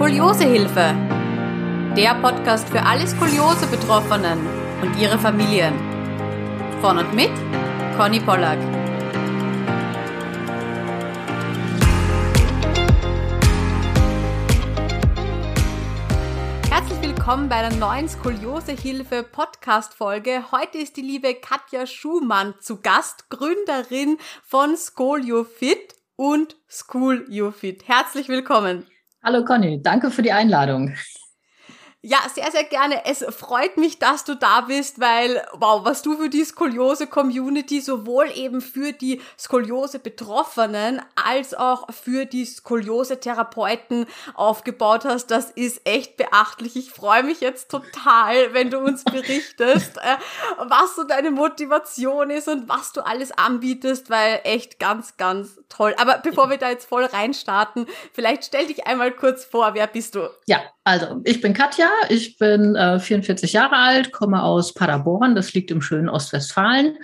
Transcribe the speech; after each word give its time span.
Skoliosehilfe. 0.00 0.94
Der 1.94 2.14
Podcast 2.22 2.66
für 2.70 2.82
alle 2.82 3.06
Skoliose-Betroffenen 3.06 4.38
und 4.80 4.98
ihre 4.98 5.18
Familien. 5.18 5.74
Von 6.80 6.96
und 6.96 7.12
mit 7.14 7.28
Conny 7.98 8.18
Pollack. 8.18 8.58
Herzlich 16.70 17.02
willkommen 17.02 17.50
bei 17.50 17.56
einer 17.56 17.76
neuen 17.76 18.08
Skoliosehilfe 18.08 19.22
Podcast 19.22 19.92
Folge. 19.92 20.44
Heute 20.50 20.78
ist 20.78 20.96
die 20.96 21.02
liebe 21.02 21.34
Katja 21.34 21.86
Schumann 21.86 22.54
zu 22.58 22.80
Gast, 22.80 23.28
Gründerin 23.28 24.16
von 24.46 24.78
SkolioFit 24.78 25.94
und 26.16 26.56
School 26.70 27.26
You 27.28 27.50
Fit. 27.50 27.86
Herzlich 27.86 28.30
willkommen. 28.30 28.86
Hallo 29.22 29.44
Conny, 29.44 29.82
danke 29.82 30.10
für 30.10 30.22
die 30.22 30.32
Einladung. 30.32 30.94
Ja, 32.02 32.16
sehr, 32.34 32.50
sehr 32.50 32.64
gerne. 32.64 33.04
Es 33.04 33.22
freut 33.28 33.76
mich, 33.76 33.98
dass 33.98 34.24
du 34.24 34.34
da 34.34 34.62
bist, 34.62 35.00
weil, 35.00 35.46
wow, 35.52 35.84
was 35.84 36.00
du 36.00 36.16
für 36.16 36.30
die 36.30 36.44
Skoliose-Community, 36.44 37.82
sowohl 37.82 38.30
eben 38.34 38.62
für 38.62 38.92
die 38.92 39.20
Skoliose-Betroffenen 39.38 41.02
als 41.14 41.52
auch 41.52 41.92
für 41.92 42.24
die 42.24 42.46
Skoliose-Therapeuten 42.46 44.06
aufgebaut 44.32 45.04
hast, 45.04 45.26
das 45.26 45.50
ist 45.50 45.82
echt 45.84 46.16
beachtlich. 46.16 46.74
Ich 46.74 46.90
freue 46.90 47.22
mich 47.22 47.42
jetzt 47.42 47.70
total, 47.70 48.54
wenn 48.54 48.70
du 48.70 48.78
uns 48.78 49.04
berichtest, 49.04 49.98
äh, 49.98 50.16
was 50.56 50.96
so 50.96 51.04
deine 51.04 51.30
Motivation 51.30 52.30
ist 52.30 52.48
und 52.48 52.66
was 52.66 52.94
du 52.94 53.02
alles 53.02 53.30
anbietest, 53.30 54.08
weil 54.08 54.40
echt 54.44 54.78
ganz, 54.78 55.18
ganz 55.18 55.60
toll. 55.68 55.94
Aber 55.98 56.16
bevor 56.16 56.48
wir 56.48 56.56
da 56.56 56.70
jetzt 56.70 56.88
voll 56.88 57.04
reinstarten, 57.04 57.86
vielleicht 58.14 58.46
stell 58.46 58.66
dich 58.68 58.86
einmal 58.86 59.12
kurz 59.12 59.44
vor, 59.44 59.74
wer 59.74 59.86
bist 59.86 60.14
du? 60.14 60.30
Ja, 60.46 60.62
also 60.82 61.20
ich 61.24 61.42
bin 61.42 61.52
Katja, 61.52 61.89
ich 62.08 62.36
bin 62.38 62.76
äh, 62.76 62.98
44 62.98 63.52
Jahre 63.52 63.76
alt, 63.76 64.12
komme 64.12 64.42
aus 64.42 64.74
Paderborn, 64.74 65.34
das 65.34 65.52
liegt 65.54 65.70
im 65.70 65.82
schönen 65.82 66.08
Ostwestfalen 66.08 66.96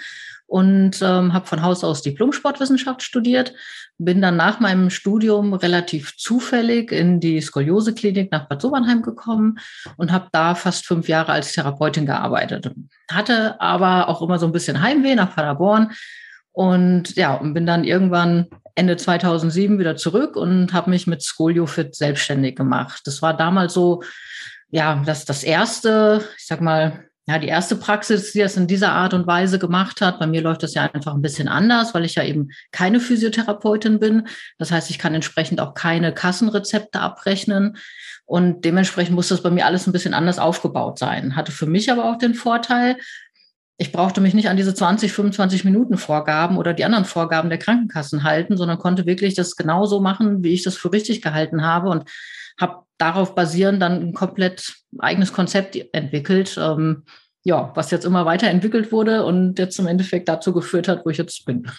und 0.46 1.02
ähm, 1.02 1.32
habe 1.32 1.46
von 1.46 1.62
Haus 1.62 1.82
aus 1.82 2.02
Diplom-Sportwissenschaft 2.02 3.02
studiert. 3.02 3.52
Bin 3.98 4.20
dann 4.22 4.36
nach 4.36 4.60
meinem 4.60 4.90
Studium 4.90 5.54
relativ 5.54 6.16
zufällig 6.16 6.92
in 6.92 7.18
die 7.18 7.40
Skoliose-Klinik 7.40 8.30
nach 8.30 8.46
Bad 8.48 8.62
Sobernheim 8.62 9.02
gekommen 9.02 9.58
und 9.96 10.12
habe 10.12 10.28
da 10.32 10.54
fast 10.54 10.86
fünf 10.86 11.08
Jahre 11.08 11.32
als 11.32 11.52
Therapeutin 11.52 12.06
gearbeitet. 12.06 12.70
Hatte 13.10 13.60
aber 13.60 14.08
auch 14.08 14.22
immer 14.22 14.38
so 14.38 14.46
ein 14.46 14.52
bisschen 14.52 14.82
Heimweh 14.82 15.14
nach 15.14 15.34
Paderborn 15.34 15.92
und 16.52 17.16
ja, 17.16 17.34
und 17.34 17.52
bin 17.52 17.66
dann 17.66 17.84
irgendwann 17.84 18.46
Ende 18.74 18.96
2007 18.96 19.78
wieder 19.78 19.96
zurück 19.96 20.36
und 20.36 20.72
habe 20.72 20.90
mich 20.90 21.06
mit 21.06 21.24
ScolioFit 21.24 21.94
selbstständig 21.94 22.56
gemacht. 22.56 23.00
Das 23.04 23.22
war 23.22 23.36
damals 23.36 23.74
so, 23.74 24.02
ja, 24.76 25.02
das, 25.06 25.24
das 25.24 25.42
erste, 25.42 26.22
ich 26.36 26.44
sag 26.44 26.60
mal, 26.60 27.08
ja, 27.26 27.38
die 27.38 27.48
erste 27.48 27.76
Praxis, 27.76 28.32
die 28.32 28.40
das 28.40 28.58
in 28.58 28.66
dieser 28.66 28.92
Art 28.92 29.14
und 29.14 29.26
Weise 29.26 29.58
gemacht 29.58 30.02
hat. 30.02 30.18
Bei 30.18 30.26
mir 30.26 30.42
läuft 30.42 30.62
das 30.62 30.74
ja 30.74 30.82
einfach 30.82 31.14
ein 31.14 31.22
bisschen 31.22 31.48
anders, 31.48 31.94
weil 31.94 32.04
ich 32.04 32.16
ja 32.16 32.22
eben 32.22 32.50
keine 32.72 33.00
Physiotherapeutin 33.00 33.98
bin. 33.98 34.28
Das 34.58 34.70
heißt, 34.70 34.90
ich 34.90 34.98
kann 34.98 35.14
entsprechend 35.14 35.62
auch 35.62 35.72
keine 35.72 36.12
Kassenrezepte 36.12 37.00
abrechnen. 37.00 37.78
Und 38.26 38.66
dementsprechend 38.66 39.14
muss 39.14 39.28
das 39.28 39.42
bei 39.42 39.50
mir 39.50 39.64
alles 39.64 39.86
ein 39.86 39.92
bisschen 39.92 40.12
anders 40.12 40.38
aufgebaut 40.38 40.98
sein. 40.98 41.36
Hatte 41.36 41.52
für 41.52 41.66
mich 41.66 41.90
aber 41.90 42.04
auch 42.04 42.18
den 42.18 42.34
Vorteil, 42.34 42.98
ich 43.78 43.92
brauchte 43.92 44.20
mich 44.20 44.34
nicht 44.34 44.50
an 44.50 44.58
diese 44.58 44.74
20, 44.74 45.10
25 45.10 45.64
Minuten 45.64 45.96
Vorgaben 45.96 46.58
oder 46.58 46.74
die 46.74 46.84
anderen 46.84 47.06
Vorgaben 47.06 47.48
der 47.48 47.58
Krankenkassen 47.58 48.24
halten, 48.24 48.58
sondern 48.58 48.78
konnte 48.78 49.06
wirklich 49.06 49.34
das 49.34 49.56
genauso 49.56 50.00
machen, 50.00 50.44
wie 50.44 50.52
ich 50.52 50.62
das 50.62 50.76
für 50.76 50.92
richtig 50.92 51.22
gehalten 51.22 51.64
habe 51.64 51.88
und 51.88 52.04
habe 52.60 52.84
darauf 52.98 53.34
basierend 53.34 53.82
dann 53.82 54.08
ein 54.08 54.14
komplett 54.14 54.74
eigenes 54.98 55.32
Konzept 55.32 55.76
entwickelt, 55.92 56.56
ähm, 56.60 57.04
ja, 57.44 57.72
was 57.74 57.90
jetzt 57.90 58.04
immer 58.04 58.24
weiterentwickelt 58.24 58.90
wurde 58.90 59.24
und 59.24 59.58
jetzt 59.58 59.78
im 59.78 59.86
Endeffekt 59.86 60.28
dazu 60.28 60.52
geführt 60.52 60.88
hat, 60.88 61.04
wo 61.04 61.10
ich 61.10 61.18
jetzt 61.18 61.44
bin. 61.44 61.70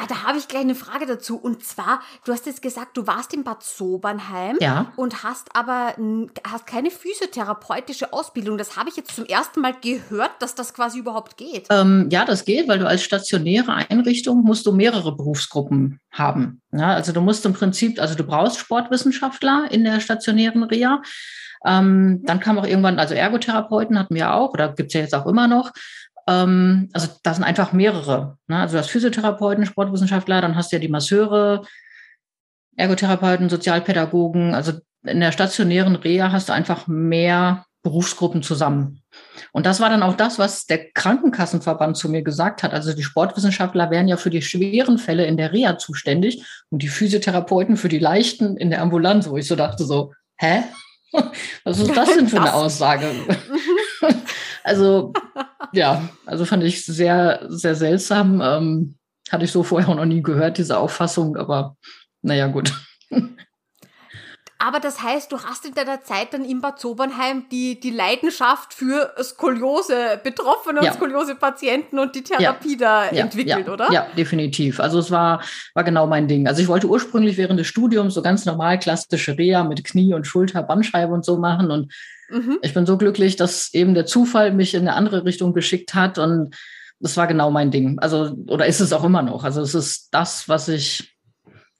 Ah, 0.00 0.06
da 0.08 0.22
habe 0.22 0.38
ich 0.38 0.48
gleich 0.48 0.62
eine 0.62 0.74
Frage 0.74 1.04
dazu. 1.04 1.36
Und 1.36 1.62
zwar, 1.62 2.00
du 2.24 2.32
hast 2.32 2.46
jetzt 2.46 2.62
gesagt, 2.62 2.96
du 2.96 3.06
warst 3.06 3.34
in 3.34 3.44
Bad 3.44 3.62
Sobernheim 3.62 4.56
ja. 4.60 4.92
und 4.96 5.22
hast 5.22 5.54
aber 5.54 5.94
hast 6.48 6.66
keine 6.66 6.90
physiotherapeutische 6.90 8.12
Ausbildung. 8.12 8.56
Das 8.56 8.76
habe 8.76 8.88
ich 8.88 8.96
jetzt 8.96 9.14
zum 9.14 9.26
ersten 9.26 9.60
Mal 9.60 9.74
gehört, 9.80 10.30
dass 10.40 10.54
das 10.54 10.72
quasi 10.72 10.98
überhaupt 10.98 11.36
geht. 11.36 11.66
Ähm, 11.70 12.08
ja, 12.10 12.24
das 12.24 12.46
geht, 12.46 12.66
weil 12.66 12.78
du 12.78 12.86
als 12.86 13.02
stationäre 13.02 13.74
Einrichtung 13.74 14.42
musst 14.42 14.64
du 14.64 14.72
mehrere 14.72 15.14
Berufsgruppen 15.14 16.00
haben. 16.10 16.62
Ja, 16.72 16.94
also 16.94 17.12
du 17.12 17.20
musst 17.20 17.44
im 17.44 17.52
Prinzip, 17.52 18.00
also 18.00 18.14
du 18.14 18.24
brauchst 18.24 18.58
Sportwissenschaftler 18.58 19.68
in 19.70 19.84
der 19.84 20.00
stationären 20.00 20.62
Reha. 20.62 21.02
Ähm, 21.66 22.20
dann 22.24 22.40
kam 22.40 22.58
auch 22.58 22.66
irgendwann, 22.66 22.98
also 22.98 23.14
Ergotherapeuten 23.14 23.98
hatten 23.98 24.14
wir 24.14 24.32
auch, 24.32 24.54
oder 24.54 24.72
gibt 24.72 24.88
es 24.88 24.94
ja 24.94 25.00
jetzt 25.02 25.14
auch 25.14 25.26
immer 25.26 25.46
noch. 25.46 25.72
Ähm, 26.28 26.88
also 26.92 27.08
da 27.22 27.34
sind 27.34 27.44
einfach 27.44 27.72
mehrere. 27.72 28.38
Ne? 28.46 28.58
Also 28.58 28.74
du 28.74 28.78
hast 28.78 28.90
Physiotherapeuten, 28.90 29.66
Sportwissenschaftler, 29.66 30.40
dann 30.40 30.56
hast 30.56 30.72
du 30.72 30.76
ja 30.76 30.80
die 30.80 30.88
Masseure, 30.88 31.64
Ergotherapeuten, 32.76 33.48
Sozialpädagogen. 33.48 34.54
Also 34.54 34.72
in 35.04 35.20
der 35.20 35.32
stationären 35.32 35.96
Reha 35.96 36.32
hast 36.32 36.48
du 36.48 36.52
einfach 36.52 36.86
mehr 36.86 37.64
Berufsgruppen 37.82 38.42
zusammen. 38.42 39.02
Und 39.52 39.66
das 39.66 39.80
war 39.80 39.88
dann 39.88 40.02
auch 40.02 40.14
das, 40.14 40.38
was 40.38 40.66
der 40.66 40.92
Krankenkassenverband 40.92 41.96
zu 41.96 42.08
mir 42.08 42.22
gesagt 42.22 42.62
hat. 42.62 42.72
Also 42.72 42.92
die 42.92 43.02
Sportwissenschaftler 43.02 43.90
wären 43.90 44.06
ja 44.06 44.16
für 44.16 44.30
die 44.30 44.42
schweren 44.42 44.98
Fälle 44.98 45.24
in 45.24 45.36
der 45.36 45.52
Reha 45.52 45.78
zuständig 45.78 46.44
und 46.68 46.82
die 46.82 46.88
Physiotherapeuten 46.88 47.76
für 47.76 47.88
die 47.88 47.98
leichten 47.98 48.56
in 48.56 48.70
der 48.70 48.82
Ambulanz, 48.82 49.28
wo 49.28 49.36
ich 49.36 49.46
so 49.46 49.56
dachte 49.56 49.84
so, 49.84 50.12
hä? 50.36 50.62
Was 51.64 51.78
ist 51.78 51.96
das 51.96 52.14
denn 52.14 52.28
für 52.28 52.40
eine 52.40 52.54
Aussage? 52.54 53.10
also 54.64 55.12
ja, 55.72 56.08
also 56.26 56.44
fand 56.44 56.64
ich 56.64 56.84
sehr, 56.84 57.46
sehr 57.48 57.74
seltsam. 57.74 58.40
Ähm, 58.42 58.96
hatte 59.30 59.44
ich 59.44 59.52
so 59.52 59.62
vorher 59.62 59.88
auch 59.88 59.96
noch 59.96 60.04
nie 60.04 60.22
gehört, 60.22 60.58
diese 60.58 60.78
Auffassung, 60.78 61.36
aber 61.36 61.76
naja, 62.22 62.48
gut. 62.48 62.72
Aber 64.62 64.78
das 64.78 65.02
heißt, 65.02 65.32
du 65.32 65.38
hast 65.38 65.64
in 65.64 65.72
deiner 65.72 66.02
Zeit 66.02 66.34
dann 66.34 66.44
in 66.44 66.60
Bad 66.60 66.78
Sobernheim 66.78 67.46
die, 67.50 67.80
die 67.80 67.90
Leidenschaft 67.90 68.74
für 68.74 69.14
Skoliose 69.22 70.20
Betroffene 70.22 70.82
ja. 70.82 70.90
und 70.90 70.96
Skoliose 70.96 71.34
Patienten 71.34 71.98
und 71.98 72.14
die 72.14 72.22
Therapie 72.22 72.72
ja. 72.72 72.78
da 72.78 73.04
ja. 73.10 73.22
entwickelt, 73.22 73.70
oder? 73.70 73.90
Ja, 73.90 74.06
definitiv. 74.18 74.78
Also 74.78 74.98
es 74.98 75.10
war, 75.10 75.42
war 75.72 75.82
genau 75.82 76.06
mein 76.06 76.28
Ding. 76.28 76.46
Also 76.46 76.60
ich 76.60 76.68
wollte 76.68 76.88
ursprünglich 76.88 77.38
während 77.38 77.58
des 77.58 77.68
Studiums 77.68 78.12
so 78.12 78.20
ganz 78.20 78.44
normal 78.44 78.78
klassische 78.78 79.38
Reha 79.38 79.64
mit 79.64 79.82
Knie 79.82 80.12
und 80.12 80.26
Schulter, 80.26 80.62
Bandscheibe 80.62 81.14
und 81.14 81.24
so 81.24 81.38
machen 81.38 81.70
und 81.70 81.90
Mhm. 82.30 82.58
Ich 82.62 82.74
bin 82.74 82.86
so 82.86 82.96
glücklich, 82.96 83.36
dass 83.36 83.72
eben 83.74 83.94
der 83.94 84.06
Zufall 84.06 84.52
mich 84.52 84.74
in 84.74 84.82
eine 84.82 84.94
andere 84.94 85.24
Richtung 85.24 85.52
geschickt 85.52 85.94
hat 85.94 86.18
und 86.18 86.54
das 87.00 87.16
war 87.16 87.26
genau 87.26 87.50
mein 87.50 87.70
Ding. 87.70 87.98
Also, 87.98 88.34
oder 88.46 88.66
ist 88.66 88.80
es 88.80 88.92
auch 88.92 89.04
immer 89.04 89.22
noch. 89.22 89.42
Also 89.44 89.62
es 89.62 89.74
ist 89.74 90.08
das, 90.12 90.48
was 90.48 90.68
ich, 90.68 91.16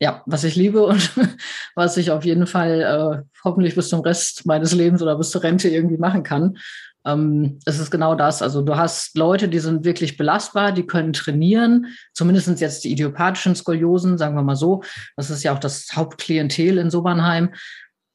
ja, 0.00 0.22
was 0.26 0.44
ich 0.44 0.56
liebe 0.56 0.82
und 0.84 1.10
was 1.74 1.96
ich 1.98 2.10
auf 2.10 2.24
jeden 2.24 2.46
Fall 2.46 2.80
äh, 2.80 3.22
hoffentlich 3.44 3.74
bis 3.74 3.90
zum 3.90 4.00
Rest 4.00 4.46
meines 4.46 4.72
Lebens 4.72 5.02
oder 5.02 5.16
bis 5.16 5.30
zur 5.30 5.42
Rente 5.42 5.68
irgendwie 5.68 5.98
machen 5.98 6.22
kann. 6.22 6.56
Ähm, 7.04 7.58
es 7.66 7.78
ist 7.78 7.90
genau 7.90 8.14
das. 8.14 8.42
Also 8.42 8.62
du 8.62 8.76
hast 8.76 9.16
Leute, 9.16 9.48
die 9.48 9.58
sind 9.58 9.84
wirklich 9.84 10.16
belastbar, 10.16 10.72
die 10.72 10.86
können 10.86 11.12
trainieren, 11.12 11.86
zumindest 12.14 12.60
jetzt 12.60 12.84
die 12.84 12.92
idiopathischen 12.92 13.54
Skoliosen, 13.54 14.18
sagen 14.18 14.34
wir 14.34 14.42
mal 14.42 14.56
so. 14.56 14.82
Das 15.16 15.30
ist 15.30 15.42
ja 15.42 15.52
auch 15.52 15.58
das 15.58 15.88
Hauptklientel 15.92 16.78
in 16.78 16.90
Sobernheim. 16.90 17.54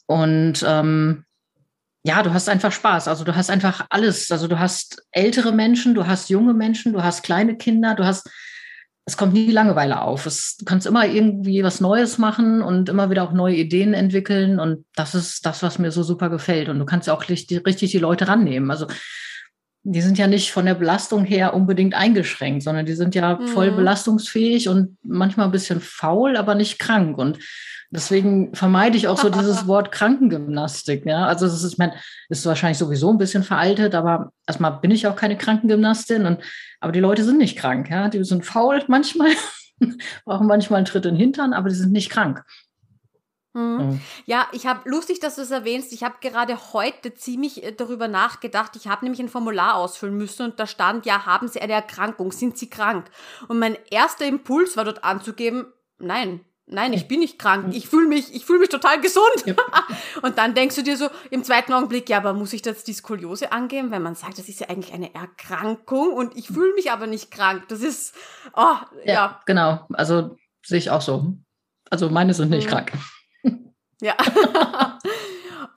Und 0.07 0.63
ähm, 0.67 1.23
ja, 2.05 2.21
du 2.21 2.33
hast 2.33 2.47
einfach 2.49 2.71
Spaß. 2.71 3.07
Also 3.07 3.23
du 3.23 3.35
hast 3.35 3.49
einfach 3.49 3.87
alles. 3.89 4.31
Also 4.31 4.47
du 4.47 4.59
hast 4.59 5.03
ältere 5.11 5.51
Menschen, 5.51 5.95
du 5.95 6.05
hast 6.05 6.29
junge 6.29 6.53
Menschen, 6.53 6.93
du 6.93 7.01
hast 7.01 7.23
kleine 7.23 7.57
Kinder, 7.57 7.95
du 7.95 8.05
hast, 8.05 8.29
es 9.05 9.17
kommt 9.17 9.33
nie 9.33 9.49
Langeweile 9.49 10.01
auf. 10.01 10.27
Es, 10.27 10.55
du 10.57 10.65
kannst 10.65 10.85
immer 10.85 11.07
irgendwie 11.07 11.63
was 11.63 11.81
Neues 11.81 12.19
machen 12.19 12.61
und 12.61 12.89
immer 12.89 13.09
wieder 13.09 13.23
auch 13.23 13.31
neue 13.31 13.55
Ideen 13.55 13.95
entwickeln. 13.95 14.59
Und 14.59 14.85
das 14.93 15.15
ist 15.15 15.47
das, 15.47 15.63
was 15.63 15.79
mir 15.79 15.91
so 15.91 16.03
super 16.03 16.29
gefällt. 16.29 16.69
Und 16.69 16.77
du 16.77 16.85
kannst 16.85 17.07
ja 17.07 17.13
auch 17.13 17.27
richtig, 17.27 17.65
richtig 17.65 17.89
die 17.89 17.97
Leute 17.97 18.27
rannehmen. 18.27 18.69
Also 18.69 18.85
die 19.87 20.01
sind 20.01 20.17
ja 20.17 20.27
nicht 20.27 20.51
von 20.51 20.65
der 20.65 20.73
Belastung 20.73 21.25
her 21.25 21.53
unbedingt 21.53 21.93
eingeschränkt, 21.93 22.63
sondern 22.63 22.85
die 22.85 22.93
sind 22.93 23.15
ja 23.15 23.35
mhm. 23.35 23.47
voll 23.47 23.71
belastungsfähig 23.71 24.67
und 24.67 24.97
manchmal 25.03 25.45
ein 25.45 25.51
bisschen 25.51 25.79
faul, 25.79 26.37
aber 26.37 26.55
nicht 26.55 26.79
krank. 26.79 27.17
Und 27.17 27.39
Deswegen 27.91 28.53
vermeide 28.53 28.97
ich 28.97 29.07
auch 29.07 29.17
so 29.17 29.29
dieses 29.29 29.67
Wort 29.67 29.91
Krankengymnastik. 29.91 31.05
Ja, 31.05 31.27
also 31.27 31.45
das 31.45 31.63
ist, 31.63 31.77
mein, 31.77 31.93
ist 32.29 32.45
wahrscheinlich 32.45 32.77
sowieso 32.77 33.09
ein 33.09 33.17
bisschen 33.17 33.43
veraltet, 33.43 33.95
aber 33.95 34.31
erstmal 34.47 34.79
bin 34.79 34.91
ich 34.91 35.07
auch 35.07 35.15
keine 35.15 35.37
Krankengymnastin 35.37 36.25
und, 36.25 36.39
aber 36.79 36.91
die 36.91 36.99
Leute 36.99 37.23
sind 37.23 37.37
nicht 37.37 37.57
krank. 37.57 37.89
Ja, 37.89 38.09
die 38.09 38.23
sind 38.23 38.45
faul 38.45 38.83
manchmal, 38.87 39.31
brauchen 40.25 40.47
manchmal 40.47 40.77
einen 40.77 40.85
Tritt 40.85 41.05
in 41.05 41.13
den 41.13 41.21
Hintern, 41.21 41.53
aber 41.53 41.69
die 41.69 41.75
sind 41.75 41.91
nicht 41.91 42.09
krank. 42.09 42.43
Mhm. 43.55 44.01
Ja, 44.25 44.47
ich 44.51 44.67
habe 44.67 44.87
lustig, 44.87 45.21
dass 45.21 45.35
du 45.35 45.41
es 45.41 45.49
erwähnst. 45.49 45.93
Ich 45.93 46.03
habe 46.03 46.15
gerade 46.19 46.73
heute 46.73 47.13
ziemlich 47.13 47.63
äh, 47.63 47.71
darüber 47.71 48.09
nachgedacht. 48.09 48.75
Ich 48.75 48.87
habe 48.87 49.05
nämlich 49.05 49.21
ein 49.21 49.29
Formular 49.29 49.75
ausfüllen 49.75 50.17
müssen 50.17 50.45
und 50.45 50.59
da 50.59 50.67
stand 50.67 51.05
ja, 51.05 51.25
haben 51.25 51.47
Sie 51.47 51.61
eine 51.61 51.73
Erkrankung? 51.73 52.33
Sind 52.33 52.57
Sie 52.57 52.69
krank? 52.69 53.09
Und 53.47 53.59
mein 53.59 53.77
erster 53.89 54.25
Impuls 54.25 54.75
war 54.75 54.83
dort 54.83 55.05
anzugeben, 55.05 55.67
nein, 55.99 56.41
nein, 56.65 56.91
ich 56.91 57.07
bin 57.07 57.21
nicht 57.21 57.39
krank, 57.39 57.73
ich 57.73 57.87
fühle 57.87 58.09
mich, 58.09 58.35
ich 58.35 58.45
fühle 58.45 58.59
mich 58.59 58.67
total 58.67 58.99
gesund. 58.99 59.45
Ja. 59.45 59.55
Und 60.21 60.37
dann 60.37 60.53
denkst 60.53 60.75
du 60.75 60.83
dir 60.83 60.97
so 60.97 61.07
im 61.29 61.45
zweiten 61.45 61.71
Augenblick, 61.71 62.09
ja, 62.09 62.17
aber 62.17 62.33
muss 62.33 62.51
ich 62.51 62.61
das 62.61 62.83
die 62.83 62.93
Skoliose 62.93 63.53
angeben, 63.53 63.89
wenn 63.91 64.01
man 64.01 64.15
sagt, 64.15 64.37
das 64.37 64.49
ist 64.49 64.59
ja 64.59 64.67
eigentlich 64.67 64.93
eine 64.93 65.15
Erkrankung 65.15 66.11
und 66.11 66.35
ich 66.35 66.47
fühle 66.47 66.73
mich 66.73 66.91
aber 66.91 67.07
nicht 67.07 67.31
krank. 67.31 67.69
Das 67.69 67.81
ist, 67.81 68.13
oh, 68.53 68.75
ja. 69.05 69.13
ja. 69.13 69.41
Genau, 69.45 69.85
also 69.93 70.35
sehe 70.61 70.79
ich 70.79 70.89
auch 70.89 71.01
so. 71.01 71.37
Also 71.89 72.09
meine 72.09 72.33
sind 72.33 72.49
nicht 72.49 72.67
mhm. 72.67 72.71
krank. 72.71 72.91
Ja. 74.01 74.15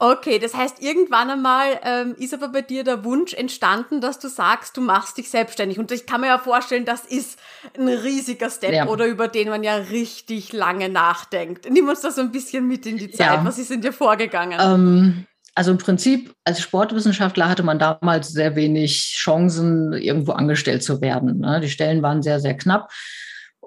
Okay, 0.00 0.38
das 0.38 0.54
heißt, 0.54 0.80
irgendwann 0.80 1.28
einmal 1.28 1.80
ähm, 1.82 2.14
ist 2.18 2.32
aber 2.32 2.48
bei 2.50 2.62
dir 2.62 2.84
der 2.84 3.04
Wunsch 3.04 3.34
entstanden, 3.34 4.00
dass 4.00 4.20
du 4.20 4.28
sagst, 4.28 4.76
du 4.76 4.80
machst 4.80 5.18
dich 5.18 5.28
selbstständig. 5.28 5.80
Und 5.80 5.90
ich 5.90 6.06
kann 6.06 6.20
mir 6.20 6.28
ja 6.28 6.38
vorstellen, 6.38 6.84
das 6.84 7.04
ist 7.04 7.36
ein 7.76 7.88
riesiger 7.88 8.48
Step 8.48 8.72
ja. 8.72 8.86
oder 8.86 9.06
über 9.06 9.26
den 9.26 9.48
man 9.48 9.64
ja 9.64 9.74
richtig 9.74 10.52
lange 10.52 10.88
nachdenkt. 10.88 11.68
Nimm 11.68 11.88
uns 11.88 12.02
da 12.02 12.12
so 12.12 12.20
ein 12.20 12.30
bisschen 12.30 12.68
mit 12.68 12.86
in 12.86 12.96
die 12.96 13.10
Zeit. 13.10 13.26
Ja. 13.26 13.44
Was 13.44 13.58
ist 13.58 13.72
in 13.72 13.80
dir 13.80 13.92
vorgegangen? 13.92 14.60
Ähm, 14.62 15.26
also 15.56 15.72
im 15.72 15.78
Prinzip, 15.78 16.32
als 16.44 16.60
Sportwissenschaftler 16.60 17.48
hatte 17.48 17.64
man 17.64 17.80
damals 17.80 18.28
sehr 18.28 18.54
wenig 18.54 19.16
Chancen, 19.16 19.92
irgendwo 19.94 20.30
angestellt 20.30 20.84
zu 20.84 21.00
werden. 21.00 21.40
Ne? 21.40 21.60
Die 21.60 21.70
Stellen 21.70 22.02
waren 22.02 22.22
sehr, 22.22 22.38
sehr 22.38 22.56
knapp. 22.56 22.88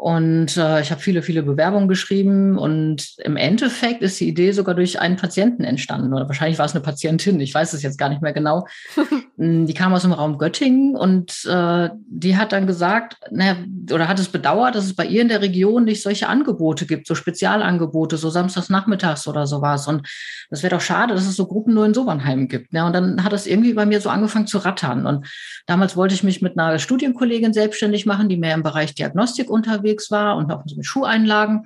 Und 0.01 0.57
äh, 0.57 0.81
ich 0.81 0.89
habe 0.89 0.99
viele, 0.99 1.21
viele 1.21 1.43
Bewerbungen 1.43 1.87
geschrieben 1.87 2.57
und 2.57 3.13
im 3.19 3.37
Endeffekt 3.37 4.01
ist 4.01 4.19
die 4.19 4.29
Idee 4.29 4.51
sogar 4.51 4.73
durch 4.73 4.99
einen 4.99 5.15
Patienten 5.15 5.63
entstanden. 5.63 6.11
Oder 6.11 6.27
wahrscheinlich 6.27 6.57
war 6.57 6.65
es 6.65 6.73
eine 6.73 6.81
Patientin, 6.81 7.39
ich 7.39 7.53
weiß 7.53 7.73
es 7.73 7.83
jetzt 7.83 7.99
gar 7.99 8.09
nicht 8.09 8.23
mehr 8.23 8.33
genau. 8.33 8.65
Hm, 9.41 9.65
die 9.65 9.73
kam 9.73 9.91
aus 9.91 10.03
dem 10.03 10.11
Raum 10.11 10.37
Göttingen 10.37 10.95
und 10.95 11.45
äh, 11.45 11.89
die 12.07 12.37
hat 12.37 12.51
dann 12.51 12.67
gesagt, 12.67 13.17
naja, 13.31 13.55
oder 13.91 14.07
hat 14.07 14.19
es 14.19 14.29
bedauert, 14.29 14.75
dass 14.75 14.85
es 14.85 14.95
bei 14.95 15.03
ihr 15.03 15.23
in 15.23 15.29
der 15.29 15.41
Region 15.41 15.85
nicht 15.85 16.03
solche 16.03 16.29
Angebote 16.29 16.85
gibt, 16.85 17.07
so 17.07 17.15
Spezialangebote, 17.15 18.17
so 18.17 18.29
samstags 18.29 18.69
nachmittags 18.69 19.27
oder 19.27 19.47
sowas. 19.47 19.87
Und 19.87 20.07
das 20.51 20.61
wäre 20.61 20.75
doch 20.75 20.81
schade, 20.81 21.15
dass 21.15 21.25
es 21.25 21.35
so 21.35 21.47
Gruppen 21.47 21.73
nur 21.73 21.87
in 21.87 21.95
Sobernheim 21.95 22.49
gibt. 22.49 22.71
Ja, 22.71 22.85
und 22.85 22.93
dann 22.93 23.23
hat 23.23 23.33
es 23.33 23.47
irgendwie 23.47 23.73
bei 23.73 23.87
mir 23.87 23.99
so 23.99 24.09
angefangen 24.09 24.45
zu 24.45 24.59
rattern. 24.59 25.07
Und 25.07 25.25
damals 25.65 25.97
wollte 25.97 26.13
ich 26.13 26.21
mich 26.21 26.43
mit 26.43 26.59
einer 26.59 26.77
Studienkollegin 26.77 27.51
selbstständig 27.51 28.05
machen, 28.05 28.29
die 28.29 28.37
mehr 28.37 28.53
im 28.53 28.61
Bereich 28.61 28.93
Diagnostik 28.93 29.49
unterwegs 29.49 30.11
war 30.11 30.37
und 30.37 30.51
auch 30.51 30.65
mit 30.65 30.85
Schuheinlagen. 30.85 31.65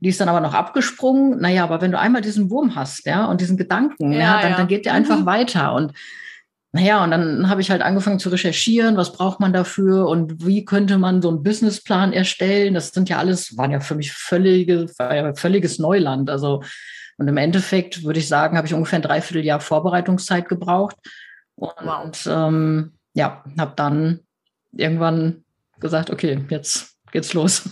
Die 0.00 0.08
ist 0.08 0.20
dann 0.20 0.28
aber 0.28 0.40
noch 0.40 0.54
abgesprungen. 0.54 1.40
Naja, 1.40 1.62
aber 1.62 1.80
wenn 1.80 1.92
du 1.92 1.98
einmal 2.00 2.22
diesen 2.22 2.50
Wurm 2.50 2.74
hast, 2.74 3.06
ja, 3.06 3.26
und 3.26 3.40
diesen 3.40 3.56
Gedanken, 3.56 4.10
ja, 4.10 4.18
ja 4.18 4.40
dann, 4.40 4.50
ja. 4.50 4.56
dann 4.56 4.66
geht 4.66 4.84
der 4.84 4.94
einfach 4.94 5.20
mhm. 5.20 5.26
weiter. 5.26 5.74
Und 5.74 5.92
naja, 6.74 7.04
und 7.04 7.12
dann 7.12 7.48
habe 7.48 7.60
ich 7.60 7.70
halt 7.70 7.82
angefangen 7.82 8.18
zu 8.18 8.30
recherchieren, 8.30 8.96
was 8.96 9.12
braucht 9.12 9.38
man 9.38 9.52
dafür 9.52 10.08
und 10.08 10.44
wie 10.44 10.64
könnte 10.64 10.98
man 10.98 11.22
so 11.22 11.28
einen 11.28 11.44
Businessplan 11.44 12.12
erstellen. 12.12 12.74
Das 12.74 12.88
sind 12.88 13.08
ja 13.08 13.18
alles, 13.18 13.56
waren 13.56 13.70
ja 13.70 13.78
für 13.78 13.94
mich 13.94 14.10
völlige, 14.10 14.88
völliges 15.36 15.78
Neuland. 15.78 16.30
Also, 16.30 16.64
und 17.16 17.28
im 17.28 17.36
Endeffekt 17.36 18.02
würde 18.02 18.18
ich 18.18 18.26
sagen, 18.26 18.56
habe 18.56 18.66
ich 18.66 18.74
ungefähr 18.74 18.98
ein 18.98 19.02
Dreivierteljahr 19.02 19.60
Vorbereitungszeit 19.60 20.48
gebraucht. 20.48 20.96
Und 21.54 22.26
wow. 22.26 22.26
ähm, 22.26 22.94
ja, 23.12 23.44
habe 23.56 23.74
dann 23.76 24.18
irgendwann 24.72 25.44
gesagt, 25.78 26.10
okay, 26.10 26.44
jetzt 26.48 26.96
geht's 27.12 27.34
los. 27.34 27.70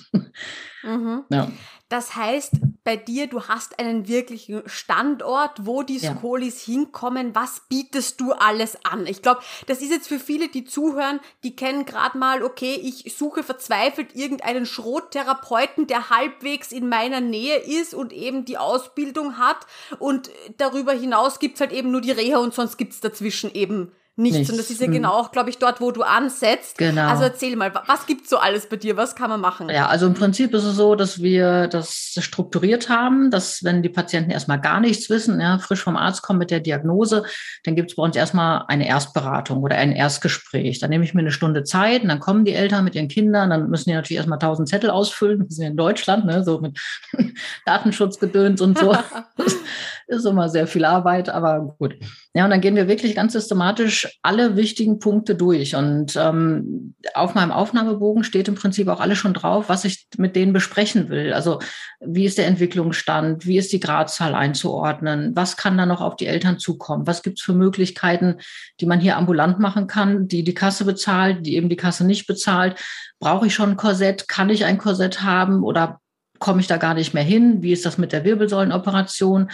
Mhm. 0.85 1.25
Ja. 1.29 1.51
Das 1.93 2.17
heißt, 2.17 2.53
bei 2.85 2.97
dir, 2.97 3.27
du 3.27 3.49
hast 3.49 3.79
einen 3.79 4.09
wirklichen 4.09 4.62
Standort, 4.65 5.67
wo 5.67 5.83
die 5.83 5.99
Skolis 5.99 6.67
ja. 6.67 6.73
hinkommen. 6.73 7.35
Was 7.35 7.61
bietest 7.69 8.19
du 8.19 8.33
alles 8.33 8.79
an? 8.83 9.06
Ich 9.06 9.21
glaube, 9.21 9.43
das 9.67 9.83
ist 9.83 9.91
jetzt 9.91 10.09
für 10.09 10.19
viele, 10.19 10.49
die 10.49 10.65
zuhören, 10.65 11.21
die 11.44 11.55
kennen 11.55 11.85
gerade 11.85 12.17
mal, 12.17 12.43
okay, 12.44 12.81
ich 12.83 13.15
suche 13.15 13.43
verzweifelt 13.43 14.17
irgendeinen 14.17 14.65
Schrottherapeuten, 14.65 15.87
der 15.87 16.09
halbwegs 16.09 16.73
in 16.73 16.89
meiner 16.89 17.21
Nähe 17.21 17.59
ist 17.59 17.93
und 17.93 18.15
eben 18.15 18.47
die 18.47 18.56
Ausbildung 18.56 19.37
hat. 19.37 19.67
Und 19.99 20.31
darüber 20.56 20.94
hinaus 20.94 21.41
gibt's 21.41 21.61
halt 21.61 21.73
eben 21.73 21.91
nur 21.91 22.00
die 22.00 22.12
Reha 22.12 22.39
und 22.39 22.55
sonst 22.55 22.79
gibt's 22.79 23.00
dazwischen 23.00 23.53
eben 23.53 23.93
nichts. 24.17 24.38
nichts. 24.38 24.50
Und 24.50 24.59
das 24.59 24.70
ist 24.70 24.81
ja 24.81 24.87
hm. 24.87 24.94
genau 24.94 25.12
auch, 25.12 25.32
glaube 25.32 25.50
ich, 25.50 25.59
dort, 25.59 25.81
wo 25.81 25.91
du 25.91 26.03
ansetzt. 26.03 26.79
Genau. 26.79 27.09
Also 27.09 27.25
erzähl 27.25 27.56
mal, 27.56 27.73
was 27.87 28.06
gibt's 28.06 28.29
so 28.31 28.37
alles 28.37 28.69
bei 28.69 28.76
dir? 28.76 28.97
Was 28.97 29.14
kann 29.14 29.31
man 29.31 29.41
machen? 29.41 29.69
Ja, 29.69 29.87
also 29.87 30.06
im 30.06 30.14
Prinzip 30.14 30.53
ist 30.55 30.64
es 30.64 30.76
so, 30.76 30.94
dass 30.94 31.23
wir 31.23 31.69
das 31.69 32.17
strukturiert 32.20 32.88
haben, 32.88 33.31
dass 33.31 33.64
wenn 33.64 33.82
die 33.82 33.88
Patienten 33.88 34.31
erstmal 34.31 34.61
gar 34.61 34.81
nichts 34.81 35.09
wissen, 35.09 35.41
ja, 35.41 35.59
frisch 35.59 35.82
vom 35.82 35.97
Arzt 35.97 36.23
kommen 36.23 36.38
mit 36.38 36.50
der 36.50 36.61
Diagnose, 36.61 37.25
dann 37.64 37.76
gibt's 37.76 37.97
bei 37.97 38.03
uns 38.03 38.17
erstmal 38.17 38.64
eine 38.69 38.87
Erstberatung 38.87 39.62
oder 39.62 39.76
ein 39.76 39.93
Erstgespräch. 39.93 40.79
Dann 40.79 40.91
nehme 40.91 41.05
ich 41.05 41.15
mir 41.15 41.20
eine 41.20 41.32
Stunde 41.32 41.65
Zeit 41.65 42.03
und 42.03 42.08
dann 42.08 42.20
kommen 42.20 42.44
die 42.44 42.55
Eltern 42.55 42.85
mit 42.85 42.94
ihren 42.94 43.08
Kindern, 43.08 43.50
dann 43.50 43.70
müssen 43.70 43.91
die 43.91 43.94
natürlich 43.94 44.19
erstmal 44.19 44.38
tausend 44.38 44.69
Zettel 44.69 44.91
ausfüllen. 44.91 45.41
Wir 45.49 45.50
sind 45.50 45.65
ja 45.65 45.70
in 45.70 45.76
Deutschland, 45.76 46.25
ne, 46.25 46.44
so 46.44 46.61
mit 46.61 46.79
Datenschutzgedöns 47.67 48.61
und 48.61 48.79
so. 48.79 48.97
ist 50.12 50.26
immer 50.26 50.49
sehr 50.49 50.67
viel 50.67 50.85
Arbeit, 50.85 51.29
aber 51.29 51.75
gut. 51.79 51.97
Ja, 52.35 52.44
und 52.44 52.50
dann 52.50 52.61
gehen 52.61 52.76
wir 52.76 52.88
wirklich 52.88 53.14
ganz 53.14 53.32
systematisch 53.32 54.19
alle 54.23 54.56
wichtigen 54.56 54.99
Punkte 54.99 55.35
durch. 55.35 55.75
Und 55.75 56.17
ähm, 56.17 56.94
auf 57.14 57.35
meinem 57.35 57.50
Aufnahmebogen 57.50 58.25
steht 58.25 58.49
im 58.49 58.55
Prinzip 58.55 58.88
auch 58.88 59.00
alles 59.00 59.19
schon 59.19 59.35
drauf, 59.35 59.69
was 59.69 59.85
ich 59.85 60.06
mit 60.19 60.37
denen 60.37 60.53
besprechen 60.53 61.09
will. 61.09 61.32
Also 61.32 61.59
wie 62.00 62.25
ist 62.25 62.38
der 62.38 62.47
Entwicklungsstand, 62.47 63.47
wie 63.47 63.59
ist 63.59 63.73
die 63.73 63.81
Gradzahl 63.81 64.35
einzuordnen, 64.35 65.32
was 65.35 65.56
kann 65.56 65.76
da 65.76 65.87
noch 65.87 66.00
auf 66.00 66.17
die 66.17 66.26
Eltern 66.26 66.58
zukommen, 66.58 67.06
was 67.06 67.23
gibt 67.23 67.38
es 67.38 67.44
für 67.44 67.55
Möglichkeiten, 67.55 68.37
die 68.81 68.87
man 68.87 69.00
hier 69.00 69.17
ambulant 69.17 69.58
machen 69.58 69.87
kann, 69.87 70.29
die 70.29 70.44
die 70.44 70.55
Kasse 70.55 70.85
bezahlt, 70.85 71.47
die 71.47 71.56
eben 71.56 71.69
die 71.69 71.76
Kasse 71.76 72.06
nicht 72.06 72.26
bezahlt. 72.26 72.79
Brauche 73.20 73.47
ich 73.47 73.55
schon 73.55 73.70
ein 73.70 73.76
Korsett? 73.76 74.29
Kann 74.29 74.50
ich 74.50 74.65
ein 74.65 74.79
Korsett 74.79 75.23
haben 75.23 75.62
oder 75.62 76.02
komme 76.43 76.61
ich 76.61 76.67
da 76.67 76.77
gar 76.77 76.94
nicht 76.94 77.15
mehr 77.15 77.23
hin? 77.23 77.62
Wie 77.62 77.73
ist 77.73 77.87
das 77.87 77.99
mit 77.99 78.12
der 78.12 78.25
Wirbelsäulenoperation? 78.25 79.49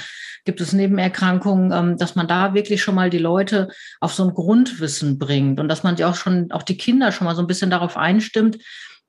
Gibt 0.46 0.62
es 0.62 0.72
Nebenerkrankungen, 0.72 1.70
ähm, 1.70 1.98
dass 1.98 2.14
man 2.14 2.26
da 2.26 2.54
wirklich 2.54 2.82
schon 2.82 2.94
mal 2.94 3.10
die 3.10 3.18
Leute 3.18 3.68
auf 4.00 4.14
so 4.14 4.24
ein 4.24 4.32
Grundwissen 4.32 5.18
bringt 5.18 5.60
und 5.60 5.68
dass 5.68 5.82
man 5.82 5.96
die 5.96 6.06
auch 6.06 6.14
schon, 6.14 6.50
auch 6.50 6.62
die 6.62 6.78
Kinder 6.78 7.12
schon 7.12 7.26
mal 7.26 7.36
so 7.36 7.42
ein 7.42 7.46
bisschen 7.46 7.68
darauf 7.68 7.98
einstimmt, 7.98 8.56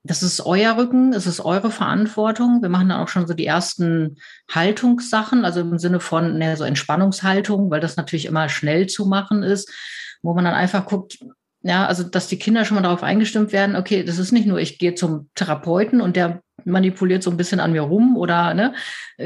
das 0.03 0.23
ist 0.23 0.41
euer 0.45 0.77
Rücken, 0.77 1.13
es 1.13 1.25
ist 1.25 1.39
eure 1.39 1.71
Verantwortung. 1.71 2.61
Wir 2.61 2.69
machen 2.69 2.89
dann 2.89 2.99
auch 2.99 3.07
schon 3.07 3.27
so 3.27 3.33
die 3.33 3.45
ersten 3.45 4.17
Haltungssachen, 4.51 5.45
also 5.45 5.61
im 5.61 5.79
Sinne 5.79 6.01
von 6.01 6.37
ne, 6.37 6.57
so 6.57 6.65
Entspannungshaltung, 6.65 7.71
weil 7.71 7.79
das 7.79 7.95
natürlich 7.95 8.25
immer 8.25 8.49
schnell 8.49 8.87
zu 8.87 9.05
machen 9.05 9.41
ist, 9.41 9.71
wo 10.21 10.33
man 10.33 10.43
dann 10.43 10.53
einfach 10.53 10.85
guckt, 10.85 11.19
ja, 11.61 11.85
also 11.85 12.03
dass 12.03 12.27
die 12.27 12.39
Kinder 12.39 12.63
schon 12.65 12.75
mal 12.75 12.81
darauf 12.81 13.03
eingestimmt 13.03 13.51
werden, 13.51 13.75
okay, 13.75 14.03
das 14.03 14.17
ist 14.17 14.31
nicht 14.31 14.47
nur, 14.47 14.59
ich 14.59 14.79
gehe 14.79 14.95
zum 14.95 15.29
Therapeuten 15.35 15.99
und 16.01 16.15
der 16.15 16.41
manipuliert 16.65 17.23
so 17.23 17.31
ein 17.31 17.37
bisschen 17.37 17.59
an 17.59 17.71
mir 17.71 17.81
rum 17.81 18.17
oder 18.17 18.53
ne, 18.53 18.73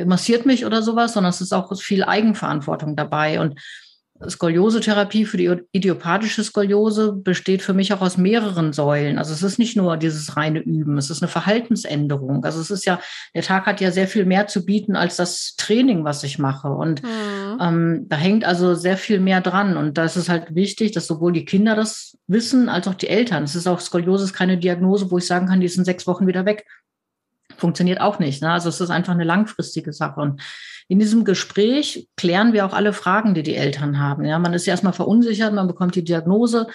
massiert 0.06 0.46
mich 0.46 0.66
oder 0.66 0.82
sowas, 0.82 1.14
sondern 1.14 1.32
es 1.32 1.42
ist 1.42 1.54
auch 1.54 1.76
viel 1.80 2.04
Eigenverantwortung 2.04 2.96
dabei. 2.96 3.40
Und 3.40 3.60
Skoliose-Therapie 4.22 5.26
für 5.26 5.38
die 5.38 5.52
idiopathische 5.72 6.44
Skoliose 6.44 7.14
besteht 7.14 7.62
für 7.62 7.74
mich 7.74 7.94
auch 7.94 8.02
aus 8.02 8.18
mehreren 8.18 8.72
Säulen. 8.72 9.18
Also 9.18 9.34
es 9.34 9.44
ist 9.44 9.60
nicht 9.60 9.76
nur 9.76 9.98
dieses 9.98 10.38
reine 10.38 10.60
Üben, 10.60 10.98
es 10.98 11.10
ist 11.10 11.22
eine 11.22 11.30
Verhaltensänderung. 11.30 12.46
Also 12.46 12.62
es 12.62 12.70
ist 12.70 12.86
ja, 12.86 13.00
der 13.34 13.42
Tag 13.42 13.66
hat 13.66 13.82
ja 13.82 13.92
sehr 13.92 14.08
viel 14.08 14.26
mehr 14.26 14.48
zu 14.48 14.66
bieten 14.66 14.96
als 14.96 15.16
das 15.16 15.56
Training, 15.58 16.04
was 16.04 16.24
ich 16.24 16.40
mache. 16.40 16.70
Und 16.70 17.04
mhm. 17.04 17.58
ähm, 17.60 18.06
da 18.08 18.16
hängt 18.16 18.46
also 18.46 18.76
sehr 18.76 18.98
viel 18.98 19.20
mehr 19.20 19.42
dran. 19.42 19.78
Und 19.78 19.98
da 19.98 20.06
ist 20.06 20.16
es 20.16 20.30
halt 20.30 20.56
wichtig, 20.56 20.92
dass 20.92 21.08
sowohl 21.08 21.34
die 21.34 21.46
Kinder 21.46 21.76
das 21.76 22.18
wissen, 22.28 22.70
als 22.70 22.88
auch 22.88 22.96
die 22.96 23.10
Eltern. 23.10 23.44
Es 23.44 23.56
ist 23.56 23.68
auch 23.68 23.80
Skoliose 23.80 24.26
ist 24.26 24.34
keine 24.34 24.58
Diagnose, 24.58 25.10
wo 25.12 25.18
ich 25.18 25.26
sagen 25.26 25.48
kann, 25.48 25.60
die 25.60 25.66
ist 25.66 25.78
in 25.78 25.86
sechs 25.86 26.08
Wochen 26.08 26.28
wieder 26.28 26.46
weg. 26.46 26.66
Funktioniert 27.58 28.00
auch 28.00 28.20
nicht. 28.20 28.42
Ne? 28.42 28.52
Also 28.52 28.70
es 28.70 28.80
ist 28.80 28.90
einfach 28.90 29.14
eine 29.14 29.24
langfristige 29.24 29.92
Sache. 29.92 30.20
Und 30.20 30.42
in 30.88 31.00
diesem 31.00 31.26
Gespräch 31.26 32.08
klären 32.18 32.54
wir 32.54 32.66
auch 32.66 32.74
alle 32.74 32.94
Fragen, 32.94 33.34
die 33.34 33.44
die 33.44 33.56
Eltern 33.56 34.00
haben. 34.00 34.26
Ja, 34.26 34.40
man 34.40 34.54
ist 34.54 34.68
erstmal 34.68 34.94
verunsichert, 34.94 35.54
man 35.54 35.68
bekommt 35.68 35.96
die 35.96 36.04
Diagnose. 36.04 36.68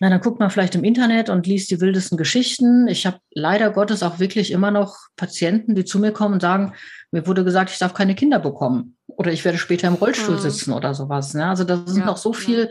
Na, 0.00 0.10
dann 0.10 0.20
guckt 0.20 0.38
man 0.38 0.50
vielleicht 0.50 0.76
im 0.76 0.84
Internet 0.84 1.28
und 1.28 1.46
liest 1.46 1.70
die 1.70 1.80
wildesten 1.80 2.16
Geschichten. 2.16 2.86
Ich 2.86 3.04
habe 3.04 3.18
leider 3.32 3.70
Gottes 3.70 4.04
auch 4.04 4.20
wirklich 4.20 4.52
immer 4.52 4.70
noch 4.70 4.96
Patienten, 5.16 5.74
die 5.74 5.84
zu 5.84 5.98
mir 5.98 6.12
kommen 6.12 6.34
und 6.34 6.42
sagen, 6.42 6.72
mir 7.10 7.26
wurde 7.26 7.44
gesagt, 7.44 7.70
ich 7.70 7.78
darf 7.78 7.94
keine 7.94 8.14
Kinder 8.14 8.38
bekommen 8.38 8.96
oder 9.06 9.32
ich 9.32 9.44
werde 9.44 9.58
später 9.58 9.88
im 9.88 9.94
Rollstuhl 9.94 10.36
mhm. 10.36 10.40
sitzen 10.40 10.72
oder 10.72 10.94
sowas. 10.94 11.32
Ja, 11.32 11.50
also 11.50 11.64
da 11.64 11.82
sind 11.84 12.00
ja, 12.00 12.06
noch 12.06 12.16
so 12.16 12.32
viel 12.32 12.70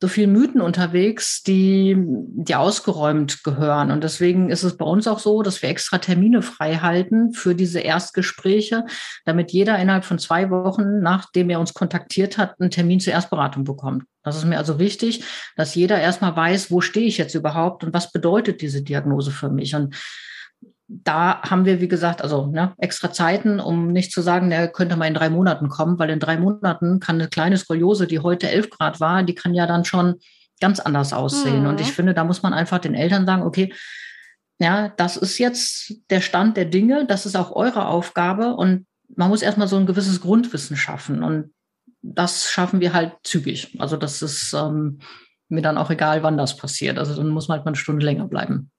so 0.00 0.06
viel 0.06 0.28
Mythen 0.28 0.60
unterwegs, 0.60 1.42
die, 1.42 1.96
die 1.98 2.54
ausgeräumt 2.54 3.42
gehören. 3.42 3.90
Und 3.90 4.04
deswegen 4.04 4.48
ist 4.48 4.62
es 4.62 4.76
bei 4.76 4.84
uns 4.84 5.08
auch 5.08 5.18
so, 5.18 5.42
dass 5.42 5.60
wir 5.60 5.68
extra 5.68 5.98
Termine 5.98 6.42
frei 6.42 6.76
halten 6.76 7.32
für 7.32 7.56
diese 7.56 7.80
Erstgespräche, 7.80 8.84
damit 9.24 9.50
jeder 9.50 9.76
innerhalb 9.78 10.04
von 10.04 10.20
zwei 10.20 10.50
Wochen, 10.50 11.00
nachdem 11.00 11.50
er 11.50 11.58
uns 11.58 11.74
kontaktiert 11.74 12.38
hat, 12.38 12.60
einen 12.60 12.70
Termin 12.70 13.00
zur 13.00 13.12
Erstberatung 13.12 13.64
bekommt. 13.64 14.04
Das 14.22 14.36
ist 14.36 14.44
mir 14.44 14.58
also 14.58 14.78
wichtig, 14.78 15.24
dass 15.56 15.74
jeder 15.74 16.00
erstmal 16.00 16.36
weiß, 16.36 16.70
wo 16.70 16.80
stehe 16.80 17.06
ich 17.06 17.18
jetzt 17.18 17.34
überhaupt 17.34 17.82
und 17.82 17.92
was 17.92 18.12
bedeutet 18.12 18.60
diese 18.60 18.82
Diagnose 18.82 19.32
für 19.32 19.48
mich. 19.48 19.74
Und 19.74 19.96
da 20.88 21.42
haben 21.42 21.66
wir, 21.66 21.80
wie 21.82 21.88
gesagt, 21.88 22.22
also 22.22 22.46
ne, 22.46 22.72
extra 22.78 23.12
Zeiten, 23.12 23.60
um 23.60 23.88
nicht 23.88 24.10
zu 24.10 24.22
sagen, 24.22 24.48
der 24.48 24.68
könnte 24.68 24.96
mal 24.96 25.06
in 25.06 25.14
drei 25.14 25.28
Monaten 25.28 25.68
kommen, 25.68 25.98
weil 25.98 26.08
in 26.08 26.18
drei 26.18 26.38
Monaten 26.38 26.98
kann 26.98 27.16
eine 27.16 27.28
kleine 27.28 27.58
Skoliose, 27.58 28.06
die 28.06 28.20
heute 28.20 28.50
elf 28.50 28.70
Grad 28.70 28.98
war, 28.98 29.22
die 29.22 29.34
kann 29.34 29.54
ja 29.54 29.66
dann 29.66 29.84
schon 29.84 30.16
ganz 30.60 30.80
anders 30.80 31.12
aussehen. 31.12 31.62
Mhm. 31.62 31.68
Und 31.68 31.80
ich 31.80 31.92
finde, 31.92 32.14
da 32.14 32.24
muss 32.24 32.42
man 32.42 32.54
einfach 32.54 32.78
den 32.78 32.94
Eltern 32.94 33.26
sagen, 33.26 33.42
okay, 33.42 33.72
ja, 34.58 34.88
das 34.88 35.16
ist 35.16 35.38
jetzt 35.38 35.94
der 36.10 36.20
Stand 36.20 36.56
der 36.56 36.64
Dinge, 36.64 37.06
das 37.06 37.26
ist 37.26 37.36
auch 37.36 37.52
eure 37.54 37.86
Aufgabe 37.86 38.54
und 38.54 38.86
man 39.14 39.28
muss 39.28 39.42
erstmal 39.42 39.68
so 39.68 39.76
ein 39.76 39.86
gewisses 39.86 40.20
Grundwissen 40.20 40.76
schaffen 40.76 41.22
und 41.22 41.52
das 42.02 42.50
schaffen 42.50 42.80
wir 42.80 42.92
halt 42.92 43.12
zügig. 43.24 43.76
Also 43.78 43.96
das 43.96 44.22
ist 44.22 44.54
ähm, 44.54 45.00
mir 45.48 45.62
dann 45.62 45.78
auch 45.78 45.90
egal, 45.90 46.22
wann 46.22 46.38
das 46.38 46.56
passiert. 46.56 46.98
Also 46.98 47.14
dann 47.14 47.28
muss 47.28 47.48
man 47.48 47.58
halt 47.58 47.66
mal 47.66 47.70
eine 47.70 47.76
Stunde 47.76 48.04
länger 48.04 48.26
bleiben. 48.26 48.70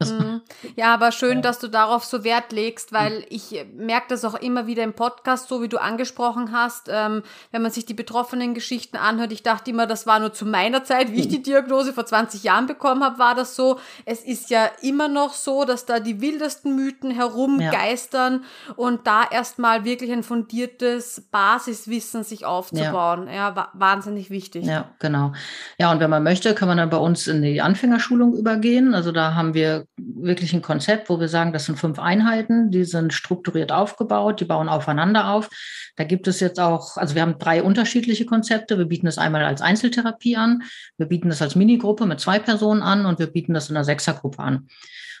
Mhm. 0.00 0.27
Ja, 0.76 0.94
aber 0.94 1.12
schön, 1.12 1.36
ja. 1.36 1.40
dass 1.42 1.58
du 1.58 1.68
darauf 1.68 2.04
so 2.04 2.24
Wert 2.24 2.52
legst, 2.52 2.92
weil 2.92 3.24
ich 3.28 3.64
merke 3.74 4.06
das 4.08 4.24
auch 4.24 4.34
immer 4.34 4.66
wieder 4.66 4.82
im 4.82 4.92
Podcast, 4.92 5.48
so 5.48 5.62
wie 5.62 5.68
du 5.68 5.78
angesprochen 5.78 6.52
hast, 6.52 6.88
ähm, 6.90 7.22
wenn 7.52 7.62
man 7.62 7.70
sich 7.70 7.86
die 7.86 7.94
betroffenen 7.94 8.54
Geschichten 8.54 8.96
anhört. 8.96 9.32
Ich 9.32 9.42
dachte 9.42 9.70
immer, 9.70 9.86
das 9.86 10.06
war 10.06 10.20
nur 10.20 10.32
zu 10.32 10.46
meiner 10.46 10.84
Zeit, 10.84 11.12
wie 11.12 11.20
ich 11.20 11.28
die 11.28 11.42
Diagnose 11.42 11.92
vor 11.92 12.06
20 12.06 12.42
Jahren 12.42 12.66
bekommen 12.66 13.02
habe, 13.02 13.18
war 13.18 13.34
das 13.34 13.56
so. 13.56 13.78
Es 14.04 14.24
ist 14.24 14.50
ja 14.50 14.70
immer 14.82 15.08
noch 15.08 15.34
so, 15.34 15.64
dass 15.64 15.86
da 15.86 16.00
die 16.00 16.20
wildesten 16.20 16.74
Mythen 16.76 17.10
herumgeistern 17.10 18.44
ja. 18.68 18.74
und 18.74 19.06
da 19.06 19.24
erstmal 19.30 19.84
wirklich 19.84 20.12
ein 20.12 20.22
fundiertes 20.22 21.28
Basiswissen 21.30 22.24
sich 22.24 22.44
aufzubauen. 22.44 23.26
Ja, 23.26 23.54
ja 23.56 23.68
wahnsinnig 23.74 24.30
wichtig. 24.30 24.64
Ja, 24.64 24.90
genau. 24.98 25.32
Ja, 25.78 25.92
und 25.92 26.00
wenn 26.00 26.10
man 26.10 26.22
möchte, 26.22 26.54
kann 26.54 26.68
man 26.68 26.78
dann 26.78 26.90
bei 26.90 26.96
uns 26.96 27.26
in 27.26 27.42
die 27.42 27.60
Anfängerschulung 27.60 28.34
übergehen. 28.34 28.94
Also 28.94 29.12
da 29.12 29.34
haben 29.34 29.54
wir 29.54 29.86
wirklich 29.96 30.37
ein 30.42 30.62
Konzept, 30.62 31.08
wo 31.08 31.20
wir 31.20 31.28
sagen, 31.28 31.52
das 31.52 31.66
sind 31.66 31.78
fünf 31.78 31.98
Einheiten, 31.98 32.70
die 32.70 32.84
sind 32.84 33.12
strukturiert 33.12 33.72
aufgebaut, 33.72 34.40
die 34.40 34.44
bauen 34.44 34.68
aufeinander 34.68 35.30
auf. 35.30 35.48
Da 35.96 36.04
gibt 36.04 36.28
es 36.28 36.40
jetzt 36.40 36.60
auch, 36.60 36.96
also 36.96 37.14
wir 37.14 37.22
haben 37.22 37.38
drei 37.38 37.62
unterschiedliche 37.62 38.26
Konzepte. 38.26 38.78
Wir 38.78 38.86
bieten 38.86 39.06
es 39.06 39.18
einmal 39.18 39.44
als 39.44 39.60
Einzeltherapie 39.60 40.36
an, 40.36 40.62
wir 40.96 41.06
bieten 41.06 41.28
das 41.28 41.42
als 41.42 41.56
Minigruppe 41.56 42.06
mit 42.06 42.20
zwei 42.20 42.38
Personen 42.38 42.82
an 42.82 43.06
und 43.06 43.18
wir 43.18 43.26
bieten 43.26 43.54
das 43.54 43.68
in 43.70 43.76
einer 43.76 43.84
Sechsergruppe 43.84 44.42
an. 44.42 44.68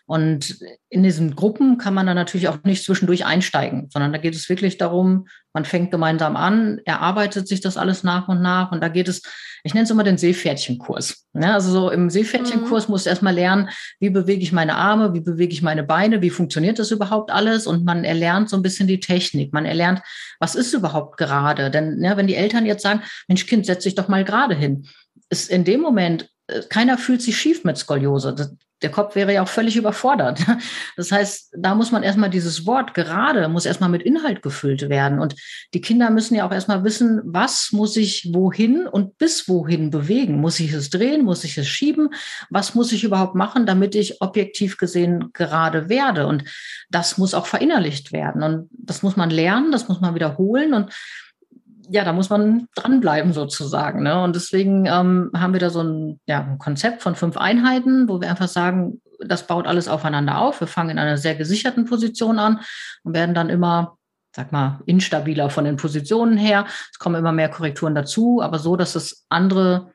Und 0.08 0.58
in 0.88 1.02
diesen 1.02 1.36
Gruppen 1.36 1.76
kann 1.76 1.92
man 1.92 2.06
dann 2.06 2.16
natürlich 2.16 2.48
auch 2.48 2.64
nicht 2.64 2.82
zwischendurch 2.82 3.26
einsteigen, 3.26 3.90
sondern 3.92 4.10
da 4.10 4.18
geht 4.18 4.34
es 4.34 4.48
wirklich 4.48 4.78
darum, 4.78 5.28
man 5.52 5.66
fängt 5.66 5.90
gemeinsam 5.90 6.34
an, 6.34 6.80
erarbeitet 6.86 7.46
sich 7.46 7.60
das 7.60 7.76
alles 7.76 8.04
nach 8.04 8.26
und 8.26 8.40
nach 8.40 8.72
und 8.72 8.80
da 8.80 8.88
geht 8.88 9.06
es, 9.08 9.20
ich 9.64 9.74
nenne 9.74 9.84
es 9.84 9.90
immer 9.90 10.04
den 10.04 10.16
Seepferdchenkurs. 10.16 11.26
Ja, 11.34 11.52
also 11.52 11.70
so 11.70 11.90
im 11.90 12.08
Seepferdchenkurs 12.08 12.88
mhm. 12.88 12.92
musst 12.92 13.04
du 13.04 13.10
erstmal 13.10 13.34
lernen, 13.34 13.68
wie 14.00 14.08
bewege 14.08 14.42
ich 14.42 14.50
meine 14.50 14.76
Arme, 14.76 15.12
wie 15.12 15.20
bewege 15.20 15.52
ich 15.52 15.60
meine 15.60 15.82
Beine, 15.82 16.22
wie 16.22 16.30
funktioniert 16.30 16.78
das 16.78 16.90
überhaupt 16.90 17.30
alles 17.30 17.66
und 17.66 17.84
man 17.84 18.04
erlernt 18.04 18.48
so 18.48 18.56
ein 18.56 18.62
bisschen 18.62 18.88
die 18.88 19.00
Technik, 19.00 19.52
man 19.52 19.66
erlernt, 19.66 20.00
was 20.40 20.54
ist 20.54 20.72
überhaupt 20.72 21.18
gerade, 21.18 21.70
denn 21.70 22.02
ja, 22.02 22.16
wenn 22.16 22.28
die 22.28 22.36
Eltern 22.36 22.64
jetzt 22.64 22.82
sagen, 22.82 23.02
Mensch 23.26 23.44
Kind, 23.44 23.66
setz 23.66 23.82
dich 23.82 23.94
doch 23.94 24.08
mal 24.08 24.24
gerade 24.24 24.54
hin, 24.54 24.86
ist 25.28 25.50
in 25.50 25.64
dem 25.64 25.82
Moment 25.82 26.30
äh, 26.46 26.62
keiner 26.70 26.96
fühlt 26.96 27.20
sich 27.20 27.36
schief 27.36 27.64
mit 27.64 27.76
Skoliose 27.76 28.56
der 28.82 28.90
Kopf 28.90 29.14
wäre 29.14 29.34
ja 29.34 29.42
auch 29.42 29.48
völlig 29.48 29.76
überfordert. 29.76 30.40
Das 30.96 31.12
heißt, 31.12 31.54
da 31.56 31.76
muss 31.76 31.92
man 31.92 32.02
erstmal 32.02 32.28
dieses 32.28 32.66
Wort 32.66 32.92
gerade, 32.92 33.48
muss 33.48 33.66
erstmal 33.66 33.88
mit 33.88 34.02
Inhalt 34.02 34.42
gefüllt 34.42 34.88
werden. 34.88 35.20
Und 35.20 35.36
die 35.72 35.80
Kinder 35.80 36.10
müssen 36.10 36.34
ja 36.34 36.46
auch 36.46 36.50
erstmal 36.50 36.82
wissen, 36.82 37.20
was 37.24 37.68
muss 37.70 37.96
ich 37.96 38.30
wohin 38.32 38.88
und 38.88 39.16
bis 39.16 39.48
wohin 39.48 39.90
bewegen? 39.90 40.40
Muss 40.40 40.58
ich 40.58 40.72
es 40.72 40.90
drehen? 40.90 41.24
Muss 41.24 41.44
ich 41.44 41.56
es 41.56 41.68
schieben? 41.68 42.08
Was 42.50 42.74
muss 42.74 42.90
ich 42.90 43.04
überhaupt 43.04 43.36
machen, 43.36 43.64
damit 43.64 43.94
ich 43.94 44.20
objektiv 44.20 44.76
gesehen 44.76 45.30
gerade 45.34 45.88
werde? 45.88 46.26
Und 46.26 46.44
das 46.90 47.16
muss 47.16 47.34
auch 47.34 47.46
verinnerlicht 47.46 48.12
werden. 48.12 48.42
Und 48.42 48.68
das 48.72 49.02
muss 49.02 49.16
man 49.16 49.30
lernen, 49.30 49.70
das 49.70 49.88
muss 49.88 50.00
man 50.00 50.16
wiederholen. 50.16 50.74
Und 50.74 50.92
ja, 51.90 52.04
da 52.04 52.12
muss 52.12 52.30
man 52.30 52.68
dranbleiben 52.74 53.32
sozusagen. 53.32 54.02
Ne? 54.02 54.22
Und 54.22 54.36
deswegen 54.36 54.86
ähm, 54.86 55.30
haben 55.34 55.52
wir 55.52 55.60
da 55.60 55.70
so 55.70 55.82
ein, 55.82 56.20
ja, 56.26 56.40
ein 56.40 56.58
Konzept 56.58 57.02
von 57.02 57.14
fünf 57.14 57.36
Einheiten, 57.36 58.08
wo 58.08 58.20
wir 58.20 58.28
einfach 58.28 58.48
sagen, 58.48 59.00
das 59.20 59.46
baut 59.46 59.66
alles 59.66 59.88
aufeinander 59.88 60.38
auf. 60.38 60.60
Wir 60.60 60.66
fangen 60.66 60.90
in 60.90 60.98
einer 60.98 61.16
sehr 61.16 61.34
gesicherten 61.34 61.84
Position 61.84 62.38
an 62.38 62.60
und 63.02 63.14
werden 63.14 63.34
dann 63.34 63.50
immer, 63.50 63.96
sag 64.34 64.52
mal, 64.52 64.80
instabiler 64.86 65.50
von 65.50 65.64
den 65.64 65.76
Positionen 65.76 66.36
her. 66.36 66.66
Es 66.92 66.98
kommen 66.98 67.16
immer 67.16 67.32
mehr 67.32 67.48
Korrekturen 67.48 67.94
dazu, 67.94 68.40
aber 68.42 68.58
so, 68.58 68.76
dass 68.76 68.92
das 68.92 69.24
andere 69.28 69.92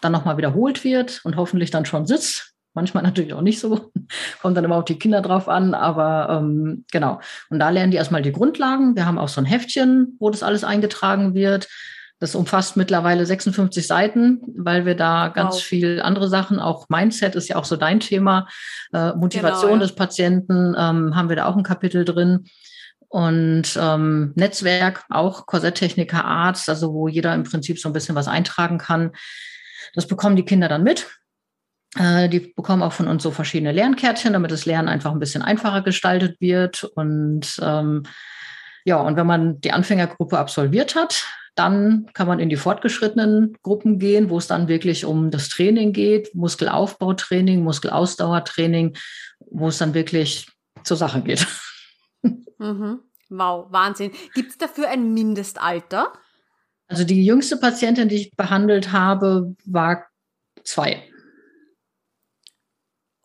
dann 0.00 0.12
nochmal 0.12 0.36
wiederholt 0.36 0.84
wird 0.84 1.20
und 1.24 1.36
hoffentlich 1.36 1.70
dann 1.70 1.84
schon 1.84 2.06
sitzt. 2.06 2.49
Manchmal 2.74 3.02
natürlich 3.02 3.34
auch 3.34 3.42
nicht 3.42 3.60
so. 3.60 3.92
Kommt 4.40 4.56
dann 4.56 4.64
immer 4.64 4.76
auf 4.76 4.84
die 4.84 4.98
Kinder 4.98 5.22
drauf 5.22 5.48
an, 5.48 5.74
aber 5.74 6.38
ähm, 6.38 6.84
genau. 6.90 7.20
Und 7.48 7.58
da 7.58 7.70
lernen 7.70 7.90
die 7.90 7.96
erstmal 7.96 8.22
die 8.22 8.32
Grundlagen. 8.32 8.96
Wir 8.96 9.06
haben 9.06 9.18
auch 9.18 9.28
so 9.28 9.40
ein 9.40 9.46
Heftchen, 9.46 10.16
wo 10.18 10.30
das 10.30 10.42
alles 10.42 10.64
eingetragen 10.64 11.34
wird. 11.34 11.68
Das 12.20 12.34
umfasst 12.34 12.76
mittlerweile 12.76 13.24
56 13.24 13.86
Seiten, 13.86 14.42
weil 14.54 14.84
wir 14.84 14.94
da 14.94 15.28
ganz 15.28 15.54
wow. 15.54 15.62
viel 15.62 16.02
andere 16.02 16.28
Sachen, 16.28 16.60
auch 16.60 16.86
Mindset 16.90 17.34
ist 17.34 17.48
ja 17.48 17.56
auch 17.56 17.64
so 17.64 17.76
dein 17.76 17.98
Thema, 17.98 18.46
äh, 18.92 19.14
Motivation 19.14 19.70
genau, 19.70 19.80
ja. 19.80 19.86
des 19.86 19.94
Patienten, 19.94 20.74
ähm, 20.78 21.16
haben 21.16 21.30
wir 21.30 21.36
da 21.36 21.46
auch 21.46 21.56
ein 21.56 21.62
Kapitel 21.62 22.04
drin. 22.04 22.44
Und 23.08 23.76
ähm, 23.80 24.32
Netzwerk, 24.36 25.04
auch 25.08 25.46
Korsetttechniker, 25.46 26.24
Arzt, 26.24 26.68
also 26.68 26.92
wo 26.92 27.08
jeder 27.08 27.34
im 27.34 27.44
Prinzip 27.44 27.78
so 27.78 27.88
ein 27.88 27.94
bisschen 27.94 28.14
was 28.14 28.28
eintragen 28.28 28.76
kann. 28.76 29.12
Das 29.94 30.06
bekommen 30.06 30.36
die 30.36 30.44
Kinder 30.44 30.68
dann 30.68 30.84
mit. 30.84 31.08
Äh, 31.96 32.28
die 32.28 32.40
bekommen 32.40 32.82
auch 32.82 32.92
von 32.92 33.08
uns 33.08 33.22
so 33.22 33.30
verschiedene 33.30 33.72
Lernkärtchen, 33.72 34.32
damit 34.32 34.50
das 34.50 34.66
Lernen 34.66 34.88
einfach 34.88 35.12
ein 35.12 35.18
bisschen 35.18 35.42
einfacher 35.42 35.82
gestaltet 35.82 36.40
wird. 36.40 36.84
Und 36.84 37.58
ähm, 37.62 38.04
ja, 38.84 38.96
und 38.96 39.16
wenn 39.16 39.26
man 39.26 39.60
die 39.60 39.72
Anfängergruppe 39.72 40.38
absolviert 40.38 40.94
hat, 40.94 41.26
dann 41.56 42.06
kann 42.14 42.28
man 42.28 42.38
in 42.38 42.48
die 42.48 42.56
fortgeschrittenen 42.56 43.56
Gruppen 43.62 43.98
gehen, 43.98 44.30
wo 44.30 44.38
es 44.38 44.46
dann 44.46 44.68
wirklich 44.68 45.04
um 45.04 45.30
das 45.30 45.48
Training 45.48 45.92
geht, 45.92 46.34
Muskelaufbautraining, 46.34 47.62
Muskelausdauertraining, 47.62 48.96
wo 49.50 49.68
es 49.68 49.78
dann 49.78 49.94
wirklich 49.94 50.48
zur 50.84 50.96
Sache 50.96 51.22
geht. 51.22 51.46
Mhm. 52.58 53.00
Wow, 53.30 53.68
Wahnsinn. 53.70 54.12
Gibt 54.34 54.50
es 54.50 54.58
dafür 54.58 54.90
ein 54.90 55.14
Mindestalter? 55.14 56.12
Also 56.88 57.04
die 57.04 57.24
jüngste 57.24 57.56
Patientin, 57.56 58.08
die 58.08 58.16
ich 58.16 58.30
behandelt 58.36 58.92
habe, 58.92 59.54
war 59.64 60.06
zwei. 60.64 61.09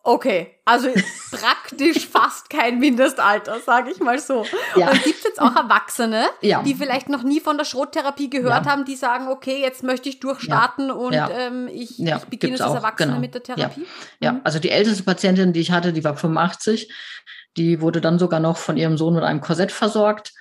Okay, 0.08 0.54
also 0.64 0.88
praktisch 1.32 2.06
fast 2.06 2.48
kein 2.48 2.78
Mindestalter, 2.78 3.58
sage 3.58 3.90
ich 3.90 3.98
mal 3.98 4.20
so. 4.20 4.46
Ja. 4.76 4.92
Und 4.92 5.02
gibt 5.02 5.18
es 5.18 5.24
jetzt 5.24 5.40
auch 5.40 5.56
Erwachsene, 5.56 6.26
ja. 6.42 6.62
die 6.62 6.76
vielleicht 6.76 7.08
noch 7.08 7.24
nie 7.24 7.40
von 7.40 7.58
der 7.58 7.64
Schrottherapie 7.64 8.30
gehört 8.30 8.66
ja. 8.66 8.70
haben, 8.70 8.84
die 8.84 8.94
sagen, 8.94 9.26
okay, 9.26 9.60
jetzt 9.60 9.82
möchte 9.82 10.08
ich 10.08 10.20
durchstarten 10.20 10.92
und 10.92 11.12
ähm, 11.12 11.66
ich, 11.66 11.98
ich, 11.98 12.24
beginne 12.26 12.52
jetzt 12.52 12.62
als 12.62 12.74
Erwachsene 12.74 13.08
genau. 13.08 13.20
mit 13.20 13.34
der 13.34 13.42
Therapie? 13.42 13.84
Ja. 14.20 14.34
Mhm. 14.34 14.42
also 14.44 14.60
die 14.60 14.70
älteste 14.70 15.02
Patientin, 15.02 15.52
die 15.52 15.60
ich 15.60 15.72
hatte, 15.72 15.92
die 15.92 16.04
war 16.04 16.16
85. 16.16 16.88
Die 17.56 17.80
wurde 17.80 18.00
dann 18.00 18.20
sogar 18.20 18.38
noch 18.38 18.58
von 18.58 18.76
ihrem 18.76 18.96
Sohn 18.96 19.14
mit 19.14 19.24
einem 19.24 19.40
Korsett 19.40 19.72
versorgt. 19.72 20.34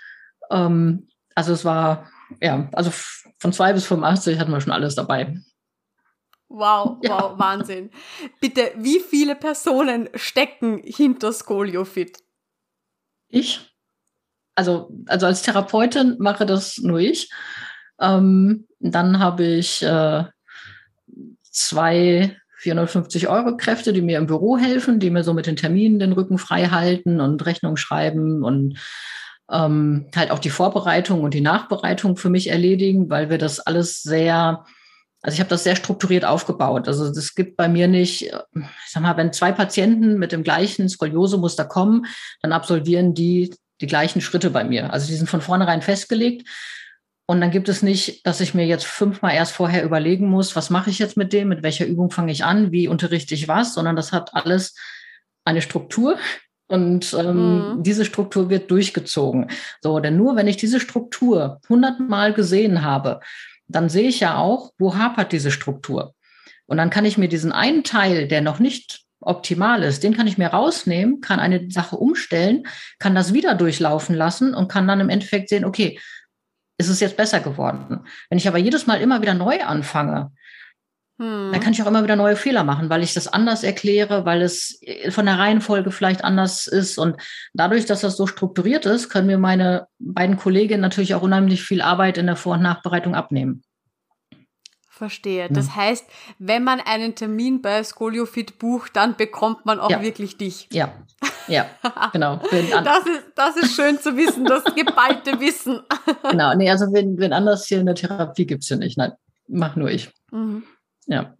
Ähm, 0.51 1.07
also 1.33 1.53
es 1.53 1.65
war, 1.65 2.11
ja, 2.39 2.69
also 2.71 2.91
von 3.39 3.51
zwei 3.51 3.73
bis 3.73 3.85
85 3.85 4.37
hatten 4.37 4.51
wir 4.51 4.61
schon 4.61 4.73
alles 4.73 4.93
dabei. 4.93 5.33
Wow, 6.49 6.97
ja. 7.01 7.21
wow, 7.21 7.39
Wahnsinn. 7.39 7.89
Bitte, 8.39 8.71
wie 8.77 8.99
viele 8.99 9.35
Personen 9.35 10.09
stecken 10.13 10.81
hinter 10.83 11.33
Skoliofit? 11.33 12.19
Ich. 13.27 13.71
Also, 14.55 14.89
also 15.07 15.25
als 15.25 15.41
Therapeutin 15.41 16.15
mache 16.19 16.45
das 16.45 16.77
nur 16.77 16.99
ich. 16.99 17.29
Ähm, 17.99 18.67
dann 18.79 19.19
habe 19.19 19.43
ich 19.43 19.81
äh, 19.83 20.23
zwei 21.43 22.37
450 22.57 23.27
Euro 23.27 23.57
Kräfte, 23.57 23.93
die 23.93 24.01
mir 24.01 24.17
im 24.17 24.27
Büro 24.27 24.57
helfen, 24.57 24.99
die 24.99 25.09
mir 25.09 25.23
so 25.23 25.33
mit 25.33 25.45
den 25.45 25.55
Terminen 25.55 25.99
den 25.99 26.13
Rücken 26.13 26.37
frei 26.37 26.67
halten 26.67 27.21
und 27.21 27.45
Rechnung 27.45 27.77
schreiben 27.77 28.43
und 28.43 28.79
ähm, 29.51 30.07
halt 30.15 30.31
auch 30.31 30.39
die 30.39 30.49
Vorbereitung 30.49 31.21
und 31.21 31.33
die 31.33 31.41
Nachbereitung 31.41 32.17
für 32.17 32.29
mich 32.29 32.49
erledigen, 32.49 33.09
weil 33.09 33.29
wir 33.29 33.37
das 33.37 33.59
alles 33.59 34.01
sehr 34.01 34.65
also 35.25 35.37
ich 35.37 35.39
habe 35.39 35.49
das 35.49 35.63
sehr 35.63 35.75
strukturiert 35.75 36.23
aufgebaut. 36.23 36.87
Also 36.87 37.05
es 37.05 37.33
gibt 37.33 37.57
bei 37.57 37.67
mir 37.67 37.87
nicht, 37.87 38.25
ich 38.25 38.63
sag 38.85 39.01
mal, 39.01 39.17
wenn 39.17 39.33
zwei 39.33 39.51
Patienten 39.51 40.19
mit 40.19 40.31
dem 40.31 40.43
gleichen 40.43 40.87
Skoliosemuster 40.87 41.65
kommen, 41.65 42.05
dann 42.43 42.53
absolvieren 42.53 43.15
die 43.15 43.51
die 43.81 43.87
gleichen 43.87 44.21
Schritte 44.21 44.51
bei 44.51 44.63
mir. 44.63 44.93
Also 44.93 45.07
die 45.07 45.15
sind 45.15 45.27
von 45.27 45.41
vornherein 45.41 45.81
festgelegt. 45.81 46.47
Und 47.25 47.41
dann 47.41 47.49
gibt 47.49 47.69
es 47.69 47.81
nicht, 47.81 48.23
dass 48.27 48.39
ich 48.39 48.53
mir 48.53 48.67
jetzt 48.67 48.85
fünfmal 48.85 49.33
erst 49.33 49.53
vorher 49.53 49.83
überlegen 49.83 50.29
muss, 50.29 50.55
was 50.55 50.69
mache 50.69 50.91
ich 50.91 50.99
jetzt 50.99 51.17
mit 51.17 51.33
dem, 51.33 51.47
mit 51.47 51.63
welcher 51.63 51.87
Übung 51.87 52.11
fange 52.11 52.31
ich 52.31 52.45
an, 52.45 52.71
wie 52.71 52.87
unterrichte 52.87 53.33
ich 53.33 53.47
was, 53.47 53.73
sondern 53.73 53.95
das 53.95 54.11
hat 54.11 54.35
alles 54.35 54.75
eine 55.43 55.63
Struktur. 55.63 56.19
Und 56.67 57.15
ähm, 57.19 57.77
mhm. 57.77 57.83
diese 57.83 58.05
Struktur 58.05 58.51
wird 58.51 58.69
durchgezogen. 58.69 59.49
So, 59.81 59.99
denn 59.99 60.17
nur 60.17 60.35
wenn 60.35 60.47
ich 60.47 60.57
diese 60.57 60.79
Struktur 60.79 61.61
hundertmal 61.67 62.31
gesehen 62.33 62.83
habe, 62.83 63.21
dann 63.67 63.89
sehe 63.89 64.07
ich 64.07 64.19
ja 64.19 64.37
auch, 64.37 64.71
wo 64.77 64.95
hapert 64.95 65.31
diese 65.31 65.51
Struktur. 65.51 66.13
Und 66.65 66.77
dann 66.77 66.89
kann 66.89 67.05
ich 67.05 67.17
mir 67.17 67.27
diesen 67.27 67.51
einen 67.51 67.83
Teil, 67.83 68.27
der 68.27 68.41
noch 68.41 68.59
nicht 68.59 69.01
optimal 69.21 69.83
ist, 69.83 70.03
den 70.03 70.15
kann 70.15 70.27
ich 70.27 70.37
mir 70.37 70.47
rausnehmen, 70.47 71.21
kann 71.21 71.39
eine 71.39 71.71
Sache 71.71 71.95
umstellen, 71.95 72.67
kann 72.99 73.15
das 73.15 73.33
wieder 73.33 73.55
durchlaufen 73.55 74.15
lassen 74.15 74.53
und 74.53 74.67
kann 74.67 74.87
dann 74.87 74.99
im 74.99 75.09
Endeffekt 75.09 75.49
sehen, 75.49 75.65
okay, 75.65 75.99
ist 76.77 76.89
es 76.89 76.99
jetzt 76.99 77.17
besser 77.17 77.39
geworden. 77.39 78.01
Wenn 78.29 78.37
ich 78.37 78.47
aber 78.47 78.57
jedes 78.57 78.85
Mal 78.85 79.01
immer 79.01 79.21
wieder 79.21 79.33
neu 79.33 79.63
anfange, 79.63 80.31
Hm. 81.17 81.51
Dann 81.53 81.61
kann 81.61 81.71
ich 81.71 81.81
auch 81.81 81.87
immer 81.87 82.03
wieder 82.03 82.17
neue 82.17 82.35
Fehler 82.35 82.63
machen, 82.63 82.89
weil 82.89 83.01
ich 83.01 83.13
das 83.13 83.27
anders 83.27 83.63
erkläre, 83.63 84.25
weil 84.25 84.41
es 84.41 84.81
von 85.09 85.25
der 85.25 85.39
Reihenfolge 85.39 85.91
vielleicht 85.91 86.23
anders 86.23 86.67
ist. 86.67 86.97
Und 86.97 87.15
dadurch, 87.53 87.85
dass 87.85 88.01
das 88.01 88.17
so 88.17 88.27
strukturiert 88.27 88.85
ist, 88.85 89.09
können 89.09 89.27
mir 89.27 89.37
meine 89.37 89.87
beiden 89.99 90.37
Kolleginnen 90.37 90.81
natürlich 90.81 91.15
auch 91.15 91.21
unheimlich 91.21 91.63
viel 91.63 91.81
Arbeit 91.81 92.17
in 92.17 92.25
der 92.25 92.35
Vor- 92.35 92.55
und 92.55 92.61
Nachbereitung 92.61 93.15
abnehmen. 93.15 93.63
Verstehe. 94.89 95.49
Das 95.49 95.67
ja. 95.67 95.75
heißt, 95.75 96.05
wenn 96.39 96.63
man 96.63 96.79
einen 96.79 97.15
Termin 97.15 97.61
bei 97.61 97.83
Scoliofit 97.83 98.59
bucht, 98.59 98.95
dann 98.95 99.17
bekommt 99.17 99.65
man 99.65 99.79
auch 99.79 99.89
ja. 99.89 100.01
wirklich 100.01 100.37
dich. 100.37 100.69
Ja, 100.71 100.93
ja, 101.47 101.65
genau. 102.13 102.37
das, 102.37 103.05
ist, 103.05 103.23
das 103.35 103.57
ist 103.57 103.75
schön 103.75 103.99
zu 103.99 104.15
wissen, 104.15 104.45
das 104.45 104.63
geballte 104.63 105.39
Wissen. 105.39 105.81
genau, 106.29 106.55
nee, 106.55 106.69
also 106.69 106.93
wenn, 106.93 107.17
wenn 107.17 107.33
anders 107.33 107.67
hier 107.67 107.79
in 107.79 107.85
der 107.85 107.95
Therapie 107.95 108.45
gibt 108.45 108.63
es 108.63 108.69
ja 108.69 108.77
nicht. 108.77 108.97
Nein, 108.97 109.11
mach 109.47 109.75
nur 109.75 109.89
ich. 109.89 110.11
Mhm. 110.31 110.63
Ja. 111.07 111.35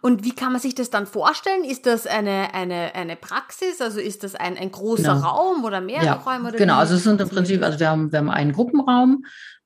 Und 0.00 0.24
wie 0.24 0.34
kann 0.34 0.52
man 0.52 0.60
sich 0.60 0.74
das 0.74 0.90
dann 0.90 1.06
vorstellen? 1.06 1.64
Ist 1.64 1.86
das 1.86 2.06
eine, 2.06 2.54
eine, 2.54 2.94
eine 2.94 3.16
Praxis? 3.16 3.80
Also 3.80 4.00
ist 4.00 4.24
das 4.24 4.34
ein, 4.34 4.56
ein 4.56 4.70
großer 4.70 5.14
genau. 5.14 5.26
Raum 5.26 5.64
oder 5.64 5.80
mehrere 5.80 6.06
ja, 6.06 6.14
Räume? 6.14 6.48
Oder 6.48 6.58
genau, 6.58 6.76
also 6.76 6.94
es 6.94 7.04
sind 7.04 7.20
im 7.20 7.28
Prinzip, 7.28 7.62
also 7.62 7.78
wir 7.78 7.90
haben, 7.90 8.10
wir 8.10 8.18
haben 8.18 8.30
einen 8.30 8.52
Gruppenraum, 8.52 9.24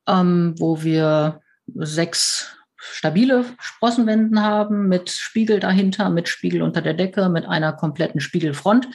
ähm, 0.09 0.55
wo 0.59 0.83
wir 0.83 1.41
sechs 1.77 2.57
stabile 2.77 3.45
Sprossenwänden 3.59 4.41
haben, 4.43 4.89
mit 4.89 5.11
Spiegel 5.11 5.61
dahinter, 5.61 6.11
mit 6.11 6.29
Spiegel 6.29 6.63
unter 6.63 6.83
der 6.83 6.95
Decke, 6.95 7.29
mit 7.29 7.47
einer 7.47 7.73
kompletten 7.73 8.21
Spiegelfront. 8.21 8.89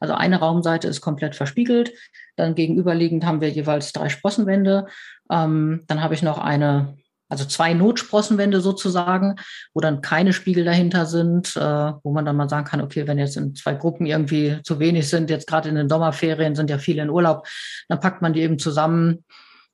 Also 0.00 0.14
eine 0.14 0.38
Raumseite 0.38 0.88
ist 0.88 1.00
komplett 1.00 1.36
verspiegelt. 1.36 1.92
Dann 2.36 2.54
gegenüberliegend 2.54 3.24
haben 3.24 3.40
wir 3.40 3.50
jeweils 3.50 3.92
drei 3.92 4.08
Sprossenwände. 4.08 4.86
Ähm, 5.30 5.84
dann 5.86 6.02
habe 6.02 6.14
ich 6.14 6.22
noch 6.22 6.38
eine, 6.38 6.96
also 7.28 7.44
zwei 7.44 7.74
Notsprossenwände 7.74 8.60
sozusagen, 8.60 9.36
wo 9.74 9.80
dann 9.80 10.00
keine 10.00 10.32
Spiegel 10.32 10.64
dahinter 10.64 11.06
sind, 11.06 11.56
äh, 11.56 11.92
wo 12.02 12.12
man 12.12 12.24
dann 12.24 12.36
mal 12.36 12.48
sagen 12.48 12.66
kann, 12.66 12.80
okay, 12.80 13.06
wenn 13.06 13.18
jetzt 13.18 13.36
in 13.36 13.54
zwei 13.54 13.74
Gruppen 13.74 14.06
irgendwie 14.06 14.60
zu 14.62 14.78
wenig 14.78 15.08
sind, 15.08 15.30
jetzt 15.30 15.46
gerade 15.46 15.68
in 15.68 15.74
den 15.74 15.88
Sommerferien 15.88 16.54
sind 16.54 16.70
ja 16.70 16.78
viele 16.78 17.02
in 17.02 17.10
Urlaub, 17.10 17.46
dann 17.88 18.00
packt 18.00 18.22
man 18.22 18.32
die 18.32 18.42
eben 18.42 18.58
zusammen 18.58 19.24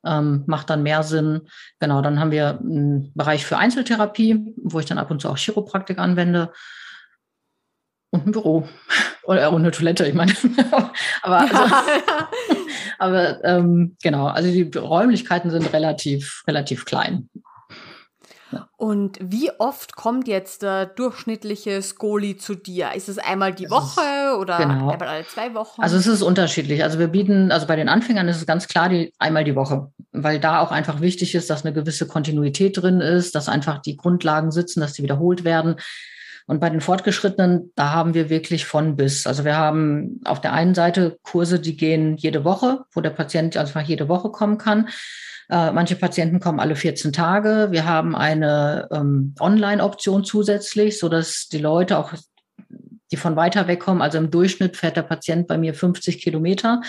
ähm, 0.04 0.44
macht 0.46 0.70
dann 0.70 0.82
mehr 0.82 1.02
Sinn. 1.02 1.42
Genau, 1.80 2.02
dann 2.02 2.18
haben 2.18 2.30
wir 2.30 2.58
einen 2.58 3.12
Bereich 3.14 3.44
für 3.46 3.58
Einzeltherapie, 3.58 4.54
wo 4.56 4.80
ich 4.80 4.86
dann 4.86 4.98
ab 4.98 5.10
und 5.10 5.20
zu 5.20 5.28
auch 5.28 5.38
Chiropraktik 5.38 5.98
anwende. 5.98 6.52
Und 8.10 8.26
ein 8.26 8.32
Büro 8.32 8.68
oder 9.24 9.52
und 9.52 9.62
eine 9.62 9.70
Toilette, 9.70 10.06
ich 10.06 10.14
meine. 10.14 10.34
aber 11.22 11.38
also, 11.38 11.54
aber 12.98 13.44
ähm, 13.44 13.96
genau, 14.02 14.26
also 14.26 14.50
die 14.50 14.70
Räumlichkeiten 14.76 15.50
sind 15.50 15.72
relativ, 15.72 16.42
relativ 16.46 16.84
klein. 16.84 17.28
Und 18.76 19.18
wie 19.20 19.50
oft 19.58 19.96
kommt 19.96 20.28
jetzt 20.28 20.62
der 20.62 20.86
durchschnittliche 20.86 21.80
Skoli 21.82 22.36
zu 22.36 22.54
dir? 22.54 22.92
Ist 22.94 23.08
es 23.08 23.18
einmal 23.18 23.54
die 23.54 23.70
Woche 23.70 24.38
oder 24.38 24.58
genau. 24.58 24.90
einmal 24.90 25.08
alle 25.08 25.26
zwei 25.26 25.54
Wochen? 25.54 25.80
Also 25.82 25.96
es 25.96 26.06
ist 26.06 26.22
unterschiedlich. 26.22 26.82
Also 26.82 26.98
wir 26.98 27.08
bieten, 27.08 27.52
also 27.52 27.66
bei 27.66 27.76
den 27.76 27.88
Anfängern 27.88 28.28
ist 28.28 28.36
es 28.36 28.46
ganz 28.46 28.68
klar 28.68 28.88
die, 28.88 29.12
einmal 29.18 29.44
die 29.44 29.56
Woche, 29.56 29.92
weil 30.12 30.38
da 30.40 30.60
auch 30.60 30.70
einfach 30.70 31.00
wichtig 31.00 31.34
ist, 31.34 31.50
dass 31.50 31.64
eine 31.64 31.72
gewisse 31.72 32.06
Kontinuität 32.06 32.80
drin 32.80 33.00
ist, 33.00 33.34
dass 33.34 33.48
einfach 33.48 33.78
die 33.78 33.96
Grundlagen 33.96 34.50
sitzen, 34.50 34.80
dass 34.80 34.92
die 34.92 35.02
wiederholt 35.02 35.44
werden. 35.44 35.76
Und 36.46 36.60
bei 36.60 36.70
den 36.70 36.80
Fortgeschrittenen, 36.80 37.72
da 37.76 37.92
haben 37.92 38.14
wir 38.14 38.28
wirklich 38.28 38.66
von 38.66 38.96
bis. 38.96 39.26
Also 39.26 39.44
wir 39.44 39.56
haben 39.56 40.20
auf 40.24 40.40
der 40.40 40.52
einen 40.52 40.74
Seite 40.74 41.18
Kurse, 41.22 41.60
die 41.60 41.76
gehen 41.76 42.16
jede 42.16 42.44
Woche, 42.44 42.80
wo 42.92 43.00
der 43.00 43.10
Patient 43.10 43.56
einfach 43.56 43.82
jede 43.82 44.08
Woche 44.08 44.30
kommen 44.30 44.58
kann. 44.58 44.88
Äh, 45.50 45.72
manche 45.72 45.96
Patienten 45.96 46.40
kommen 46.40 46.60
alle 46.60 46.76
14 46.76 47.12
Tage. 47.12 47.68
Wir 47.70 47.84
haben 47.84 48.14
eine 48.14 48.88
ähm, 48.92 49.34
Online-Option 49.40 50.24
zusätzlich, 50.24 50.98
so 50.98 51.08
dass 51.08 51.48
die 51.48 51.58
Leute 51.58 51.98
auch, 51.98 52.12
die 53.10 53.16
von 53.16 53.36
weiter 53.36 53.66
weg 53.68 53.80
kommen, 53.80 54.02
also 54.02 54.18
im 54.18 54.30
Durchschnitt 54.30 54.76
fährt 54.76 54.96
der 54.96 55.02
Patient 55.02 55.46
bei 55.46 55.58
mir 55.58 55.74
50 55.74 56.22
Kilometer. 56.22 56.80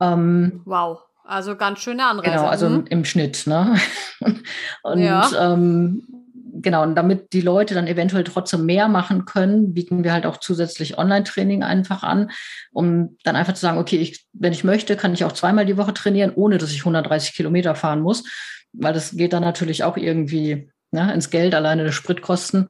Ähm, 0.00 0.62
wow. 0.64 1.00
Also 1.24 1.56
ganz 1.56 1.78
schöne 1.78 2.04
Anreise. 2.04 2.30
Genau, 2.30 2.46
also 2.48 2.68
mhm. 2.68 2.86
im 2.86 3.04
Schnitt. 3.04 3.46
Ne? 3.46 3.76
Und 4.82 4.98
ja. 4.98 5.30
ähm, 5.38 6.19
genau, 6.54 6.82
und 6.82 6.94
damit 6.94 7.32
die 7.32 7.40
Leute 7.40 7.74
dann 7.74 7.86
eventuell 7.86 8.24
trotzdem 8.24 8.66
mehr 8.66 8.88
machen 8.88 9.24
können, 9.24 9.74
bieten 9.74 10.04
wir 10.04 10.12
halt 10.12 10.26
auch 10.26 10.38
zusätzlich 10.38 10.98
Online-Training 10.98 11.62
einfach 11.62 12.02
an, 12.02 12.30
um 12.72 13.16
dann 13.24 13.36
einfach 13.36 13.54
zu 13.54 13.60
sagen, 13.60 13.78
okay, 13.78 13.96
ich, 13.96 14.26
wenn 14.32 14.52
ich 14.52 14.64
möchte, 14.64 14.96
kann 14.96 15.14
ich 15.14 15.24
auch 15.24 15.32
zweimal 15.32 15.66
die 15.66 15.76
Woche 15.76 15.94
trainieren, 15.94 16.32
ohne 16.34 16.58
dass 16.58 16.72
ich 16.72 16.80
130 16.80 17.34
Kilometer 17.34 17.74
fahren 17.74 18.00
muss, 18.00 18.24
weil 18.72 18.92
das 18.92 19.16
geht 19.16 19.32
dann 19.32 19.42
natürlich 19.42 19.84
auch 19.84 19.96
irgendwie 19.96 20.70
ne, 20.90 21.12
ins 21.12 21.30
Geld, 21.30 21.54
alleine 21.54 21.84
der 21.84 21.92
Spritkosten. 21.92 22.68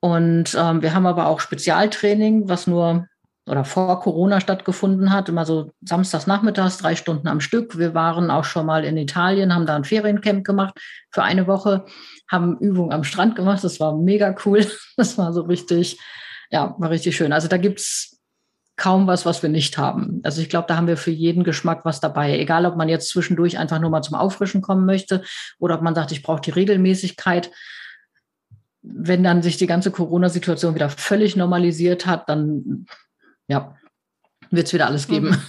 Und 0.00 0.54
ähm, 0.58 0.82
wir 0.82 0.94
haben 0.94 1.06
aber 1.06 1.26
auch 1.28 1.40
Spezialtraining, 1.40 2.48
was 2.48 2.66
nur 2.66 3.06
oder 3.46 3.64
vor 3.64 4.00
Corona 4.00 4.40
stattgefunden 4.40 5.12
hat, 5.12 5.28
immer 5.28 5.44
so 5.44 5.72
samstags 5.82 6.26
nachmittags, 6.26 6.78
drei 6.78 6.96
Stunden 6.96 7.28
am 7.28 7.40
Stück. 7.40 7.78
Wir 7.78 7.94
waren 7.94 8.30
auch 8.30 8.44
schon 8.44 8.64
mal 8.64 8.84
in 8.84 8.96
Italien, 8.96 9.54
haben 9.54 9.66
da 9.66 9.76
ein 9.76 9.84
Feriencamp 9.84 10.44
gemacht 10.44 10.74
für 11.10 11.22
eine 11.22 11.46
Woche, 11.46 11.84
haben 12.30 12.58
Übungen 12.58 12.92
am 12.92 13.04
Strand 13.04 13.36
gemacht. 13.36 13.62
Das 13.62 13.80
war 13.80 13.96
mega 13.96 14.34
cool. 14.44 14.66
Das 14.96 15.18
war 15.18 15.32
so 15.32 15.42
richtig, 15.42 15.98
ja, 16.50 16.74
war 16.78 16.90
richtig 16.90 17.16
schön. 17.16 17.32
Also 17.32 17.48
da 17.48 17.56
gibt's 17.56 18.20
kaum 18.76 19.06
was, 19.06 19.26
was 19.26 19.42
wir 19.42 19.50
nicht 19.50 19.76
haben. 19.76 20.20
Also 20.22 20.40
ich 20.40 20.48
glaube, 20.48 20.66
da 20.68 20.76
haben 20.76 20.86
wir 20.86 20.96
für 20.96 21.10
jeden 21.10 21.44
Geschmack 21.44 21.84
was 21.84 22.00
dabei. 22.00 22.38
Egal, 22.38 22.64
ob 22.64 22.76
man 22.76 22.88
jetzt 22.88 23.08
zwischendurch 23.08 23.58
einfach 23.58 23.80
nur 23.80 23.90
mal 23.90 24.02
zum 24.02 24.16
Auffrischen 24.16 24.62
kommen 24.62 24.86
möchte 24.86 25.22
oder 25.58 25.74
ob 25.74 25.82
man 25.82 25.94
sagt, 25.94 26.12
ich 26.12 26.22
brauche 26.22 26.40
die 26.40 26.50
Regelmäßigkeit 26.50 27.50
wenn 28.86 29.24
dann 29.24 29.42
sich 29.42 29.56
die 29.56 29.66
ganze 29.66 29.90
Corona-Situation 29.90 30.74
wieder 30.74 30.90
völlig 30.90 31.36
normalisiert 31.36 32.04
hat, 32.04 32.28
dann 32.28 32.86
ja, 33.48 33.76
wird 34.50 34.66
es 34.66 34.72
wieder 34.72 34.86
alles 34.86 35.06
geben. 35.06 35.30
Mhm. 35.30 35.42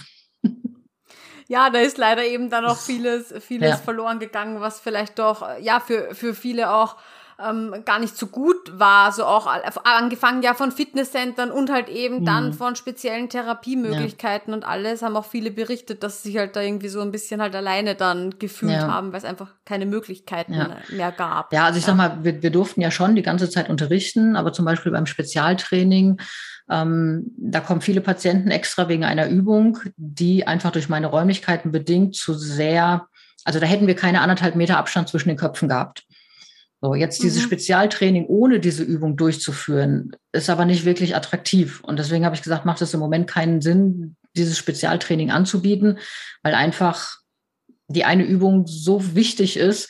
Ja, 1.48 1.70
da 1.70 1.78
ist 1.78 1.96
leider 1.96 2.24
eben 2.24 2.50
dann 2.50 2.64
auch 2.64 2.76
vieles, 2.76 3.32
vieles 3.40 3.70
ja. 3.70 3.76
verloren 3.76 4.18
gegangen, 4.18 4.60
was 4.60 4.80
vielleicht 4.80 5.18
doch, 5.20 5.46
ja, 5.60 5.78
für, 5.78 6.12
für 6.14 6.34
viele 6.34 6.72
auch 6.72 6.96
ähm, 7.38 7.82
gar 7.84 7.98
nicht 7.98 8.16
so 8.16 8.26
gut 8.26 8.78
war, 8.78 9.12
so 9.12 9.24
auch 9.24 9.46
angefangen 9.84 10.42
ja 10.42 10.54
von 10.54 10.72
Fitnesscentern 10.72 11.50
und 11.50 11.70
halt 11.70 11.88
eben 11.88 12.20
mhm. 12.20 12.24
dann 12.24 12.52
von 12.52 12.76
speziellen 12.76 13.28
Therapiemöglichkeiten 13.28 14.52
ja. 14.52 14.56
und 14.56 14.64
alles, 14.64 15.02
haben 15.02 15.16
auch 15.16 15.26
viele 15.26 15.50
berichtet, 15.50 16.02
dass 16.02 16.22
sie 16.22 16.30
sich 16.30 16.38
halt 16.38 16.56
da 16.56 16.62
irgendwie 16.62 16.88
so 16.88 17.00
ein 17.00 17.12
bisschen 17.12 17.42
halt 17.42 17.54
alleine 17.54 17.94
dann 17.94 18.38
gefühlt 18.38 18.72
ja. 18.72 18.88
haben, 18.88 19.12
weil 19.12 19.18
es 19.18 19.24
einfach 19.24 19.50
keine 19.64 19.86
Möglichkeiten 19.86 20.54
ja. 20.54 20.76
mehr 20.90 21.12
gab. 21.12 21.52
Ja, 21.52 21.66
also 21.66 21.78
ich 21.78 21.84
sag 21.84 21.96
mal, 21.96 22.18
wir, 22.22 22.42
wir 22.42 22.50
durften 22.50 22.80
ja 22.80 22.90
schon 22.90 23.14
die 23.14 23.22
ganze 23.22 23.50
Zeit 23.50 23.68
unterrichten, 23.68 24.36
aber 24.36 24.52
zum 24.52 24.64
Beispiel 24.64 24.92
beim 24.92 25.06
Spezialtraining 25.06 26.18
ähm, 26.68 27.32
da 27.36 27.60
kommen 27.60 27.80
viele 27.80 28.00
Patienten 28.00 28.50
extra 28.50 28.88
wegen 28.88 29.04
einer 29.04 29.28
Übung, 29.28 29.78
die 29.96 30.46
einfach 30.46 30.72
durch 30.72 30.88
meine 30.88 31.06
Räumlichkeiten 31.06 31.70
bedingt 31.70 32.16
zu 32.16 32.34
sehr, 32.34 33.06
also 33.44 33.60
da 33.60 33.66
hätten 33.66 33.86
wir 33.86 33.94
keine 33.94 34.20
anderthalb 34.20 34.56
Meter 34.56 34.78
Abstand 34.78 35.08
zwischen 35.08 35.28
den 35.28 35.38
Köpfen 35.38 35.68
gehabt. 35.68 36.05
So, 36.80 36.94
jetzt 36.94 37.22
dieses 37.22 37.42
mhm. 37.42 37.46
Spezialtraining 37.46 38.26
ohne 38.26 38.60
diese 38.60 38.82
Übung 38.82 39.16
durchzuführen, 39.16 40.12
ist 40.32 40.50
aber 40.50 40.64
nicht 40.64 40.84
wirklich 40.84 41.16
attraktiv. 41.16 41.82
Und 41.82 41.98
deswegen 41.98 42.24
habe 42.24 42.36
ich 42.36 42.42
gesagt, 42.42 42.66
macht 42.66 42.82
es 42.82 42.94
im 42.94 43.00
Moment 43.00 43.26
keinen 43.28 43.60
Sinn, 43.60 44.16
dieses 44.36 44.58
Spezialtraining 44.58 45.30
anzubieten, 45.30 45.98
weil 46.42 46.54
einfach 46.54 47.16
die 47.88 48.04
eine 48.04 48.24
Übung 48.24 48.66
so 48.66 49.14
wichtig 49.14 49.56
ist, 49.56 49.88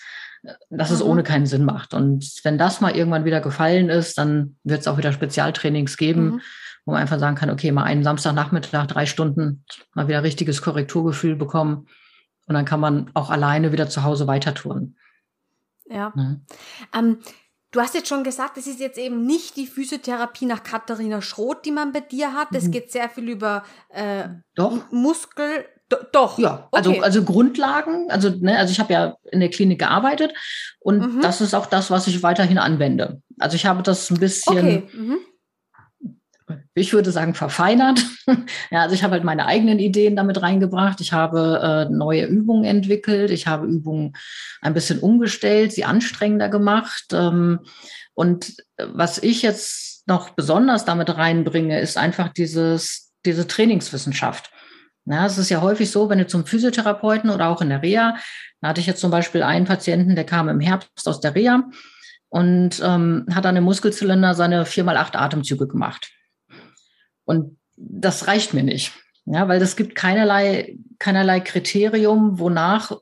dass 0.71 0.91
mhm. 0.91 0.97
es 0.97 1.03
ohne 1.03 1.23
keinen 1.25 1.47
Sinn 1.47 1.65
macht. 1.65 1.93
Und 1.93 2.31
wenn 2.45 2.59
das 2.59 2.81
mal 2.81 2.97
irgendwann 2.97 3.25
wieder 3.25 3.41
gefallen 3.41 3.91
ist, 3.91 4.17
dann 4.17 4.57
wird 4.63 4.81
es 4.81 4.87
auch 4.87 4.99
wieder 4.99 5.13
Spezialtrainings 5.13 5.97
geben. 5.97 6.25
Mhm 6.25 6.41
wo 6.87 6.93
man 6.93 7.03
einfach 7.03 7.19
sagen 7.19 7.37
kann, 7.37 7.51
okay, 7.51 7.73
mal 7.73 7.83
einen 7.83 8.05
Samstagnachmittag, 8.05 8.87
drei 8.87 9.07
Stunden, 9.07 9.65
mal 9.95 10.09
wieder 10.09 10.23
richtiges 10.23 10.63
Korrekturgefühl 10.63 11.35
bekommen. 11.35 11.89
Und 12.47 12.55
dann 12.55 12.65
kann 12.65 12.79
man 12.79 13.11
auch 13.13 13.29
alleine 13.29 13.73
wieder 13.73 13.89
zu 13.89 14.05
Hause 14.05 14.29
weiter 14.29 14.55
tun. 14.55 14.97
Ja. 15.89 16.13
ja. 16.17 16.37
Ähm, 16.95 17.19
du 17.71 17.81
hast 17.81 17.95
jetzt 17.95 18.09
schon 18.09 18.25
gesagt, 18.25 18.57
es 18.59 18.67
ist 18.67 18.81
jetzt 18.81 18.99
eben 18.99 19.25
nicht 19.27 19.57
die 19.57 19.67
Physiotherapie 19.67 20.47
nach 20.47 20.63
Katharina 20.63 21.23
Schroth, 21.23 21.65
die 21.65 21.73
man 21.73 21.93
bei 21.93 22.01
dir 22.01 22.33
hat. 22.35 22.49
Es 22.53 22.65
mhm. 22.65 22.71
geht 22.73 22.93
sehr 22.93 23.09
viel 23.09 23.29
über 23.29 23.65
äh, 23.91 24.29
Doch. 24.55 24.91
Muskel. 24.91 25.67
Do, 25.89 25.99
doch. 26.11 26.37
Ja, 26.39 26.69
also, 26.73 26.91
okay. 26.91 27.03
also 27.03 27.23
Grundlagen, 27.23 28.11
also, 28.11 28.31
ne, 28.31 28.59
also 28.59 28.73
ich 28.73 28.81
habe 28.81 28.93
ja 28.93 29.17
in 29.31 29.39
der 29.39 29.51
Klinik 29.51 29.79
gearbeitet 29.79 30.35
und 30.81 30.99
mhm. 30.99 31.21
das 31.21 31.41
ist 31.41 31.55
auch 31.55 31.67
das, 31.67 31.93
was 31.93 32.09
ich 32.09 32.25
weiterhin 32.25 32.59
anwende. 32.59 33.23
Also 33.39 33.55
ich 33.55 33.67
habe 33.67 33.85
das 33.85 34.11
ein 34.11 34.19
bisschen 34.19 34.59
okay. 34.59 34.89
mhm 34.93 35.19
ich 36.75 36.93
würde 36.93 37.11
sagen, 37.11 37.35
verfeinert. 37.35 38.01
ja, 38.71 38.83
also 38.83 38.95
ich 38.95 39.03
habe 39.03 39.13
halt 39.13 39.25
meine 39.25 39.47
eigenen 39.47 39.79
Ideen 39.79 40.17
damit 40.17 40.41
reingebracht. 40.43 41.01
Ich 41.01 41.13
habe 41.13 41.89
äh, 41.89 41.93
neue 41.93 42.27
Übungen 42.27 42.65
entwickelt. 42.65 43.31
Ich 43.31 43.47
habe 43.47 43.67
Übungen 43.67 44.13
ein 44.61 44.75
bisschen 44.75 45.01
umgestellt, 45.01 45.73
sie 45.73 45.85
anstrengender 45.85 46.49
gemacht. 46.49 47.07
Ähm, 47.13 47.61
und 48.15 48.55
was 48.79 49.19
ich 49.19 49.43
jetzt 49.43 50.07
noch 50.09 50.31
besonders 50.31 50.85
damit 50.85 51.17
reinbringe, 51.17 51.81
ist 51.81 51.99
einfach 51.99 52.29
dieses, 52.29 53.13
diese 53.25 53.47
Trainingswissenschaft. 53.47 54.51
Ja, 55.05 55.27
es 55.27 55.39
ist 55.39 55.51
ja 55.51 55.61
häufig 55.61 55.91
so, 55.91 56.09
wenn 56.09 56.19
du 56.19 56.27
zum 56.27 56.47
Physiotherapeuten 56.47 57.31
oder 57.31 57.49
auch 57.49 57.63
in 57.63 57.69
der 57.69 57.83
Reha, 57.83 58.17
da 58.61 58.69
hatte 58.69 58.81
ich 58.81 58.87
jetzt 58.87 59.01
zum 59.01 59.11
Beispiel 59.11 59.43
einen 59.43 59.67
Patienten, 59.67 60.17
der 60.17 60.25
kam 60.25 60.49
im 60.49 60.61
Herbst 60.61 61.09
aus 61.09 61.21
der 61.21 61.35
Reha, 61.35 61.65
und 62.29 62.83
ähm, 62.85 63.27
hat 63.33 63.45
dann 63.45 63.57
im 63.57 63.65
Muskelzylinder 63.65 64.35
seine 64.35 64.65
4x8 64.65 65.17
Atemzüge 65.17 65.67
gemacht. 65.67 66.11
Und 67.27 67.59
das 67.77 68.27
reicht 68.27 68.55
mir 68.55 68.63
nicht. 68.63 68.93
Ja, 69.27 69.49
weil 69.49 69.61
es 69.61 69.77
gibt 69.77 69.95
keinerlei, 69.97 70.79
keinerlei 70.99 71.41
Kriterium, 71.41 72.39
wonach 72.39 72.93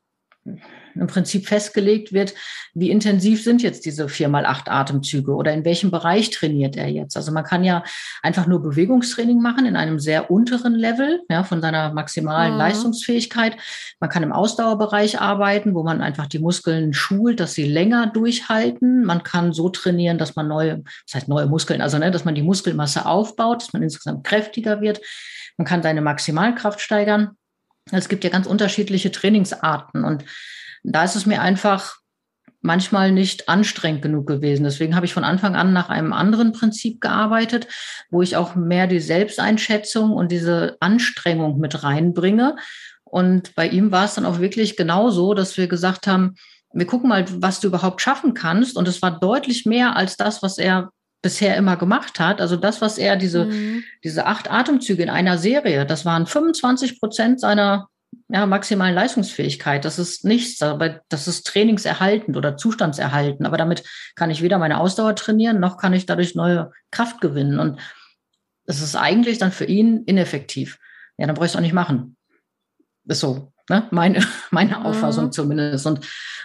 im 0.94 1.06
Prinzip 1.06 1.46
festgelegt 1.46 2.12
wird, 2.12 2.34
wie 2.74 2.90
intensiv 2.90 3.42
sind 3.42 3.62
jetzt 3.62 3.84
diese 3.84 4.08
vier 4.08 4.28
mal 4.28 4.46
acht 4.46 4.68
Atemzüge 4.68 5.32
oder 5.32 5.52
in 5.52 5.64
welchem 5.64 5.90
Bereich 5.90 6.30
trainiert 6.30 6.76
er 6.76 6.88
jetzt. 6.88 7.16
Also 7.16 7.32
man 7.32 7.44
kann 7.44 7.64
ja 7.64 7.84
einfach 8.22 8.46
nur 8.46 8.62
Bewegungstraining 8.62 9.40
machen 9.40 9.66
in 9.66 9.76
einem 9.76 9.98
sehr 9.98 10.30
unteren 10.30 10.74
Level 10.74 11.22
ja, 11.28 11.44
von 11.44 11.60
seiner 11.60 11.92
maximalen 11.92 12.54
mhm. 12.54 12.58
Leistungsfähigkeit. 12.58 13.56
Man 14.00 14.10
kann 14.10 14.22
im 14.22 14.32
Ausdauerbereich 14.32 15.20
arbeiten, 15.20 15.74
wo 15.74 15.82
man 15.82 16.00
einfach 16.00 16.26
die 16.26 16.40
Muskeln 16.40 16.92
schult, 16.92 17.40
dass 17.40 17.54
sie 17.54 17.64
länger 17.64 18.08
durchhalten. 18.08 19.04
Man 19.04 19.22
kann 19.22 19.52
so 19.52 19.68
trainieren, 19.68 20.18
dass 20.18 20.36
man 20.36 20.48
neue, 20.48 20.82
das 21.06 21.14
heißt 21.14 21.28
neue 21.28 21.46
Muskeln, 21.46 21.80
also 21.80 21.98
ne, 21.98 22.10
dass 22.10 22.24
man 22.24 22.34
die 22.34 22.42
Muskelmasse 22.42 23.06
aufbaut, 23.06 23.62
dass 23.62 23.72
man 23.72 23.82
insgesamt 23.82 24.24
kräftiger 24.24 24.80
wird. 24.80 25.00
Man 25.56 25.66
kann 25.66 25.82
seine 25.82 26.00
Maximalkraft 26.00 26.80
steigern. 26.80 27.36
Es 27.90 28.08
gibt 28.08 28.24
ja 28.24 28.30
ganz 28.30 28.46
unterschiedliche 28.46 29.12
Trainingsarten 29.12 30.04
und 30.04 30.24
da 30.84 31.02
ist 31.02 31.16
es 31.16 31.26
mir 31.26 31.40
einfach 31.40 31.96
manchmal 32.60 33.12
nicht 33.12 33.48
anstrengend 33.48 34.02
genug 34.02 34.26
gewesen. 34.26 34.64
Deswegen 34.64 34.96
habe 34.96 35.04
ich 35.04 35.12
von 35.12 35.24
Anfang 35.24 35.54
an 35.54 35.72
nach 35.72 35.90
einem 35.90 36.12
anderen 36.12 36.52
Prinzip 36.52 37.00
gearbeitet, 37.00 37.68
wo 38.10 38.22
ich 38.22 38.36
auch 38.36 38.54
mehr 38.54 38.86
die 38.86 39.00
Selbsteinschätzung 39.00 40.12
und 40.12 40.32
diese 40.32 40.76
Anstrengung 40.80 41.58
mit 41.58 41.82
reinbringe. 41.82 42.56
Und 43.04 43.54
bei 43.54 43.68
ihm 43.68 43.92
war 43.92 44.06
es 44.06 44.14
dann 44.14 44.24
auch 44.24 44.40
wirklich 44.40 44.76
genauso, 44.76 45.34
dass 45.34 45.56
wir 45.58 45.68
gesagt 45.68 46.06
haben, 46.06 46.36
wir 46.72 46.86
gucken 46.86 47.10
mal, 47.10 47.24
was 47.42 47.60
du 47.60 47.68
überhaupt 47.68 48.00
schaffen 48.00 48.32
kannst. 48.32 48.76
Und 48.76 48.88
es 48.88 49.02
war 49.02 49.20
deutlich 49.20 49.66
mehr 49.66 49.96
als 49.96 50.16
das, 50.16 50.42
was 50.42 50.56
er 50.56 50.90
bisher 51.20 51.56
immer 51.56 51.76
gemacht 51.76 52.18
hat. 52.18 52.40
Also 52.40 52.56
das, 52.56 52.80
was 52.80 52.98
er, 52.98 53.16
diese, 53.16 53.46
mhm. 53.46 53.84
diese 54.02 54.26
acht 54.26 54.50
Atemzüge 54.50 55.02
in 55.02 55.10
einer 55.10 55.38
Serie, 55.38 55.84
das 55.84 56.04
waren 56.04 56.26
25 56.26 56.98
Prozent 56.98 57.40
seiner 57.40 57.88
ja, 58.34 58.46
maximalen 58.46 58.96
Leistungsfähigkeit. 58.96 59.84
Das 59.84 60.00
ist 60.00 60.24
nichts, 60.24 60.60
aber 60.60 61.02
das 61.08 61.28
ist 61.28 61.46
trainingserhaltend 61.46 62.36
oder 62.36 62.56
zustandserhaltend. 62.56 63.46
Aber 63.46 63.56
damit 63.56 63.84
kann 64.16 64.28
ich 64.28 64.42
weder 64.42 64.58
meine 64.58 64.80
Ausdauer 64.80 65.14
trainieren, 65.14 65.60
noch 65.60 65.76
kann 65.76 65.92
ich 65.92 66.04
dadurch 66.04 66.34
neue 66.34 66.72
Kraft 66.90 67.20
gewinnen. 67.20 67.60
Und 67.60 67.78
das 68.66 68.82
ist 68.82 68.96
eigentlich 68.96 69.38
dann 69.38 69.52
für 69.52 69.66
ihn 69.66 70.02
ineffektiv. 70.06 70.80
Ja, 71.16 71.28
dann 71.28 71.36
brauche 71.36 71.46
ich 71.46 71.52
es 71.52 71.56
auch 71.56 71.60
nicht 71.60 71.74
machen. 71.74 72.16
Ist 73.04 73.20
so, 73.20 73.52
ne? 73.70 73.86
meine, 73.92 74.26
meine 74.50 74.78
mhm. 74.78 74.86
Auffassung 74.86 75.30
zumindest. 75.30 75.86
Und, 75.86 76.00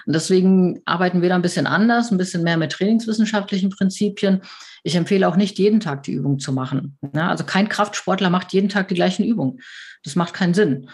und 0.06 0.14
deswegen 0.14 0.84
arbeiten 0.86 1.24
wir 1.24 1.30
da 1.30 1.36
ein 1.36 1.42
bisschen 1.42 1.66
anders, 1.66 2.12
ein 2.12 2.20
bisschen 2.20 2.44
mehr 2.44 2.58
mit 2.58 2.72
trainingswissenschaftlichen 2.72 3.72
Prinzipien. 3.72 4.44
Ich 4.84 4.96
empfehle 4.96 5.28
auch 5.28 5.38
nicht 5.38 5.58
jeden 5.58 5.80
Tag 5.80 6.04
die 6.04 6.14
Übung 6.14 6.38
zu 6.38 6.54
machen. 6.54 7.00
Ja, 7.16 7.30
also 7.30 7.46
kein 7.46 7.68
Kraftsportler 7.68 8.30
macht 8.30 8.54
jeden 8.54 8.70
Tag 8.70 8.90
die 8.90 8.96
gleichen 8.96 9.26
Übungen. 9.26 9.60
Das 10.04 10.16
macht 10.16 10.36
keinen 10.36 10.54
Sinn. 10.54 10.88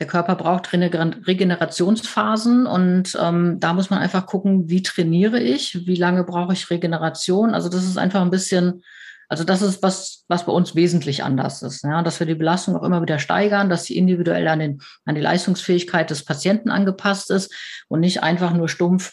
Der 0.00 0.06
Körper 0.06 0.34
braucht 0.34 0.72
Regenerationsphasen 0.72 2.66
und 2.66 3.18
ähm, 3.20 3.60
da 3.60 3.74
muss 3.74 3.90
man 3.90 3.98
einfach 3.98 4.24
gucken, 4.24 4.70
wie 4.70 4.82
trainiere 4.82 5.38
ich, 5.38 5.86
wie 5.86 5.96
lange 5.96 6.24
brauche 6.24 6.54
ich 6.54 6.70
Regeneration. 6.70 7.52
Also 7.52 7.68
das 7.68 7.84
ist 7.84 7.98
einfach 7.98 8.22
ein 8.22 8.30
bisschen, 8.30 8.82
also 9.28 9.44
das 9.44 9.60
ist 9.60 9.82
was, 9.82 10.24
was 10.26 10.46
bei 10.46 10.52
uns 10.52 10.74
wesentlich 10.74 11.22
anders 11.22 11.62
ist, 11.62 11.84
ja? 11.84 12.02
dass 12.02 12.18
wir 12.18 12.26
die 12.26 12.34
Belastung 12.34 12.76
auch 12.76 12.82
immer 12.82 13.02
wieder 13.02 13.18
steigern, 13.18 13.68
dass 13.68 13.84
sie 13.84 13.98
individuell 13.98 14.48
an, 14.48 14.60
den, 14.60 14.80
an 15.04 15.16
die 15.16 15.20
Leistungsfähigkeit 15.20 16.08
des 16.08 16.24
Patienten 16.24 16.70
angepasst 16.70 17.30
ist 17.30 17.54
und 17.88 18.00
nicht 18.00 18.22
einfach 18.22 18.54
nur 18.54 18.70
stumpf, 18.70 19.12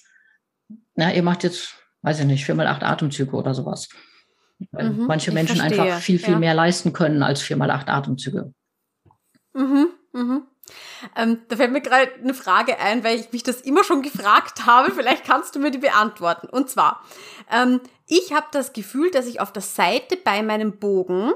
na, 0.96 1.14
ihr 1.14 1.22
macht 1.22 1.44
jetzt, 1.44 1.76
weiß 2.02 2.22
ich 2.22 2.26
nicht, 2.26 2.46
viermal 2.46 2.68
acht 2.68 2.84
Atemzüge 2.84 3.36
oder 3.36 3.54
sowas. 3.54 3.90
Weil 4.72 4.92
mhm, 4.92 5.06
manche 5.06 5.32
Menschen 5.32 5.58
verstehe. 5.58 5.82
einfach 5.82 6.00
viel, 6.00 6.18
viel 6.18 6.34
ja. 6.34 6.40
mehr 6.40 6.54
leisten 6.54 6.94
können 6.94 7.24
als 7.24 7.42
viermal 7.42 7.72
acht 7.72 7.90
Atemzüge. 7.90 8.54
Mhm, 9.54 9.88
mhm. 10.14 10.44
Ähm, 11.16 11.42
da 11.48 11.56
fällt 11.56 11.72
mir 11.72 11.82
gerade 11.82 12.12
eine 12.22 12.34
Frage 12.34 12.80
ein, 12.80 13.04
weil 13.04 13.20
ich 13.20 13.32
mich 13.32 13.44
das 13.44 13.62
immer 13.62 13.84
schon 13.84 14.02
gefragt 14.02 14.66
habe. 14.66 14.92
Vielleicht 14.92 15.26
kannst 15.26 15.56
du 15.56 15.60
mir 15.60 15.72
die 15.72 15.78
beantworten. 15.78 16.48
Und 16.48 16.70
zwar, 16.70 17.04
ähm, 17.52 17.82
ich 18.08 18.34
habe 18.34 18.48
das 18.52 18.74
Gefühl, 18.74 19.12
dass 19.12 19.28
ich 19.28 19.40
auf 19.40 19.52
der 19.52 19.62
Seite 19.62 20.18
bei 20.18 20.42
meinem 20.42 20.80
Bogen 20.80 21.34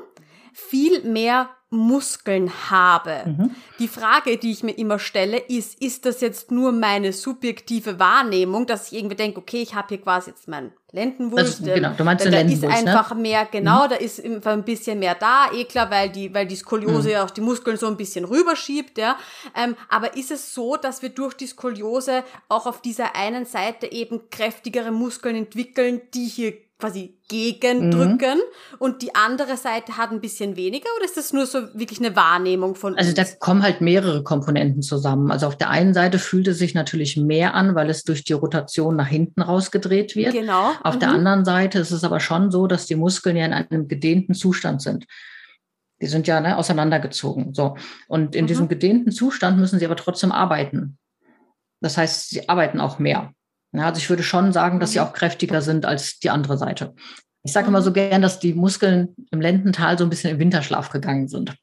viel 0.53 1.03
mehr 1.03 1.49
Muskeln 1.73 2.51
habe. 2.69 3.23
Mhm. 3.25 3.55
Die 3.79 3.87
Frage, 3.87 4.37
die 4.37 4.51
ich 4.51 4.61
mir 4.61 4.77
immer 4.77 4.99
stelle, 4.99 5.37
ist, 5.37 5.81
ist 5.81 6.05
das 6.05 6.19
jetzt 6.19 6.51
nur 6.51 6.73
meine 6.73 7.13
subjektive 7.13 7.97
Wahrnehmung, 7.97 8.65
dass 8.67 8.91
ich 8.91 8.99
irgendwie 8.99 9.15
denke, 9.15 9.39
okay, 9.39 9.61
ich 9.61 9.73
habe 9.73 9.87
hier 9.87 10.01
quasi 10.01 10.31
jetzt 10.31 10.49
meinen 10.49 10.73
Lendenwulst. 10.91 11.61
Also, 11.61 11.73
genau, 11.73 11.93
du 11.95 12.03
meinst 12.03 12.25
den 12.25 12.33
Da 12.33 12.41
ist 12.41 12.61
ne? 12.61 12.69
einfach 12.69 13.15
ne? 13.15 13.21
mehr, 13.21 13.47
genau, 13.49 13.85
mhm. 13.85 13.89
da 13.89 13.95
ist 13.95 14.21
ein 14.21 14.63
bisschen 14.65 14.99
mehr 14.99 15.15
da, 15.15 15.49
eh 15.53 15.63
klar, 15.63 15.89
weil 15.89 16.09
die, 16.09 16.33
weil 16.33 16.45
die 16.45 16.57
Skoliose 16.57 17.07
mhm. 17.07 17.13
ja 17.13 17.23
auch 17.23 17.31
die 17.31 17.39
Muskeln 17.39 17.77
so 17.77 17.87
ein 17.87 17.95
bisschen 17.95 18.25
rüberschiebt, 18.25 18.97
ja. 18.97 19.17
Ähm, 19.55 19.77
aber 19.87 20.17
ist 20.17 20.31
es 20.31 20.53
so, 20.53 20.75
dass 20.75 21.01
wir 21.01 21.09
durch 21.09 21.35
die 21.35 21.47
Skoliose 21.47 22.25
auch 22.49 22.65
auf 22.65 22.81
dieser 22.81 23.15
einen 23.15 23.45
Seite 23.45 23.89
eben 23.89 24.29
kräftigere 24.29 24.91
Muskeln 24.91 25.37
entwickeln, 25.37 26.01
die 26.13 26.25
hier 26.25 26.53
quasi 26.81 27.17
gegendrücken 27.29 28.37
mhm. 28.37 28.77
und 28.79 29.01
die 29.01 29.15
andere 29.15 29.55
Seite 29.55 29.95
hat 29.97 30.11
ein 30.11 30.19
bisschen 30.19 30.57
weniger 30.57 30.89
oder 30.97 31.05
ist 31.05 31.15
das 31.15 31.31
nur 31.31 31.45
so 31.45 31.59
wirklich 31.73 31.99
eine 31.99 32.15
Wahrnehmung 32.15 32.75
von 32.75 32.97
also 32.97 33.09
uns? 33.09 33.15
Da 33.15 33.35
kommen 33.39 33.63
halt 33.63 33.79
mehrere 33.79 34.23
Komponenten 34.23 34.81
zusammen. 34.81 35.31
Also 35.31 35.47
auf 35.47 35.55
der 35.55 35.69
einen 35.69 35.93
Seite 35.93 36.19
fühlt 36.19 36.47
es 36.47 36.57
sich 36.57 36.73
natürlich 36.73 37.15
mehr 37.15 37.53
an, 37.53 37.75
weil 37.75 37.89
es 37.89 38.03
durch 38.03 38.23
die 38.23 38.33
Rotation 38.33 38.95
nach 38.95 39.07
hinten 39.07 39.41
rausgedreht 39.41 40.15
wird. 40.15 40.33
Genau. 40.33 40.71
Auf 40.83 40.95
mhm. 40.95 40.99
der 40.99 41.09
anderen 41.09 41.45
Seite 41.45 41.79
ist 41.79 41.91
es 41.91 42.03
aber 42.03 42.19
schon 42.19 42.51
so, 42.51 42.67
dass 42.67 42.87
die 42.87 42.95
Muskeln 42.95 43.37
ja 43.37 43.45
in 43.45 43.53
einem 43.53 43.87
gedehnten 43.87 44.33
Zustand 44.33 44.81
sind. 44.81 45.05
Die 46.01 46.07
sind 46.07 46.27
ja 46.27 46.41
ne, 46.41 46.57
auseinandergezogen. 46.57 47.53
So. 47.53 47.77
Und 48.07 48.35
in 48.35 48.45
mhm. 48.45 48.47
diesem 48.47 48.67
gedehnten 48.67 49.11
Zustand 49.11 49.59
müssen 49.59 49.77
sie 49.77 49.85
aber 49.85 49.95
trotzdem 49.95 50.31
arbeiten. 50.31 50.97
Das 51.79 51.97
heißt, 51.97 52.31
sie 52.31 52.49
arbeiten 52.49 52.81
auch 52.81 52.99
mehr. 52.99 53.33
Ja, 53.73 53.85
also 53.85 53.99
ich 53.99 54.09
würde 54.09 54.23
schon 54.23 54.51
sagen, 54.51 54.79
dass 54.79 54.91
sie 54.91 54.99
mhm. 54.99 55.05
auch 55.05 55.13
kräftiger 55.13 55.61
sind 55.61 55.85
als 55.85 56.19
die 56.19 56.29
andere 56.29 56.57
Seite. 56.57 56.93
Ich 57.43 57.53
sage 57.53 57.67
immer 57.67 57.81
so 57.81 57.89
mhm. 57.89 57.95
gern, 57.95 58.21
dass 58.21 58.39
die 58.39 58.53
Muskeln 58.53 59.15
im 59.31 59.41
Lendental 59.41 59.97
so 59.97 60.03
ein 60.03 60.09
bisschen 60.09 60.31
im 60.31 60.39
Winterschlaf 60.39 60.89
gegangen 60.89 61.27
sind. 61.27 61.55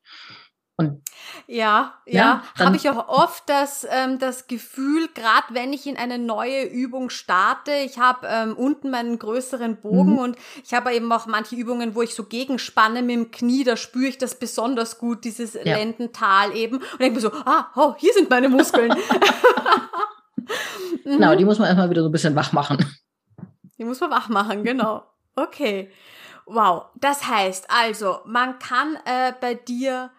Und 0.77 1.03
ja, 1.49 1.95
ja, 2.07 2.43
ja 2.57 2.65
habe 2.65 2.77
ich 2.77 2.89
auch 2.89 3.09
oft 3.09 3.43
das, 3.49 3.85
ähm, 3.91 4.21
das 4.21 4.47
Gefühl, 4.47 5.09
gerade 5.13 5.47
wenn 5.51 5.73
ich 5.73 5.87
in 5.89 5.97
eine 5.97 6.19
neue 6.19 6.63
Übung 6.63 7.11
starte, 7.11 7.73
ich 7.85 7.99
habe 7.99 8.29
ähm, 8.31 8.55
unten 8.57 8.91
meinen 8.91 9.19
größeren 9.19 9.81
Bogen 9.81 10.13
mhm. 10.13 10.19
und 10.19 10.37
ich 10.63 10.75
habe 10.75 10.95
eben 10.95 11.11
auch 11.11 11.27
manche 11.27 11.57
Übungen, 11.57 11.97
wo 11.97 12.03
ich 12.03 12.15
so 12.15 12.25
gegenspanne 12.25 13.03
mit 13.03 13.17
dem 13.17 13.31
Knie, 13.33 13.65
da 13.65 13.77
spüre 13.77 14.07
ich 14.07 14.19
das 14.19 14.39
besonders 14.39 14.99
gut, 14.99 15.25
dieses 15.25 15.55
ja. 15.55 15.63
Lendental 15.63 16.55
eben 16.55 16.77
und 16.77 17.01
denke 17.01 17.17
mir 17.17 17.23
so, 17.23 17.33
ah, 17.33 17.73
oh, 17.75 17.95
hier 17.99 18.13
sind 18.13 18.31
meine 18.31 18.49
Muskeln. 18.49 18.95
Genau, 21.05 21.35
die 21.35 21.45
muss 21.45 21.59
man 21.59 21.69
erstmal 21.69 21.91
wieder 21.91 22.03
so 22.03 22.09
ein 22.09 22.13
bisschen 22.13 22.35
wach 22.35 22.53
machen. 22.53 22.85
Die 23.79 23.85
muss 23.85 24.01
man 24.01 24.11
wach 24.11 24.29
machen, 24.29 24.63
genau. 24.65 25.05
Okay. 25.37 25.91
Wow. 26.47 26.87
Das 26.97 27.27
heißt 27.27 27.67
also, 27.71 28.21
man 28.27 28.59
kann 28.59 28.97
äh, 29.05 29.33
bei 29.41 29.55
dir 29.55 30.11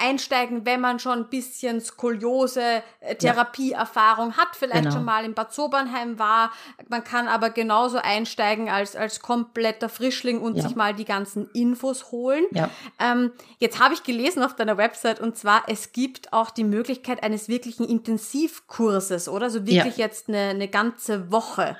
einsteigen, 0.00 0.64
wenn 0.64 0.80
man 0.80 0.98
schon 0.98 1.18
ein 1.18 1.28
bisschen 1.28 1.80
Skoliose, 1.80 2.82
äh, 3.00 3.14
Therapieerfahrung 3.16 4.30
ja. 4.30 4.36
hat, 4.38 4.56
vielleicht 4.56 4.84
genau. 4.84 4.94
schon 4.94 5.04
mal 5.04 5.24
in 5.26 5.34
Bad 5.34 5.52
Sobernheim 5.52 6.18
war. 6.18 6.52
Man 6.88 7.04
kann 7.04 7.28
aber 7.28 7.50
genauso 7.50 7.98
einsteigen 7.98 8.70
als, 8.70 8.96
als 8.96 9.20
kompletter 9.20 9.90
Frischling 9.90 10.40
und 10.40 10.56
ja. 10.56 10.62
sich 10.62 10.74
mal 10.74 10.94
die 10.94 11.04
ganzen 11.04 11.50
Infos 11.50 12.10
holen. 12.12 12.44
Ja. 12.52 12.70
Ähm, 12.98 13.32
jetzt 13.58 13.78
habe 13.78 13.92
ich 13.92 14.02
gelesen 14.02 14.42
auf 14.42 14.56
deiner 14.56 14.78
Website 14.78 15.20
und 15.20 15.36
zwar, 15.36 15.64
es 15.68 15.92
gibt 15.92 16.32
auch 16.32 16.50
die 16.50 16.64
Möglichkeit 16.64 17.22
eines 17.22 17.48
wirklichen 17.48 17.84
Intensivkurses, 17.84 19.28
oder? 19.28 19.44
Also 19.44 19.66
wirklich 19.66 19.98
jetzt 19.98 20.28
eine, 20.28 20.50
eine 20.50 20.68
ganze 20.68 21.30
Woche. 21.30 21.76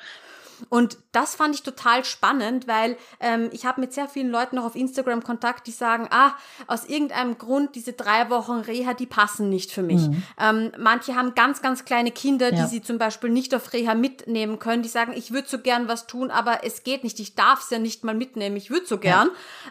Und 0.69 0.99
das 1.13 1.35
fand 1.35 1.55
ich 1.55 1.63
total 1.63 2.05
spannend, 2.05 2.67
weil 2.67 2.97
ähm, 3.21 3.51
ich 3.53 3.67
habe 3.67 3.81
mit 3.81 3.93
sehr 3.93 4.09
vielen 4.09 4.31
Leuten 4.31 4.57
noch 4.57 4.65
auf 4.65 4.77
Instagram 4.77 5.23
Kontakt, 5.23 5.67
die 5.67 5.73
sagen, 5.73 6.09
ah, 6.11 6.33
aus 6.67 6.85
irgendeinem 6.87 7.39
Grund 7.39 7.75
diese 7.75 7.93
drei 7.93 8.31
Wochen 8.31 8.61
Reha, 8.61 8.95
die 8.95 9.07
passen 9.07 9.49
nicht 9.49 9.73
für 9.73 9.83
mich. 9.83 10.09
Mhm. 10.09 10.23
Ähm, 10.41 10.73
manche 10.79 11.15
haben 11.15 11.35
ganz, 11.35 11.63
ganz 11.63 11.85
kleine 11.85 12.11
Kinder, 12.11 12.53
ja. 12.53 12.63
die 12.63 12.69
sie 12.69 12.83
zum 12.83 12.99
Beispiel 12.99 13.31
nicht 13.31 13.55
auf 13.55 13.73
Reha 13.73 13.95
mitnehmen 13.95 14.59
können, 14.59 14.83
die 14.83 14.89
sagen, 14.89 15.13
ich 15.15 15.33
würde 15.33 15.49
so 15.49 15.59
gern 15.59 15.89
was 15.89 16.07
tun, 16.07 16.31
aber 16.31 16.65
es 16.65 16.83
geht 16.83 17.05
nicht, 17.05 17.21
ich 17.21 17.35
darf 17.35 17.63
es 17.63 17.71
ja 17.71 17.79
nicht 17.79 18.05
mal 18.05 18.15
mitnehmen, 18.15 18.57
ich 18.57 18.71
würde 18.71 18.87
so 18.87 18.99
gern. 18.99 19.31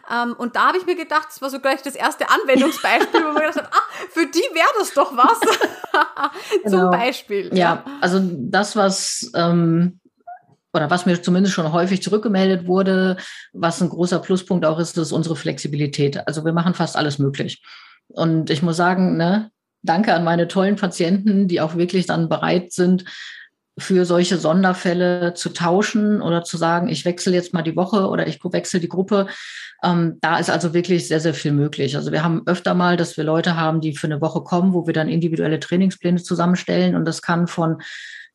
Ja. 0.10 0.24
Ähm, 0.24 0.34
und 0.38 0.56
da 0.56 0.68
habe 0.68 0.78
ich 0.78 0.86
mir 0.86 0.96
gedacht, 0.96 1.28
das 1.30 1.42
war 1.42 1.50
so 1.50 1.60
gleich 1.60 1.82
das 1.82 1.96
erste 1.96 2.30
Anwendungsbeispiel, 2.30 3.22
wo 3.22 3.32
man 3.32 3.36
gedacht 3.36 3.58
hat, 3.58 3.70
ah, 3.74 4.08
für 4.12 4.26
die 4.26 4.40
wäre 4.54 4.70
das 4.80 4.94
doch 4.94 5.16
was. 5.16 5.40
Zum 6.64 6.72
genau. 6.72 6.92
Beispiel. 6.92 7.50
Ja, 7.54 7.62
ja, 7.62 7.86
also 8.02 8.20
das, 8.22 8.76
was 8.76 9.32
ähm, 9.36 10.01
oder 10.74 10.90
was 10.90 11.06
mir 11.06 11.22
zumindest 11.22 11.54
schon 11.54 11.72
häufig 11.72 12.02
zurückgemeldet 12.02 12.68
wurde, 12.68 13.18
was 13.54 13.82
ein 13.82 13.90
großer 13.90 14.20
Pluspunkt 14.20 14.66
auch 14.66 14.80
ist, 14.80 14.98
ist 14.98 15.12
unsere 15.12 15.36
Flexibilität. 15.36 16.28
Also 16.28 16.46
wir 16.46 16.54
machen 16.54 16.74
fast 16.74 16.96
alles 16.96 17.20
möglich. 17.20 17.62
Und 18.08 18.50
ich 18.50 18.62
muss 18.62 18.78
sagen, 18.78 19.18
ne, 19.18 19.52
danke 19.84 20.14
an 20.14 20.24
meine 20.24 20.48
tollen 20.48 20.76
Patienten, 20.76 21.48
die 21.48 21.62
auch 21.62 21.76
wirklich 21.76 22.06
dann 22.06 22.30
bereit 22.30 22.72
sind, 22.72 23.06
für 23.78 24.06
solche 24.06 24.38
Sonderfälle 24.38 25.34
zu 25.34 25.50
tauschen 25.50 26.22
oder 26.22 26.44
zu 26.44 26.58
sagen, 26.58 26.90
ich 26.90 27.06
wechsle 27.06 27.34
jetzt 27.34 27.54
mal 27.54 27.62
die 27.62 27.76
Woche 27.76 28.08
oder 28.08 28.28
ich 28.28 28.40
wechsle 28.44 28.80
die 28.80 28.90
Gruppe. 28.90 29.28
Ähm, 29.84 30.18
da 30.22 30.38
ist 30.38 30.50
also 30.50 30.74
wirklich 30.74 31.08
sehr, 31.08 31.22
sehr 31.22 31.34
viel 31.34 31.54
möglich. 31.54 31.96
Also 31.96 32.12
wir 32.12 32.24
haben 32.24 32.44
öfter 32.46 32.74
mal, 32.74 32.98
dass 32.98 33.18
wir 33.18 33.24
Leute 33.24 33.56
haben, 33.56 33.82
die 33.82 33.96
für 33.96 34.08
eine 34.08 34.22
Woche 34.22 34.42
kommen, 34.42 34.74
wo 34.74 34.88
wir 34.88 34.94
dann 34.94 35.08
individuelle 35.08 35.60
Trainingspläne 35.60 36.22
zusammenstellen 36.22 36.96
und 36.96 37.06
das 37.06 37.22
kann 37.22 37.48
von 37.48 37.82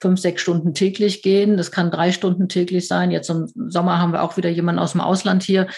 fünf, 0.00 0.20
sechs 0.20 0.42
Stunden 0.42 0.74
täglich 0.74 1.22
gehen. 1.22 1.56
Das 1.56 1.70
kann 1.70 1.90
drei 1.90 2.12
Stunden 2.12 2.48
täglich 2.48 2.86
sein. 2.86 3.10
Jetzt 3.10 3.30
im 3.30 3.46
Sommer 3.68 3.98
haben 3.98 4.12
wir 4.12 4.22
auch 4.22 4.36
wieder 4.36 4.50
jemanden 4.50 4.78
aus 4.78 4.92
dem 4.92 5.00
Ausland 5.00 5.42
hier, 5.42 5.68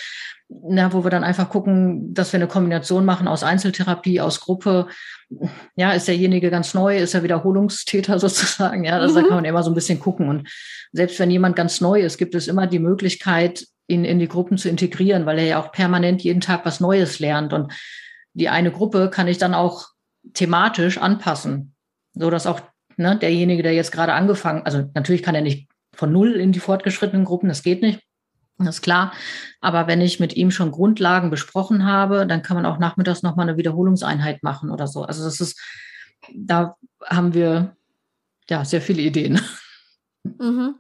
na, 0.48 0.92
wo 0.92 1.04
wir 1.04 1.11
dann 1.11 1.24
einfach 1.24 1.50
gucken, 1.50 2.14
dass 2.14 2.33
wir 2.33 2.38
eine 2.38 2.48
Kombination 2.48 3.04
machen 3.04 3.28
aus 3.28 3.42
Einzeltherapie, 3.42 4.20
aus 4.20 4.40
Gruppe. 4.40 4.88
Ja, 5.76 5.92
ist 5.92 6.09
derjenige 6.09 6.50
ganz 6.50 6.72
neu, 6.72 6.96
ist 6.98 7.14
er 7.14 7.22
Wiederholungstäter 7.22 8.18
sozusagen. 8.18 8.85
Ja, 8.85 8.98
also 8.98 9.18
mhm. 9.18 9.22
da 9.22 9.28
kann 9.28 9.37
man 9.37 9.44
immer 9.44 9.62
so 9.62 9.70
ein 9.70 9.74
bisschen 9.74 10.00
gucken. 10.00 10.28
Und 10.28 10.48
selbst 10.92 11.18
wenn 11.18 11.31
jemand 11.31 11.54
ganz 11.54 11.81
neu 11.81 12.00
ist, 12.00 12.16
gibt 12.16 12.35
es 12.35 12.48
immer 12.48 12.66
die 12.66 12.78
Möglichkeit, 12.78 13.66
ihn 13.88 14.04
in 14.04 14.18
die 14.18 14.28
Gruppen 14.28 14.59
zu 14.59 14.68
integrieren, 14.68 15.26
weil 15.26 15.38
er 15.38 15.46
ja 15.46 15.62
auch 15.62 15.72
permanent 15.72 16.22
jeden 16.22 16.40
Tag 16.40 16.64
was 16.64 16.81
Neues 16.81 17.18
lernt. 17.18 17.52
Und 17.52 17.72
die 18.33 18.48
eine 18.48 18.70
Gruppe 18.70 19.11
kann 19.11 19.28
ich 19.28 19.38
dann 19.38 19.54
auch 19.54 19.87
thematisch 20.35 20.98
anpassen, 20.98 21.74
so 22.14 22.31
dass 22.31 22.46
auch 22.46 22.61
ne, 22.98 23.16
derjenige, 23.16 23.62
der 23.62 23.74
jetzt 23.74 23.92
gerade 23.92 24.12
angefangen, 24.12 24.62
also 24.64 24.90
natürlich 24.94 25.22
kann 25.22 25.34
er 25.34 25.40
nicht 25.40 25.68
von 25.94 26.12
null 26.12 26.32
in 26.34 26.52
die 26.52 26.61
fortgeschrittenen 26.61 27.24
Gruppen, 27.24 27.48
das 27.48 27.62
geht 27.62 27.82
nicht. 27.82 28.00
Das 28.58 28.76
ist 28.76 28.82
klar. 28.82 29.12
Aber 29.61 29.87
wenn 29.87 30.00
ich 30.00 30.18
mit 30.18 30.34
ihm 30.37 30.50
schon 30.50 30.72
Grundlagen 30.72 31.30
besprochen 31.30 31.84
habe, 31.84 32.26
dann 32.26 32.42
kann 32.42 32.56
man 32.56 32.66
auch 32.66 32.78
nachmittags 32.78 33.22
nochmal 33.22 33.48
eine 33.48 33.56
Wiederholungseinheit 33.56 34.42
machen 34.42 34.70
oder 34.70 34.88
so. 34.88 35.04
Also 35.04 35.24
das 35.24 35.40
ist, 35.40 35.61
da 36.34 36.76
haben 37.04 37.34
wir 37.34 37.76
ja 38.50 38.64
sehr 38.64 38.82
viele 38.82 39.02
Ideen. 39.02 39.40
Mhm. 40.24 40.74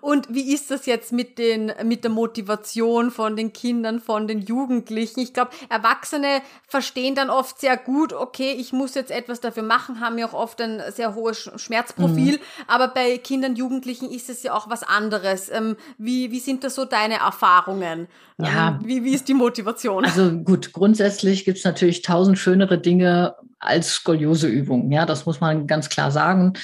Und 0.00 0.32
wie 0.32 0.52
ist 0.52 0.70
das 0.70 0.86
jetzt 0.86 1.12
mit, 1.12 1.38
den, 1.38 1.72
mit 1.84 2.04
der 2.04 2.10
Motivation 2.10 3.10
von 3.10 3.36
den 3.36 3.52
Kindern, 3.52 4.00
von 4.00 4.26
den 4.26 4.40
Jugendlichen? 4.40 5.20
Ich 5.20 5.32
glaube, 5.32 5.50
Erwachsene 5.68 6.42
verstehen 6.66 7.14
dann 7.14 7.30
oft 7.30 7.60
sehr 7.60 7.76
gut, 7.76 8.12
okay, 8.12 8.52
ich 8.52 8.72
muss 8.72 8.94
jetzt 8.94 9.10
etwas 9.10 9.40
dafür 9.40 9.62
machen, 9.62 10.00
haben 10.00 10.18
ja 10.18 10.26
auch 10.26 10.34
oft 10.34 10.60
ein 10.60 10.82
sehr 10.90 11.14
hohes 11.14 11.50
Schmerzprofil. 11.56 12.34
Mhm. 12.34 12.64
Aber 12.66 12.88
bei 12.88 13.18
Kindern, 13.18 13.56
Jugendlichen 13.56 14.10
ist 14.10 14.30
es 14.30 14.42
ja 14.42 14.54
auch 14.54 14.68
was 14.68 14.82
anderes. 14.82 15.50
Ähm, 15.50 15.76
wie, 15.98 16.30
wie 16.30 16.40
sind 16.40 16.64
das 16.64 16.74
so 16.74 16.84
deine 16.84 17.18
Erfahrungen? 17.18 18.08
Ja. 18.38 18.68
Ähm, 18.68 18.78
wie, 18.84 19.04
wie 19.04 19.14
ist 19.14 19.28
die 19.28 19.34
Motivation? 19.34 20.04
Also 20.04 20.32
gut, 20.32 20.72
grundsätzlich 20.72 21.44
gibt 21.44 21.58
es 21.58 21.64
natürlich 21.64 22.02
tausend 22.02 22.38
schönere 22.38 22.78
Dinge 22.78 23.36
als 23.58 23.94
Skolioseübungen. 23.94 24.90
Ja, 24.90 25.06
das 25.06 25.26
muss 25.26 25.40
man 25.40 25.66
ganz 25.66 25.88
klar 25.88 26.10
sagen. 26.10 26.54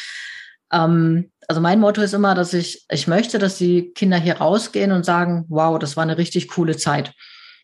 Ähm, 0.72 1.30
also 1.48 1.62
mein 1.62 1.80
Motto 1.80 2.02
ist 2.02 2.12
immer, 2.12 2.34
dass 2.34 2.52
ich, 2.52 2.84
ich 2.90 3.08
möchte, 3.08 3.38
dass 3.38 3.56
die 3.56 3.90
Kinder 3.94 4.18
hier 4.18 4.36
rausgehen 4.36 4.92
und 4.92 5.06
sagen, 5.06 5.46
wow, 5.48 5.78
das 5.78 5.96
war 5.96 6.02
eine 6.02 6.18
richtig 6.18 6.48
coole 6.48 6.76
Zeit. 6.76 7.14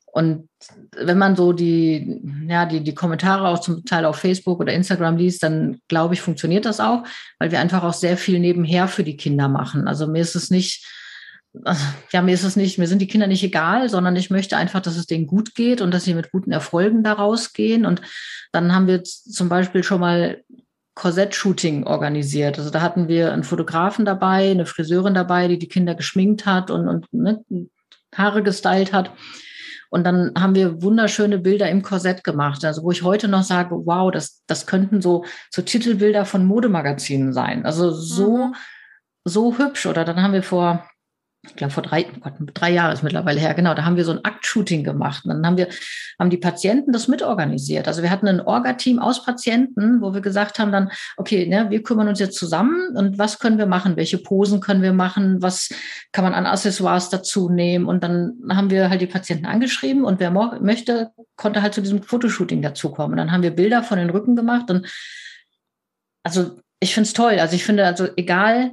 Und 0.06 0.48
wenn 0.96 1.18
man 1.18 1.36
so 1.36 1.52
die, 1.52 2.20
ja, 2.48 2.66
die, 2.66 2.82
die 2.82 2.94
Kommentare 2.94 3.46
auch 3.48 3.58
zum 3.58 3.84
Teil 3.84 4.06
auf 4.06 4.16
Facebook 4.16 4.60
oder 4.60 4.72
Instagram 4.72 5.16
liest, 5.16 5.42
dann 5.42 5.80
glaube 5.88 6.14
ich, 6.14 6.22
funktioniert 6.22 6.64
das 6.64 6.80
auch, 6.80 7.02
weil 7.38 7.50
wir 7.50 7.60
einfach 7.60 7.82
auch 7.82 7.92
sehr 7.92 8.16
viel 8.16 8.38
nebenher 8.38 8.88
für 8.88 9.04
die 9.04 9.16
Kinder 9.16 9.48
machen. 9.48 9.86
Also 9.86 10.06
mir 10.06 10.22
ist 10.22 10.36
es 10.36 10.50
nicht, 10.50 10.86
ja, 12.12 12.22
mir 12.22 12.32
ist 12.32 12.44
es 12.44 12.56
nicht, 12.56 12.78
mir 12.78 12.86
sind 12.86 13.02
die 13.02 13.08
Kinder 13.08 13.26
nicht 13.26 13.42
egal, 13.42 13.88
sondern 13.90 14.16
ich 14.16 14.30
möchte 14.30 14.56
einfach, 14.56 14.80
dass 14.80 14.96
es 14.96 15.06
denen 15.06 15.26
gut 15.26 15.54
geht 15.54 15.80
und 15.80 15.92
dass 15.92 16.04
sie 16.04 16.14
mit 16.14 16.30
guten 16.30 16.52
Erfolgen 16.52 17.02
da 17.02 17.12
rausgehen. 17.12 17.84
Und 17.84 18.00
dann 18.52 18.72
haben 18.74 18.86
wir 18.86 19.02
zum 19.02 19.48
Beispiel 19.48 19.82
schon 19.82 20.00
mal 20.00 20.42
Korsett-Shooting 20.94 21.86
organisiert. 21.86 22.58
Also 22.58 22.70
da 22.70 22.80
hatten 22.80 23.08
wir 23.08 23.32
einen 23.32 23.44
Fotografen 23.44 24.04
dabei, 24.04 24.50
eine 24.50 24.66
Friseurin 24.66 25.14
dabei, 25.14 25.48
die 25.48 25.58
die 25.58 25.68
Kinder 25.68 25.94
geschminkt 25.94 26.46
hat 26.46 26.70
und, 26.70 26.88
und 26.88 27.12
ne, 27.12 27.44
Haare 28.14 28.42
gestylt 28.42 28.92
hat. 28.92 29.10
Und 29.90 30.04
dann 30.04 30.32
haben 30.36 30.54
wir 30.54 30.82
wunderschöne 30.82 31.38
Bilder 31.38 31.68
im 31.70 31.82
Korsett 31.82 32.24
gemacht. 32.24 32.64
Also 32.64 32.82
wo 32.82 32.90
ich 32.90 33.02
heute 33.02 33.28
noch 33.28 33.42
sage, 33.42 33.76
wow, 33.84 34.10
das, 34.10 34.42
das 34.46 34.66
könnten 34.66 35.00
so, 35.00 35.24
so 35.50 35.62
Titelbilder 35.62 36.24
von 36.24 36.44
Modemagazinen 36.44 37.32
sein. 37.32 37.64
Also 37.64 37.90
so, 37.90 38.48
mhm. 38.48 38.54
so 39.24 39.58
hübsch. 39.58 39.86
Oder 39.86 40.04
dann 40.04 40.22
haben 40.22 40.32
wir 40.32 40.42
vor 40.42 40.88
ich 41.46 41.56
glaube 41.56 41.72
vor 41.72 41.82
drei, 41.82 42.06
oh 42.14 42.20
Gott, 42.20 42.34
drei 42.54 42.70
Jahren 42.70 42.92
ist 42.92 43.02
mittlerweile 43.02 43.38
her, 43.38 43.54
genau, 43.54 43.74
da 43.74 43.84
haben 43.84 43.96
wir 43.96 44.04
so 44.04 44.12
ein 44.12 44.24
Akt-Shooting 44.24 44.84
gemacht. 44.84 45.24
Und 45.24 45.30
dann 45.30 45.46
haben 45.46 45.56
wir, 45.56 45.68
haben 46.18 46.30
die 46.30 46.36
Patienten 46.36 46.92
das 46.92 47.08
mitorganisiert. 47.08 47.86
Also 47.86 48.02
wir 48.02 48.10
hatten 48.10 48.28
ein 48.28 48.40
Orga-Team 48.40 48.98
aus 48.98 49.24
Patienten, 49.24 50.00
wo 50.00 50.14
wir 50.14 50.20
gesagt 50.20 50.58
haben 50.58 50.72
dann, 50.72 50.90
okay, 51.16 51.46
ne, 51.46 51.66
wir 51.70 51.82
kümmern 51.82 52.08
uns 52.08 52.18
jetzt 52.18 52.38
zusammen 52.38 52.96
und 52.96 53.18
was 53.18 53.38
können 53.38 53.58
wir 53.58 53.66
machen? 53.66 53.96
Welche 53.96 54.18
Posen 54.18 54.60
können 54.60 54.82
wir 54.82 54.92
machen? 54.92 55.42
Was 55.42 55.70
kann 56.12 56.24
man 56.24 56.34
an 56.34 56.46
Accessoires 56.46 57.10
dazu 57.10 57.50
nehmen? 57.50 57.86
Und 57.86 58.02
dann 58.02 58.34
haben 58.50 58.70
wir 58.70 58.90
halt 58.90 59.00
die 59.00 59.06
Patienten 59.06 59.46
angeschrieben 59.46 60.04
und 60.04 60.20
wer 60.20 60.30
möchte, 60.30 61.10
konnte 61.36 61.62
halt 61.62 61.74
zu 61.74 61.82
diesem 61.82 62.02
Fotoshooting 62.02 62.62
dazukommen. 62.62 63.12
Und 63.12 63.18
dann 63.18 63.32
haben 63.32 63.42
wir 63.42 63.50
Bilder 63.50 63.82
von 63.82 63.98
den 63.98 64.10
Rücken 64.10 64.36
gemacht 64.36 64.70
und 64.70 64.86
also 66.22 66.58
ich 66.80 66.94
finde 66.94 67.06
es 67.06 67.12
toll. 67.12 67.38
Also 67.38 67.54
ich 67.54 67.64
finde, 67.64 67.84
also 67.84 68.08
egal 68.16 68.72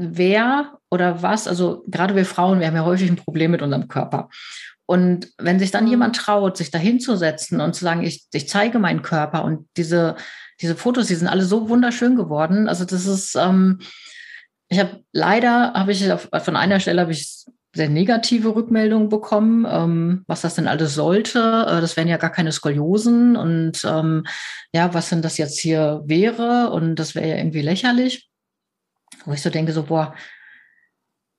wer 0.00 0.78
oder 0.90 1.22
was, 1.22 1.46
also 1.46 1.84
gerade 1.86 2.16
wir 2.16 2.24
Frauen, 2.24 2.58
wir 2.58 2.66
haben 2.66 2.74
ja 2.74 2.84
häufig 2.84 3.10
ein 3.10 3.16
Problem 3.16 3.50
mit 3.50 3.62
unserem 3.62 3.86
Körper. 3.86 4.28
Und 4.86 5.28
wenn 5.38 5.58
sich 5.58 5.70
dann 5.70 5.84
mhm. 5.84 5.90
jemand 5.90 6.16
traut, 6.16 6.56
sich 6.56 6.70
da 6.70 6.78
hinzusetzen 6.78 7.60
und 7.60 7.74
zu 7.74 7.84
sagen, 7.84 8.02
ich, 8.02 8.24
ich 8.32 8.48
zeige 8.48 8.78
meinen 8.78 9.02
Körper 9.02 9.44
und 9.44 9.68
diese, 9.76 10.16
diese 10.60 10.74
Fotos, 10.74 11.06
die 11.06 11.14
sind 11.14 11.28
alle 11.28 11.44
so 11.44 11.68
wunderschön 11.68 12.16
geworden. 12.16 12.68
Also 12.68 12.84
das 12.84 13.06
ist, 13.06 13.36
ähm, 13.36 13.78
ich 14.68 14.80
habe 14.80 15.04
leider, 15.12 15.74
habe 15.74 15.92
ich 15.92 16.08
von 16.42 16.56
einer 16.56 16.80
Stelle 16.80 17.02
habe 17.02 17.12
ich 17.12 17.44
sehr 17.74 17.88
negative 17.88 18.54
Rückmeldungen 18.54 19.08
bekommen, 19.08 19.66
ähm, 19.68 20.24
was 20.26 20.40
das 20.40 20.54
denn 20.54 20.66
alles 20.66 20.94
sollte. 20.94 21.38
Äh, 21.38 21.80
das 21.80 21.96
wären 21.96 22.08
ja 22.08 22.16
gar 22.16 22.30
keine 22.30 22.52
Skoliosen 22.52 23.36
und 23.36 23.84
ähm, 23.84 24.24
ja, 24.72 24.92
was 24.94 25.10
denn 25.10 25.22
das 25.22 25.38
jetzt 25.38 25.60
hier 25.60 26.02
wäre 26.04 26.70
und 26.70 26.96
das 26.96 27.14
wäre 27.14 27.28
ja 27.28 27.36
irgendwie 27.36 27.62
lächerlich. 27.62 28.29
Wo 29.24 29.32
ich 29.32 29.42
so 29.42 29.50
denke, 29.50 29.72
so, 29.72 29.84
boah, 29.84 30.14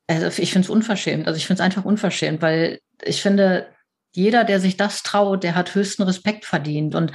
also 0.07 0.41
ich 0.41 0.51
finde 0.51 0.65
es 0.65 0.69
unverschämt. 0.69 1.27
Also 1.27 1.37
ich 1.37 1.47
finde 1.47 1.61
es 1.61 1.65
einfach 1.65 1.85
unverschämt, 1.85 2.41
weil 2.41 2.79
ich 3.03 3.21
finde, 3.21 3.67
jeder, 4.13 4.43
der 4.43 4.59
sich 4.59 4.75
das 4.75 5.03
traut, 5.03 5.43
der 5.43 5.55
hat 5.55 5.73
höchsten 5.73 6.03
Respekt 6.03 6.45
verdient. 6.45 6.95
Und 6.95 7.13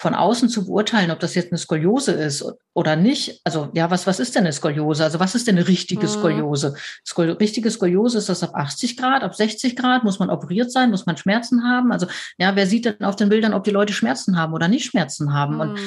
von 0.00 0.14
außen 0.14 0.48
zu 0.48 0.64
beurteilen, 0.64 1.10
ob 1.10 1.18
das 1.18 1.34
jetzt 1.34 1.50
eine 1.50 1.58
Skoliose 1.58 2.12
ist 2.12 2.44
oder 2.72 2.94
nicht, 2.94 3.40
also 3.42 3.68
ja, 3.74 3.90
was, 3.90 4.06
was 4.06 4.20
ist 4.20 4.36
denn 4.36 4.44
eine 4.44 4.52
Skoliose? 4.52 5.02
Also 5.02 5.18
was 5.18 5.34
ist 5.34 5.48
denn 5.48 5.56
eine 5.56 5.66
richtige 5.66 6.06
mhm. 6.06 6.10
Skoliose? 6.10 6.74
Skol 7.04 7.32
richtige 7.32 7.70
Skoliose 7.70 8.18
ist 8.18 8.28
das 8.28 8.44
ab 8.44 8.52
80 8.54 8.96
Grad, 8.96 9.24
ab 9.24 9.34
60 9.34 9.74
Grad? 9.74 10.04
Muss 10.04 10.20
man 10.20 10.30
operiert 10.30 10.70
sein? 10.70 10.90
Muss 10.90 11.04
man 11.04 11.16
Schmerzen 11.16 11.64
haben? 11.64 11.90
Also 11.90 12.06
ja, 12.38 12.54
wer 12.54 12.66
sieht 12.66 12.84
denn 12.84 13.02
auf 13.02 13.16
den 13.16 13.28
Bildern, 13.28 13.54
ob 13.54 13.64
die 13.64 13.72
Leute 13.72 13.92
Schmerzen 13.92 14.38
haben 14.38 14.54
oder 14.54 14.68
nicht 14.68 14.86
Schmerzen 14.86 15.34
haben? 15.34 15.54
Mhm. 15.56 15.60
Und 15.60 15.80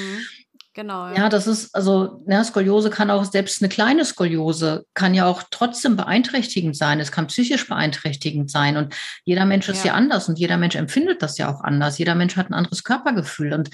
Genau. 0.74 1.08
Ja. 1.10 1.16
ja, 1.16 1.30
das 1.30 1.48
ist, 1.48 1.76
also, 1.76 2.24
ja, 2.28 2.44
Skoliose 2.44 2.90
kann 2.90 3.12
auch, 3.12 3.26
selbst 3.26 3.62
eine 3.62 3.68
kleine 3.68 4.06
Skoliose 4.06 4.86
kann 4.94 5.14
ja 5.14 5.26
auch 5.26 5.44
trotzdem 5.52 5.98
beeinträchtigend 5.98 6.78
sein. 6.78 7.02
Es 7.02 7.12
kann 7.12 7.28
psychisch 7.28 7.68
beeinträchtigend 7.68 8.50
sein. 8.50 8.78
Und 8.78 8.96
jeder 9.26 9.46
Mensch 9.46 9.68
ist 9.68 9.84
ja. 9.84 9.92
ja 9.92 9.94
anders 9.96 10.30
und 10.30 10.40
jeder 10.40 10.56
Mensch 10.56 10.76
empfindet 10.76 11.22
das 11.22 11.38
ja 11.38 11.54
auch 11.54 11.62
anders. 11.62 11.98
Jeder 11.98 12.16
Mensch 12.16 12.38
hat 12.38 12.50
ein 12.50 12.54
anderes 12.54 12.86
Körpergefühl. 12.86 13.52
Und 13.52 13.70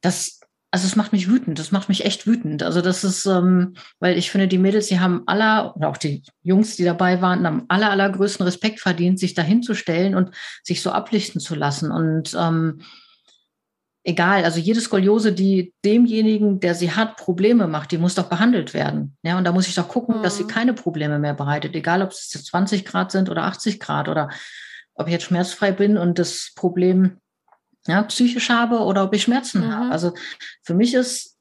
das, 0.00 0.40
also 0.70 0.86
es 0.86 0.96
macht 0.96 1.12
mich 1.12 1.28
wütend, 1.28 1.58
das 1.58 1.72
macht 1.72 1.90
mich 1.90 2.06
echt 2.06 2.26
wütend. 2.26 2.62
Also 2.62 2.80
das 2.80 3.04
ist, 3.04 3.26
ähm, 3.26 3.74
weil 3.98 4.16
ich 4.16 4.30
finde, 4.30 4.48
die 4.48 4.56
Mädels, 4.56 4.86
die 4.86 4.98
haben 4.98 5.24
aller, 5.26 5.76
oder 5.76 5.90
auch 5.90 5.98
die 5.98 6.22
Jungs, 6.42 6.76
die 6.76 6.84
dabei 6.84 7.20
waren, 7.20 7.46
haben 7.46 7.66
aller, 7.68 7.90
allergrößten 7.90 8.44
Respekt 8.46 8.80
verdient, 8.80 9.18
sich 9.18 9.34
dahin 9.34 9.62
zu 9.62 9.74
stellen 9.74 10.14
und 10.14 10.30
sich 10.62 10.80
so 10.80 10.90
ablichten 10.90 11.38
zu 11.38 11.54
lassen. 11.54 11.90
Und 11.90 12.34
ähm, 12.38 12.80
egal, 14.04 14.44
also 14.44 14.58
jede 14.58 14.80
Skoliose, 14.80 15.32
die 15.32 15.74
demjenigen, 15.84 16.60
der 16.60 16.74
sie 16.74 16.92
hat, 16.92 17.16
Probleme 17.16 17.66
macht, 17.66 17.92
die 17.92 17.98
muss 17.98 18.14
doch 18.14 18.28
behandelt 18.28 18.74
werden. 18.74 19.16
Ja, 19.22 19.38
und 19.38 19.44
da 19.44 19.52
muss 19.52 19.68
ich 19.68 19.74
doch 19.74 19.88
gucken, 19.88 20.18
mhm. 20.18 20.22
dass 20.22 20.36
sie 20.36 20.44
mhm. 20.44 20.48
keine 20.48 20.74
Probleme 20.74 21.18
mehr 21.18 21.34
bereitet, 21.34 21.74
egal 21.74 22.02
ob 22.02 22.10
es 22.10 22.32
jetzt 22.32 22.46
20 22.46 22.84
Grad 22.84 23.12
sind 23.12 23.28
oder 23.28 23.44
80 23.44 23.80
Grad 23.80 24.08
oder 24.08 24.30
ob 24.94 25.06
ich 25.06 25.12
jetzt 25.12 25.24
schmerzfrei 25.24 25.72
bin 25.72 25.96
und 25.96 26.18
das 26.18 26.52
Problem 26.54 27.18
ja, 27.86 28.02
psychisch 28.02 28.50
habe 28.50 28.80
oder 28.80 29.04
ob 29.04 29.14
ich 29.14 29.22
Schmerzen 29.22 29.66
mhm. 29.66 29.72
habe. 29.72 29.90
Also 29.90 30.14
für 30.62 30.74
mich 30.74 30.94
ist 30.94 31.36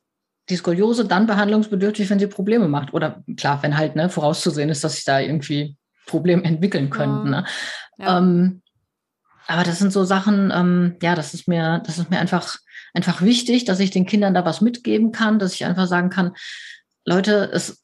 die 0.50 0.56
Skoliose 0.56 1.06
dann 1.06 1.28
behandlungsbedürftig, 1.28 2.10
wenn 2.10 2.20
sie 2.20 2.28
Probleme 2.28 2.68
macht. 2.68 2.94
Oder 2.94 3.24
klar, 3.38 3.62
wenn 3.62 3.78
halt 3.78 3.96
ne, 3.96 4.10
vorauszusehen 4.10 4.70
ist, 4.70 4.84
dass 4.84 4.96
sich 4.96 5.06
da 5.06 5.20
irgendwie 5.20 5.78
Probleme 6.08 6.44
entwickeln 6.44 6.90
könnten. 6.90 7.26
Mhm. 7.26 7.30
Ne? 7.30 7.46
Ja. 7.98 8.18
Ähm, 8.18 8.62
aber 9.50 9.64
das 9.64 9.80
sind 9.80 9.92
so 9.92 10.04
Sachen, 10.04 10.52
ähm, 10.54 10.96
ja, 11.02 11.16
das 11.16 11.34
ist 11.34 11.48
mir, 11.48 11.82
das 11.86 11.98
ist 11.98 12.12
mir 12.12 12.20
einfach, 12.20 12.58
einfach 12.94 13.24
wichtig, 13.24 13.66
dass 13.66 13.80
ich 13.80 13.90
den 13.90 14.06
Kindern 14.06 14.36
da 14.36 14.46
was 14.46 14.62
mitgeben 14.62 15.12
kann, 15.12 15.40
dass 15.40 15.56
ich 15.56 15.66
einfach 15.66 15.88
sagen 15.88 16.12
kann, 16.12 16.34
Leute, 17.04 17.50
es, 17.52 17.84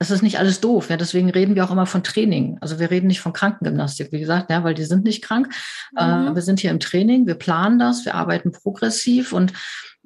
es 0.00 0.10
ist 0.10 0.22
nicht 0.22 0.40
alles 0.40 0.60
doof. 0.60 0.90
Ja, 0.90 0.96
deswegen 0.96 1.30
reden 1.30 1.54
wir 1.54 1.64
auch 1.64 1.70
immer 1.70 1.86
von 1.86 2.02
Training. 2.02 2.58
Also 2.60 2.80
wir 2.80 2.90
reden 2.90 3.06
nicht 3.06 3.20
von 3.20 3.32
Krankengymnastik, 3.32 4.10
wie 4.10 4.18
gesagt, 4.18 4.50
ja, 4.50 4.64
weil 4.64 4.74
die 4.74 4.84
sind 4.84 5.04
nicht 5.04 5.22
krank. 5.22 5.54
Äh, 5.96 6.06
mhm. 6.06 6.26
Äh, 6.26 6.34
wir 6.34 6.42
sind 6.42 6.58
hier 6.58 6.72
im 6.72 6.80
Training, 6.80 7.28
wir 7.28 7.36
planen 7.36 7.78
das, 7.78 8.04
wir 8.04 8.16
arbeiten 8.16 8.50
progressiv 8.50 9.32
und 9.32 9.52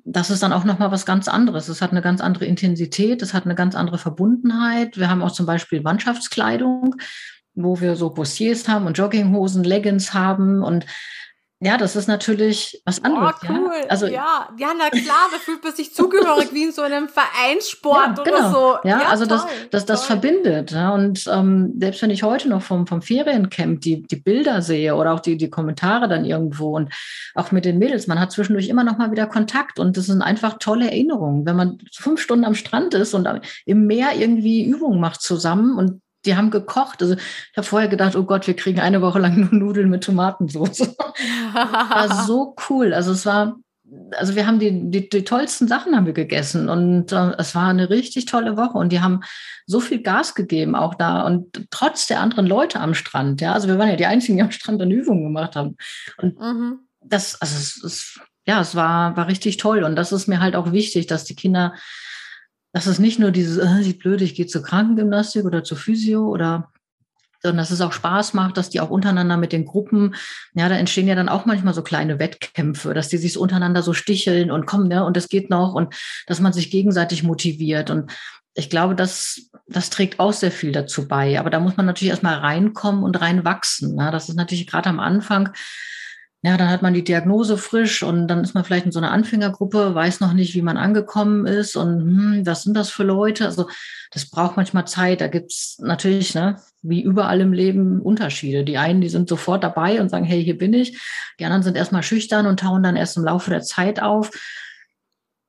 das 0.05 0.29
ist 0.29 0.43
dann 0.43 0.53
auch 0.53 0.65
nochmal 0.65 0.91
was 0.91 1.07
ganz 1.07 1.29
anderes. 1.29 1.69
Es 1.69 1.81
hat 1.81 1.93
eine 1.93 2.03
ganz 2.03 2.21
andere 2.21 2.45
Intensität, 2.45 3.23
es 3.23 3.33
hat 3.33 3.47
eine 3.47 3.55
ganz 3.55 3.75
andere 3.75 3.97
Verbundenheit. 3.97 4.99
Wir 4.99 5.09
haben 5.09 5.23
auch 5.23 5.33
zum 5.33 5.47
Beispiel 5.47 5.81
Mannschaftskleidung, 5.81 6.97
wo 7.55 7.81
wir 7.81 7.97
so 7.97 8.11
Bossiers 8.11 8.69
haben 8.69 8.87
und 8.87 8.97
Jogginghosen, 8.99 9.65
Leggings 9.65 10.15
haben 10.15 10.63
und 10.63 10.87
ja, 11.63 11.77
das 11.77 11.95
ist 11.95 12.09
natürlich 12.09 12.81
was 12.87 13.05
anderes. 13.05 13.35
Oh, 13.43 13.47
cool. 13.51 13.71
Ja? 13.75 13.89
Also, 13.91 14.07
ja, 14.07 14.49
ja, 14.57 14.69
na 14.79 14.89
klar, 14.89 15.29
da 15.31 15.37
fühlt 15.39 15.63
man 15.63 15.75
sich 15.75 15.95
zugehörig 15.95 16.55
wie 16.55 16.65
in 16.65 16.73
so 16.73 16.81
einem 16.81 17.07
Vereinssport 17.07 18.17
ja, 18.17 18.25
genau. 18.25 18.37
oder 18.39 18.51
so. 18.51 18.89
Ja, 18.89 19.01
ja 19.01 19.09
also 19.09 19.27
toll, 19.27 19.41
das, 19.71 19.85
das, 19.85 19.85
das 19.85 20.05
verbindet. 20.07 20.71
Ja? 20.71 20.95
Und 20.95 21.29
ähm, 21.31 21.75
selbst 21.79 22.01
wenn 22.01 22.09
ich 22.09 22.23
heute 22.23 22.49
noch 22.49 22.63
vom, 22.63 22.87
vom 22.87 23.03
Feriencamp 23.03 23.83
die, 23.83 24.03
die 24.05 24.17
Bilder 24.17 24.63
sehe 24.63 24.95
oder 24.95 25.13
auch 25.13 25.21
die, 25.21 25.37
die 25.37 25.51
Kommentare 25.51 26.09
dann 26.09 26.25
irgendwo 26.25 26.75
und 26.77 26.95
auch 27.35 27.53
mit 27.53 27.67
den 27.67 27.79
Mädels, 27.79 28.07
man 28.07 28.19
hat 28.19 28.33
zwischendurch 28.33 28.71
immer 28.71 28.85
noch 28.85 28.97
mal 28.97 29.11
wieder 29.11 29.27
Kontakt 29.27 29.79
und 29.79 29.99
das 29.99 30.07
sind 30.07 30.23
einfach 30.23 30.57
tolle 30.59 30.87
Erinnerungen. 30.91 31.45
Wenn 31.45 31.57
man 31.57 31.77
fünf 31.93 32.23
Stunden 32.23 32.47
am 32.47 32.55
Strand 32.55 32.95
ist 32.95 33.13
und 33.13 33.29
im 33.67 33.87
Meer 33.87 34.15
irgendwie 34.17 34.65
Übungen 34.65 34.99
macht 34.99 35.21
zusammen 35.21 35.77
und 35.77 36.01
die 36.25 36.37
haben 36.37 36.51
gekocht. 36.51 37.03
Also 37.03 37.15
ich 37.15 37.57
habe 37.57 37.67
vorher 37.67 37.89
gedacht, 37.89 38.17
oh 38.17 38.25
Gott, 38.25 38.47
wir 38.47 38.55
kriegen 38.55 38.81
eine 38.81 39.01
Woche 39.01 39.19
lang 39.19 39.39
nur 39.39 39.53
Nudeln 39.53 39.91
mit 39.91 40.05
Tomatensauce. 40.05 40.81
war 41.53 42.25
so 42.27 42.55
cool. 42.69 42.93
Also 42.93 43.13
es 43.13 43.27
war, 43.27 43.57
also 44.17 44.35
wir 44.35 44.47
haben 44.47 44.59
die, 44.59 44.91
die, 44.91 45.09
die 45.09 45.25
tollsten 45.25 45.67
Sachen 45.69 45.97
haben 45.97 46.07
wir 46.07 46.13
gegessen 46.13 46.69
und 46.69 47.13
äh, 47.13 47.33
es 47.39 47.55
war 47.55 47.69
eine 47.69 47.91
richtig 47.91 48.27
tolle 48.27 48.57
Woche 48.57 48.79
und 48.79 48.93
die 48.93 49.01
haben 49.01 49.21
so 49.67 49.81
viel 49.81 50.03
Gas 50.03 50.35
gegeben 50.35 50.75
auch 50.75 50.95
da 50.95 51.23
und 51.23 51.67
trotz 51.71 52.07
der 52.07 52.21
anderen 52.21 52.47
Leute 52.47 52.81
am 52.81 52.95
Strand. 52.95 53.41
Ja, 53.41 53.55
also 53.55 53.69
wir 53.69 53.79
waren 53.79 53.89
ja 53.89 53.97
die 53.97 54.07
einzigen, 54.07 54.37
die 54.37 54.43
am 54.43 54.51
Strand 54.51 54.83
eine 54.83 54.95
Übung 54.95 55.23
gemacht 55.23 55.57
haben. 55.57 55.77
Und 56.19 56.39
mhm. 56.39 56.81
das, 57.01 57.41
also 57.41 57.57
es, 57.57 57.83
es, 57.83 58.21
ja, 58.47 58.61
es 58.61 58.75
war, 58.75 59.17
war 59.17 59.29
richtig 59.29 59.57
toll 59.57 59.85
und 59.85 59.97
das 59.97 60.13
ist 60.13 60.27
mir 60.27 60.41
halt 60.41 60.57
auch 60.57 60.73
wichtig, 60.73 61.07
dass 61.07 61.25
die 61.25 61.37
Kinder 61.37 61.75
dass 62.73 62.87
es 62.87 62.99
nicht 62.99 63.19
nur 63.19 63.31
dieses, 63.31 63.59
äh, 63.59 63.83
die 63.83 63.95
blöde, 63.95 64.25
ich 64.25 64.35
gehe 64.35 64.47
zur 64.47 64.63
Krankengymnastik 64.63 65.45
oder 65.45 65.65
zur 65.65 65.77
Physio 65.77 66.27
oder 66.27 66.73
sondern 67.43 67.59
dass 67.59 67.71
es 67.71 67.81
auch 67.81 67.93
Spaß 67.93 68.35
macht, 68.35 68.57
dass 68.57 68.69
die 68.69 68.81
auch 68.81 68.91
untereinander 68.91 69.37
mit 69.37 69.53
den 69.53 69.65
Gruppen, 69.65 70.15
ja, 70.55 70.69
da 70.69 70.77
entstehen 70.77 71.09
ja 71.09 71.15
dann 71.15 71.31
auch 71.31 71.47
manchmal 71.47 71.73
so 71.73 71.83
kleine 71.83 72.19
Wettkämpfe, 72.19 72.93
dass 72.93 73.09
die 73.09 73.17
sich 73.17 73.39
untereinander 73.39 73.83
so 73.83 73.95
sticheln 73.95 74.51
und 74.51 74.67
kommen, 74.67 74.89
ne, 74.89 75.05
und 75.05 75.17
es 75.17 75.29
geht 75.29 75.49
noch 75.49 75.75
und 75.75 75.95
dass 76.27 76.41
man 76.41 76.53
sich 76.53 76.71
gegenseitig 76.71 77.23
motiviert. 77.23 77.89
Und 77.89 78.13
ich 78.55 78.69
glaube, 78.69 78.95
das, 78.95 79.51
das 79.67 79.91
trägt 79.91 80.21
auch 80.21 80.33
sehr 80.33 80.51
viel 80.51 80.73
dazu 80.73 81.09
bei. 81.09 81.39
Aber 81.39 81.51
da 81.51 81.61
muss 81.61 81.77
man 81.77 81.87
natürlich 81.87 82.11
erstmal 82.11 82.39
reinkommen 82.39 83.05
und 83.05 83.21
reinwachsen. 83.21 83.95
Ne? 83.95 84.11
Das 84.11 84.29
ist 84.29 84.35
natürlich 84.35 84.67
gerade 84.67 84.89
am 84.89 85.01
Anfang, 85.01 85.51
ja, 86.42 86.57
dann 86.57 86.70
hat 86.70 86.81
man 86.81 86.94
die 86.94 87.05
Diagnose 87.05 87.59
frisch 87.59 88.03
und 88.03 88.26
dann 88.29 88.42
ist 88.42 88.55
man 88.55 88.64
vielleicht 88.64 88.87
in 88.87 88.92
so 88.92 88.98
einer 88.98 89.11
Anfängergruppe, 89.11 89.94
weiß 89.94 90.20
noch 90.20 90.33
nicht, 90.33 90.55
wie 90.55 90.62
man 90.62 90.79
angekommen 90.79 91.46
ist 91.46 91.76
und 91.76 92.00
hm, 92.00 92.46
was 92.46 92.62
sind 92.62 92.74
das 92.74 92.88
für 92.88 93.03
Leute? 93.03 93.44
Also 93.44 93.68
das 94.11 94.31
braucht 94.31 94.57
manchmal 94.57 94.87
Zeit. 94.87 95.20
Da 95.20 95.29
gibt's 95.29 95.79
natürlich, 95.81 96.35
ne, 96.35 96.57
wie 96.81 97.03
überall 97.03 97.42
im 97.42 97.53
Leben, 97.53 98.00
Unterschiede. 98.00 98.64
Die 98.64 98.79
einen, 98.79 99.03
die 99.03 99.11
sind 99.11 99.29
sofort 99.29 99.62
dabei 99.62 100.00
und 100.00 100.09
sagen, 100.09 100.24
hey, 100.24 100.42
hier 100.42 100.57
bin 100.57 100.72
ich. 100.72 100.98
Die 101.38 101.44
anderen 101.44 101.62
sind 101.62 101.76
erstmal 101.76 102.03
schüchtern 102.03 102.46
und 102.46 102.61
tauen 102.61 102.83
dann 102.83 102.96
erst 102.96 103.18
im 103.18 103.24
Laufe 103.24 103.50
der 103.50 103.62
Zeit 103.62 104.00
auf. 104.00 104.31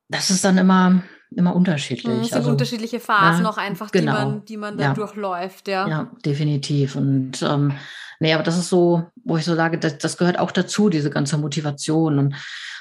Das 0.09 0.29
ist 0.29 0.43
dann 0.43 0.57
immer, 0.57 1.03
immer 1.29 1.55
unterschiedlich. 1.55 2.17
Es 2.21 2.27
sind 2.29 2.37
also, 2.37 2.51
unterschiedliche 2.51 2.99
Phasen 2.99 3.45
ja, 3.45 3.49
auch 3.49 3.57
einfach, 3.57 3.91
genau. 3.91 4.11
die 4.11 4.17
man, 4.17 4.45
die 4.45 4.57
man 4.57 4.77
dann 4.77 4.87
ja. 4.87 4.93
durchläuft, 4.93 5.69
ja. 5.69 5.87
Ja, 5.87 6.11
definitiv. 6.25 6.97
Und 6.97 7.41
ähm, 7.41 7.73
Nee, 8.21 8.35
aber 8.35 8.43
das 8.43 8.55
ist 8.55 8.69
so, 8.69 9.07
wo 9.25 9.37
ich 9.37 9.45
so 9.45 9.55
sage, 9.55 9.79
das, 9.79 9.97
das 9.97 10.15
gehört 10.15 10.37
auch 10.37 10.51
dazu, 10.51 10.89
diese 10.89 11.09
ganze 11.09 11.39
Motivation. 11.39 12.19
Und 12.19 12.35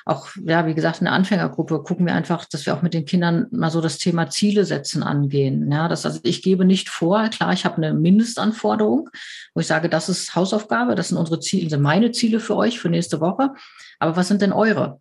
auch, 0.04 0.28
ja, 0.44 0.66
wie 0.66 0.74
gesagt, 0.74 1.00
in 1.00 1.06
der 1.06 1.14
Anfängergruppe 1.14 1.82
gucken 1.82 2.04
wir 2.04 2.14
einfach, 2.14 2.44
dass 2.44 2.66
wir 2.66 2.74
auch 2.74 2.82
mit 2.82 2.92
den 2.92 3.06
Kindern 3.06 3.46
mal 3.50 3.70
so 3.70 3.80
das 3.80 3.96
Thema 3.96 4.28
Ziele 4.28 4.66
setzen 4.66 5.02
angehen. 5.02 5.72
Ja, 5.72 5.88
das, 5.88 6.04
also 6.04 6.20
ich 6.24 6.42
gebe 6.42 6.66
nicht 6.66 6.90
vor, 6.90 7.26
klar, 7.30 7.54
ich 7.54 7.64
habe 7.64 7.78
eine 7.78 7.94
Mindestanforderung, 7.94 9.08
wo 9.54 9.60
ich 9.62 9.66
sage, 9.66 9.88
das 9.88 10.10
ist 10.10 10.36
Hausaufgabe, 10.36 10.94
das 10.94 11.08
sind 11.08 11.16
unsere 11.16 11.40
Ziele, 11.40 11.70
sind 11.70 11.80
meine 11.80 12.12
Ziele 12.12 12.38
für 12.38 12.56
euch 12.56 12.78
für 12.78 12.90
nächste 12.90 13.22
Woche. 13.22 13.54
Aber 13.98 14.16
was 14.16 14.28
sind 14.28 14.42
denn 14.42 14.52
eure? 14.52 15.00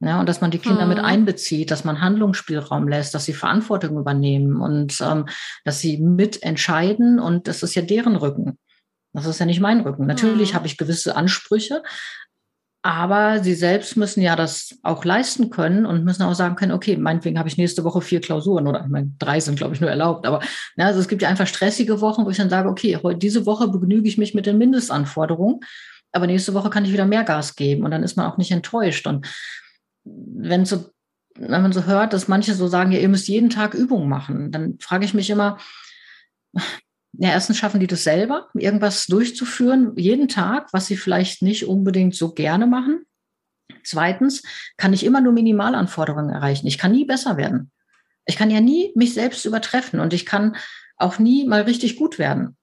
Ja, 0.00 0.20
und 0.20 0.26
dass 0.26 0.40
man 0.40 0.50
die 0.50 0.58
Kinder 0.58 0.82
hm. 0.82 0.88
mit 0.88 1.00
einbezieht, 1.00 1.70
dass 1.70 1.84
man 1.84 2.00
Handlungsspielraum 2.00 2.88
lässt, 2.88 3.14
dass 3.14 3.26
sie 3.26 3.34
Verantwortung 3.34 3.98
übernehmen 3.98 4.56
und 4.56 5.02
ähm, 5.02 5.26
dass 5.64 5.80
sie 5.80 5.98
mitentscheiden 5.98 7.18
und 7.20 7.46
das 7.46 7.62
ist 7.62 7.74
ja 7.74 7.82
deren 7.82 8.16
Rücken. 8.16 8.58
Das 9.16 9.26
ist 9.26 9.38
ja 9.38 9.46
nicht 9.46 9.60
mein 9.60 9.80
Rücken. 9.80 10.06
Natürlich 10.06 10.52
mhm. 10.52 10.56
habe 10.56 10.66
ich 10.66 10.76
gewisse 10.76 11.16
Ansprüche, 11.16 11.82
aber 12.82 13.42
sie 13.42 13.54
selbst 13.54 13.96
müssen 13.96 14.20
ja 14.20 14.36
das 14.36 14.78
auch 14.82 15.04
leisten 15.06 15.48
können 15.48 15.86
und 15.86 16.04
müssen 16.04 16.22
auch 16.22 16.34
sagen 16.34 16.54
können, 16.54 16.72
okay, 16.72 16.98
meinetwegen 16.98 17.38
habe 17.38 17.48
ich 17.48 17.56
nächste 17.56 17.82
Woche 17.82 18.02
vier 18.02 18.20
Klausuren 18.20 18.66
oder 18.68 18.82
ich 18.84 18.90
meine, 18.90 19.10
drei 19.18 19.40
sind, 19.40 19.56
glaube 19.56 19.74
ich, 19.74 19.80
nur 19.80 19.88
erlaubt. 19.88 20.26
Aber 20.26 20.40
ja, 20.76 20.84
also 20.84 21.00
es 21.00 21.08
gibt 21.08 21.22
ja 21.22 21.30
einfach 21.30 21.46
stressige 21.46 22.02
Wochen, 22.02 22.26
wo 22.26 22.30
ich 22.30 22.36
dann 22.36 22.50
sage, 22.50 22.68
okay, 22.68 22.98
heute, 23.02 23.18
diese 23.18 23.46
Woche 23.46 23.68
begnüge 23.68 24.06
ich 24.06 24.18
mich 24.18 24.34
mit 24.34 24.44
den 24.44 24.58
Mindestanforderungen, 24.58 25.60
aber 26.12 26.26
nächste 26.26 26.52
Woche 26.52 26.68
kann 26.68 26.84
ich 26.84 26.92
wieder 26.92 27.06
mehr 27.06 27.24
Gas 27.24 27.56
geben 27.56 27.84
und 27.84 27.90
dann 27.90 28.02
ist 28.02 28.16
man 28.16 28.30
auch 28.30 28.36
nicht 28.36 28.52
enttäuscht. 28.52 29.06
Und 29.06 29.26
wenn 30.04 30.66
so, 30.66 30.90
wenn 31.36 31.62
man 31.62 31.72
so 31.72 31.86
hört, 31.86 32.12
dass 32.12 32.28
manche 32.28 32.54
so 32.54 32.68
sagen, 32.68 32.92
ja, 32.92 32.98
ihr 32.98 33.08
müsst 33.08 33.28
jeden 33.28 33.48
Tag 33.48 33.72
Übungen 33.72 34.10
machen, 34.10 34.52
dann 34.52 34.76
frage 34.78 35.06
ich 35.06 35.14
mich 35.14 35.30
immer, 35.30 35.58
ja, 37.18 37.30
erstens 37.30 37.58
schaffen 37.58 37.80
die 37.80 37.86
das 37.86 38.04
selber, 38.04 38.48
irgendwas 38.54 39.06
durchzuführen, 39.06 39.92
jeden 39.96 40.28
Tag, 40.28 40.68
was 40.72 40.86
sie 40.86 40.96
vielleicht 40.96 41.42
nicht 41.42 41.66
unbedingt 41.66 42.14
so 42.14 42.32
gerne 42.32 42.66
machen. 42.66 43.04
Zweitens 43.84 44.42
kann 44.76 44.92
ich 44.92 45.04
immer 45.04 45.20
nur 45.20 45.32
Minimalanforderungen 45.32 46.30
erreichen. 46.30 46.66
Ich 46.66 46.78
kann 46.78 46.92
nie 46.92 47.04
besser 47.04 47.36
werden. 47.36 47.70
Ich 48.26 48.36
kann 48.36 48.50
ja 48.50 48.60
nie 48.60 48.92
mich 48.96 49.14
selbst 49.14 49.44
übertreffen 49.44 50.00
und 50.00 50.12
ich 50.12 50.26
kann 50.26 50.56
auch 50.96 51.18
nie 51.18 51.46
mal 51.46 51.62
richtig 51.62 51.96
gut 51.96 52.18
werden. 52.18 52.56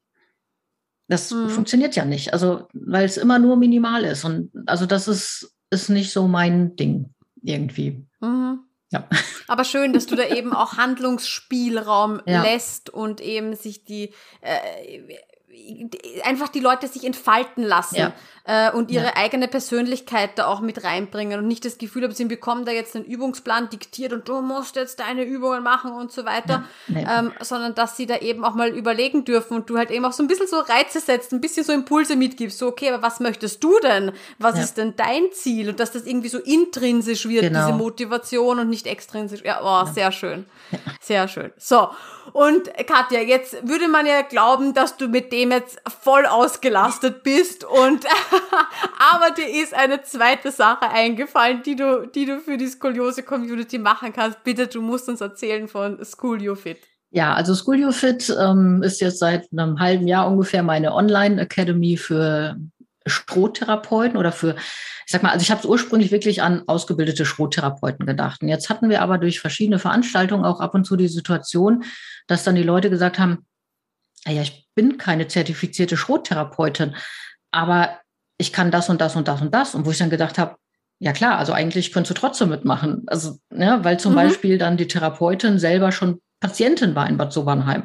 Das 1.07 1.31
hm. 1.31 1.49
funktioniert 1.49 1.95
ja 1.95 2.05
nicht. 2.05 2.33
Also, 2.33 2.67
weil 2.73 3.05
es 3.05 3.17
immer 3.17 3.39
nur 3.39 3.55
minimal 3.55 4.03
ist. 4.03 4.25
Und 4.25 4.51
also 4.65 4.85
das 4.85 5.07
ist, 5.07 5.53
ist 5.69 5.89
nicht 5.89 6.11
so 6.11 6.27
mein 6.27 6.75
Ding 6.75 7.13
irgendwie. 7.41 8.05
Mhm. 8.19 8.59
Ja. 8.93 9.08
Aber 9.47 9.63
schön, 9.63 9.91
dass 9.91 10.06
du 10.06 10.15
da 10.15 10.25
eben 10.25 10.53
auch 10.53 10.73
Handlungsspielraum 10.77 12.21
ja. 12.25 12.43
lässt 12.43 12.89
und 12.89 13.21
eben 13.21 13.56
sich 13.56 13.84
die 13.84 14.13
äh, 14.41 15.19
einfach 16.23 16.49
die 16.49 16.59
Leute 16.59 16.87
sich 16.87 17.05
entfalten 17.05 17.63
lassen 17.63 17.95
ja. 17.95 18.13
äh, 18.45 18.71
und 18.71 18.91
ihre 18.91 19.05
ja. 19.05 19.15
eigene 19.15 19.47
Persönlichkeit 19.47 20.31
da 20.35 20.47
auch 20.47 20.61
mit 20.61 20.83
reinbringen 20.83 21.39
und 21.39 21.47
nicht 21.47 21.65
das 21.65 21.77
Gefühl 21.77 22.03
haben, 22.03 22.13
sie 22.13 22.25
bekommen 22.25 22.65
da 22.65 22.71
jetzt 22.71 22.95
einen 22.95 23.05
Übungsplan 23.05 23.69
diktiert 23.69 24.13
und 24.13 24.27
du 24.27 24.41
musst 24.41 24.75
jetzt 24.75 24.99
deine 24.99 25.23
Übungen 25.23 25.63
machen 25.63 25.91
und 25.91 26.11
so 26.11 26.25
weiter, 26.25 26.63
ja. 26.87 27.19
Ähm, 27.19 27.31
sondern 27.41 27.75
dass 27.75 27.97
sie 27.97 28.05
da 28.05 28.17
eben 28.17 28.43
auch 28.43 28.55
mal 28.55 28.69
überlegen 28.69 29.25
dürfen 29.25 29.55
und 29.55 29.69
du 29.69 29.77
halt 29.77 29.91
eben 29.91 30.05
auch 30.05 30.13
so 30.13 30.23
ein 30.23 30.27
bisschen 30.27 30.47
so 30.47 30.59
Reize 30.59 30.99
setzt, 30.99 31.31
ein 31.33 31.41
bisschen 31.41 31.63
so 31.63 31.73
Impulse 31.73 32.15
mitgibst, 32.15 32.57
so 32.57 32.67
okay, 32.67 32.89
aber 32.89 33.01
was 33.01 33.19
möchtest 33.19 33.63
du 33.63 33.79
denn? 33.81 34.11
Was 34.39 34.59
ist 34.59 34.77
denn 34.77 34.95
dein 34.95 35.31
Ziel? 35.31 35.69
Und 35.69 35.79
dass 35.79 35.91
das 35.91 36.05
irgendwie 36.05 36.29
so 36.29 36.39
intrinsisch 36.39 37.27
wird, 37.27 37.43
genau. 37.43 37.67
diese 37.67 37.77
Motivation 37.77 38.59
und 38.59 38.69
nicht 38.69 38.87
extrinsisch. 38.87 39.41
Ja, 39.43 39.61
oh, 39.63 39.91
sehr 39.91 40.11
schön. 40.11 40.45
Sehr 40.99 41.27
schön. 41.27 41.51
So, 41.57 41.89
und 42.31 42.73
Katja, 42.87 43.19
jetzt 43.19 43.67
würde 43.67 43.87
man 43.87 44.05
ja 44.05 44.21
glauben, 44.21 44.73
dass 44.73 44.97
du 44.97 45.07
mit 45.07 45.31
dem 45.31 45.42
jetzt 45.51 45.82
voll 46.01 46.25
ausgelastet 46.25 47.23
bist 47.23 47.63
und 47.63 48.06
aber 49.13 49.32
dir 49.36 49.47
ist 49.63 49.73
eine 49.73 50.03
zweite 50.03 50.51
Sache 50.51 50.89
eingefallen, 50.89 51.63
die 51.63 51.75
du, 51.75 52.08
die 52.08 52.25
du 52.25 52.39
für 52.39 52.58
die 52.58 52.67
Skoliose-Community 52.67 53.77
machen 53.77 54.13
kannst. 54.13 54.43
Bitte, 54.43 54.67
du 54.67 54.82
musst 54.82 55.10
uns 55.10 55.21
erzählen 55.21 55.67
von 55.67 56.03
School 56.03 56.41
You 56.41 56.56
Fit. 56.56 56.77
Ja, 57.12 57.34
also 57.34 57.53
School 57.53 57.79
You 57.79 57.91
Fit 57.91 58.36
ähm, 58.39 58.82
ist 58.82 58.99
jetzt 58.99 59.19
seit 59.19 59.47
einem 59.51 59.79
halben 59.79 60.08
Jahr 60.08 60.27
ungefähr 60.27 60.63
meine 60.63 60.93
Online-Academy 60.93 61.97
für 61.97 62.56
Strohtherapeuten 63.06 64.17
oder 64.17 64.32
für, 64.32 64.56
ich 65.06 65.12
sag 65.12 65.23
mal, 65.23 65.32
also 65.32 65.43
ich 65.43 65.51
habe 65.51 65.60
es 65.60 65.65
ursprünglich 65.67 66.12
wirklich 66.12 66.41
an 66.41 66.63
ausgebildete 66.67 67.25
Strohtherapeuten 67.25 68.06
gedacht. 68.06 68.41
Und 68.41 68.47
jetzt 68.47 68.69
hatten 68.69 68.89
wir 68.89 69.01
aber 69.01 69.17
durch 69.17 69.39
verschiedene 69.39 69.79
Veranstaltungen 69.79 70.45
auch 70.45 70.60
ab 70.60 70.73
und 70.73 70.86
zu 70.86 70.95
die 70.95 71.08
Situation, 71.08 71.84
dass 72.27 72.43
dann 72.43 72.56
die 72.56 72.63
Leute 72.63 72.89
gesagt 72.89 73.19
haben, 73.19 73.45
ja, 74.31 74.41
ich 74.41 74.67
bin 74.75 74.97
keine 74.97 75.27
zertifizierte 75.27 75.97
Schrottherapeutin, 75.97 76.95
aber 77.51 77.99
ich 78.38 78.53
kann 78.53 78.71
das 78.71 78.89
und 78.89 79.01
das 79.01 79.15
und 79.15 79.28
das 79.28 79.41
und 79.41 79.53
das. 79.53 79.76
Und 79.76 79.86
wo 79.86 79.91
ich 79.91 79.97
dann 79.97 80.09
gedacht 80.09 80.38
habe, 80.38 80.55
ja 80.99 81.11
klar, 81.11 81.38
also 81.38 81.53
eigentlich 81.53 81.91
könntest 81.91 82.11
du 82.11 82.19
trotzdem 82.19 82.49
mitmachen. 82.49 83.03
Also, 83.07 83.38
ja, 83.53 83.84
weil 83.84 83.99
zum 83.99 84.13
mhm. 84.13 84.17
Beispiel 84.17 84.57
dann 84.57 84.78
die 84.78 84.88
Therapeutin 84.88 85.59
selber 85.59 85.91
schon 85.91 86.21
Patientin 86.39 86.95
war 86.95 87.07
in 87.09 87.17
Bad 87.17 87.34
Sobernheim. 87.34 87.84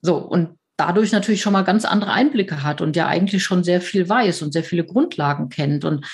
So, 0.00 0.16
und 0.16 0.58
dadurch 0.76 1.12
natürlich 1.12 1.42
schon 1.42 1.52
mal 1.52 1.62
ganz 1.62 1.84
andere 1.84 2.12
Einblicke 2.12 2.62
hat 2.62 2.80
und 2.80 2.96
ja 2.96 3.06
eigentlich 3.06 3.44
schon 3.44 3.64
sehr 3.64 3.80
viel 3.80 4.08
weiß 4.08 4.42
und 4.42 4.52
sehr 4.52 4.64
viele 4.64 4.84
Grundlagen 4.84 5.48
kennt. 5.48 5.84
Und 5.84 6.06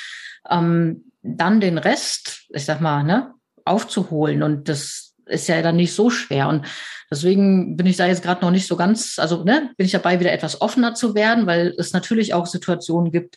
ähm, 0.49 1.13
dann 1.23 1.61
den 1.61 1.79
Rest, 1.79 2.47
ich 2.51 2.65
sag 2.65 2.81
mal, 2.81 3.03
ne, 3.03 3.35
aufzuholen. 3.65 4.43
Und 4.43 4.69
das 4.69 5.10
ist 5.31 5.49
ja 5.49 5.63
dann 5.63 5.77
nicht 5.77 5.95
so 5.95 6.11
schwer. 6.11 6.49
Und 6.49 6.67
deswegen 7.11 7.77
bin 7.77 7.87
ich 7.87 7.97
da 7.97 8.07
jetzt 8.07 8.23
gerade 8.23 8.45
noch 8.45 8.51
nicht 8.51 8.67
so 8.67 8.77
ganz, 8.77 9.19
also 9.19 9.45
ne, 9.45 9.71
bin 9.77 9.87
ich 9.87 9.93
dabei, 9.93 10.21
wieder 10.21 10.33
etwas 10.33 10.61
offener 10.61 10.95
zu 10.95 11.15
werden, 11.15 11.47
weil 11.47 11.75
es 11.79 11.93
natürlich 11.93 12.35
auch 12.35 12.47
Situationen 12.47 13.11
gibt, 13.11 13.37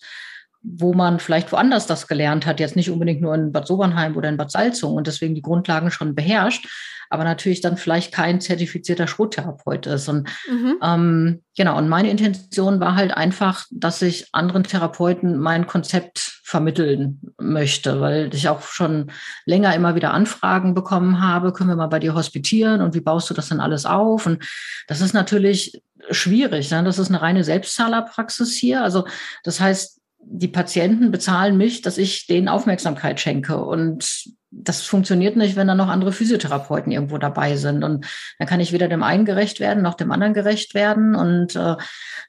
wo 0.63 0.93
man 0.93 1.19
vielleicht 1.19 1.51
woanders 1.51 1.87
das 1.87 2.07
gelernt 2.07 2.45
hat, 2.45 2.59
jetzt 2.59 2.75
nicht 2.75 2.89
unbedingt 2.89 3.21
nur 3.21 3.35
in 3.35 3.51
Bad 3.51 3.67
Sobernheim 3.67 4.15
oder 4.15 4.29
in 4.29 4.37
Bad 4.37 4.49
Salzung 4.49 4.95
und 4.95 5.07
deswegen 5.07 5.35
die 5.35 5.41
Grundlagen 5.41 5.91
schon 5.91 6.15
beherrscht, 6.15 6.67
aber 7.09 7.25
natürlich 7.25 7.61
dann 7.61 7.77
vielleicht 7.77 8.13
kein 8.13 8.39
zertifizierter 8.39 9.07
Schrottherapeut 9.07 9.85
ist. 9.85 10.07
Und 10.07 10.29
mhm. 10.49 10.75
ähm, 10.81 11.43
genau, 11.57 11.77
und 11.77 11.89
meine 11.89 12.09
Intention 12.09 12.79
war 12.79 12.95
halt 12.95 13.15
einfach, 13.15 13.65
dass 13.71 14.01
ich 14.01 14.27
anderen 14.31 14.63
Therapeuten 14.63 15.37
mein 15.37 15.67
Konzept 15.67 16.39
vermitteln 16.43 17.19
möchte, 17.37 17.99
weil 17.99 18.33
ich 18.33 18.47
auch 18.47 18.61
schon 18.61 19.11
länger 19.45 19.75
immer 19.75 19.95
wieder 19.95 20.13
Anfragen 20.13 20.73
bekommen 20.73 21.21
habe, 21.21 21.51
können 21.51 21.69
wir 21.69 21.75
mal 21.75 21.87
bei 21.87 21.99
dir 21.99 22.15
hospitieren 22.15 22.81
und 22.81 22.95
wie 22.95 23.01
baust 23.01 23.29
du 23.29 23.33
das 23.33 23.49
denn 23.49 23.59
alles 23.59 23.85
auf? 23.85 24.25
Und 24.25 24.43
das 24.87 25.01
ist 25.01 25.13
natürlich 25.13 25.81
schwierig. 26.09 26.71
Ne? 26.71 26.83
Das 26.83 26.99
ist 26.99 27.09
eine 27.09 27.21
reine 27.21 27.43
Selbstzahlerpraxis 27.43 28.55
hier. 28.55 28.83
Also 28.83 29.05
das 29.43 29.59
heißt, 29.59 29.99
die 30.25 30.47
Patienten 30.47 31.11
bezahlen 31.11 31.57
mich, 31.57 31.81
dass 31.81 31.97
ich 31.97 32.27
denen 32.27 32.47
Aufmerksamkeit 32.47 33.19
schenke. 33.19 33.57
Und 33.57 34.25
das 34.51 34.83
funktioniert 34.83 35.35
nicht, 35.35 35.55
wenn 35.55 35.67
da 35.67 35.75
noch 35.75 35.87
andere 35.87 36.11
Physiotherapeuten 36.11 36.91
irgendwo 36.91 37.17
dabei 37.17 37.55
sind. 37.55 37.83
Und 37.83 38.05
dann 38.37 38.47
kann 38.47 38.59
ich 38.59 38.71
weder 38.71 38.87
dem 38.87 39.03
einen 39.03 39.25
gerecht 39.25 39.59
werden, 39.59 39.83
noch 39.83 39.95
dem 39.95 40.11
anderen 40.11 40.33
gerecht 40.33 40.75
werden. 40.75 41.15
Und 41.15 41.55
äh, 41.55 41.75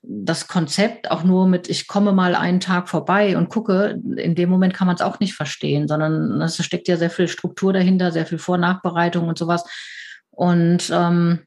das 0.02 0.48
Konzept 0.48 1.10
auch 1.10 1.22
nur 1.24 1.46
mit, 1.46 1.68
ich 1.68 1.86
komme 1.86 2.12
mal 2.12 2.34
einen 2.34 2.60
Tag 2.60 2.88
vorbei 2.88 3.36
und 3.36 3.48
gucke, 3.48 4.00
in 4.16 4.34
dem 4.34 4.48
Moment 4.50 4.74
kann 4.74 4.86
man 4.86 4.96
es 4.96 5.02
auch 5.02 5.20
nicht 5.20 5.34
verstehen, 5.34 5.88
sondern 5.88 6.40
es 6.40 6.62
steckt 6.64 6.88
ja 6.88 6.96
sehr 6.96 7.10
viel 7.10 7.28
Struktur 7.28 7.72
dahinter, 7.72 8.12
sehr 8.12 8.26
viel 8.26 8.38
Vor- 8.38 8.58
Nachbereitung 8.58 9.28
und 9.28 9.38
sowas. 9.38 9.64
Und 10.30 10.90
ähm, 10.92 11.40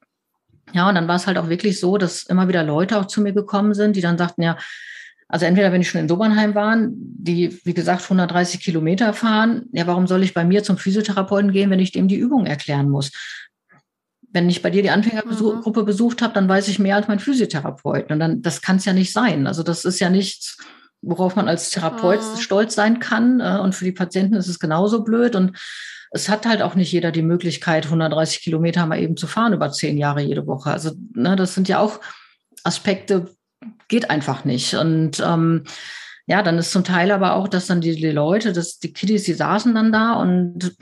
ja, 0.73 0.89
und 0.89 0.95
dann 0.95 1.07
war 1.07 1.15
es 1.15 1.27
halt 1.27 1.37
auch 1.37 1.49
wirklich 1.49 1.79
so, 1.79 1.97
dass 1.97 2.23
immer 2.23 2.47
wieder 2.47 2.63
Leute 2.63 2.99
auch 2.99 3.05
zu 3.05 3.21
mir 3.21 3.33
gekommen 3.33 3.73
sind, 3.73 3.95
die 3.95 4.01
dann 4.01 4.17
sagten, 4.17 4.43
ja, 4.43 4.57
also 5.29 5.45
entweder 5.45 5.71
wenn 5.71 5.81
ich 5.81 5.89
schon 5.89 6.01
in 6.01 6.07
Sobernheim 6.07 6.55
waren, 6.55 6.93
die, 6.95 7.59
wie 7.65 7.73
gesagt, 7.73 8.03
130 8.03 8.61
Kilometer 8.61 9.13
fahren, 9.13 9.65
ja, 9.73 9.85
warum 9.85 10.07
soll 10.07 10.23
ich 10.23 10.33
bei 10.33 10.45
mir 10.45 10.63
zum 10.63 10.77
Physiotherapeuten 10.77 11.51
gehen, 11.51 11.69
wenn 11.69 11.79
ich 11.79 11.91
dem 11.91 12.07
die 12.07 12.15
Übung 12.15 12.45
erklären 12.45 12.89
muss? 12.89 13.11
Wenn 14.31 14.49
ich 14.49 14.61
bei 14.61 14.69
dir 14.69 14.83
die 14.83 14.89
Anfängergruppe 14.89 15.81
mhm. 15.81 15.85
besucht 15.85 16.21
habe, 16.21 16.33
dann 16.33 16.47
weiß 16.47 16.67
ich 16.69 16.79
mehr 16.79 16.95
als 16.95 17.07
mein 17.07 17.19
Physiotherapeut. 17.19 18.09
Und 18.11 18.19
dann, 18.19 18.41
das 18.41 18.61
kann 18.61 18.77
es 18.77 18.85
ja 18.85 18.93
nicht 18.93 19.11
sein. 19.11 19.47
Also 19.47 19.63
das 19.63 19.83
ist 19.83 19.99
ja 19.99 20.09
nichts, 20.09 20.57
worauf 21.01 21.35
man 21.35 21.49
als 21.49 21.71
Therapeut 21.71 22.21
mhm. 22.21 22.37
stolz 22.37 22.75
sein 22.75 22.99
kann. 22.99 23.41
Äh, 23.41 23.59
und 23.61 23.75
für 23.75 23.85
die 23.85 23.91
Patienten 23.91 24.35
ist 24.35 24.47
es 24.47 24.59
genauso 24.59 25.03
blöd. 25.03 25.35
Und 25.35 25.57
es 26.11 26.29
hat 26.29 26.45
halt 26.45 26.61
auch 26.61 26.75
nicht 26.75 26.91
jeder 26.91 27.11
die 27.11 27.21
Möglichkeit, 27.21 27.85
130 27.85 28.41
Kilometer 28.41 28.85
mal 28.85 28.99
eben 28.99 29.17
zu 29.17 29.27
fahren 29.27 29.53
über 29.53 29.71
zehn 29.71 29.97
Jahre 29.97 30.21
jede 30.21 30.47
Woche. 30.47 30.71
Also 30.71 30.91
ne, 31.13 31.35
das 31.35 31.53
sind 31.53 31.67
ja 31.67 31.79
auch 31.79 31.99
Aspekte, 32.63 33.27
geht 33.87 34.09
einfach 34.09 34.45
nicht. 34.45 34.73
Und 34.75 35.19
ähm, 35.19 35.63
ja, 36.25 36.43
dann 36.43 36.57
ist 36.57 36.71
zum 36.71 36.83
Teil 36.83 37.11
aber 37.11 37.35
auch, 37.35 37.47
dass 37.47 37.67
dann 37.67 37.81
die, 37.81 37.95
die 37.95 38.11
Leute, 38.11 38.53
dass 38.53 38.79
die 38.79 38.93
Kiddies, 38.93 39.23
die 39.23 39.33
saßen 39.33 39.73
dann 39.73 39.91
da 39.91 40.13
und 40.13 40.75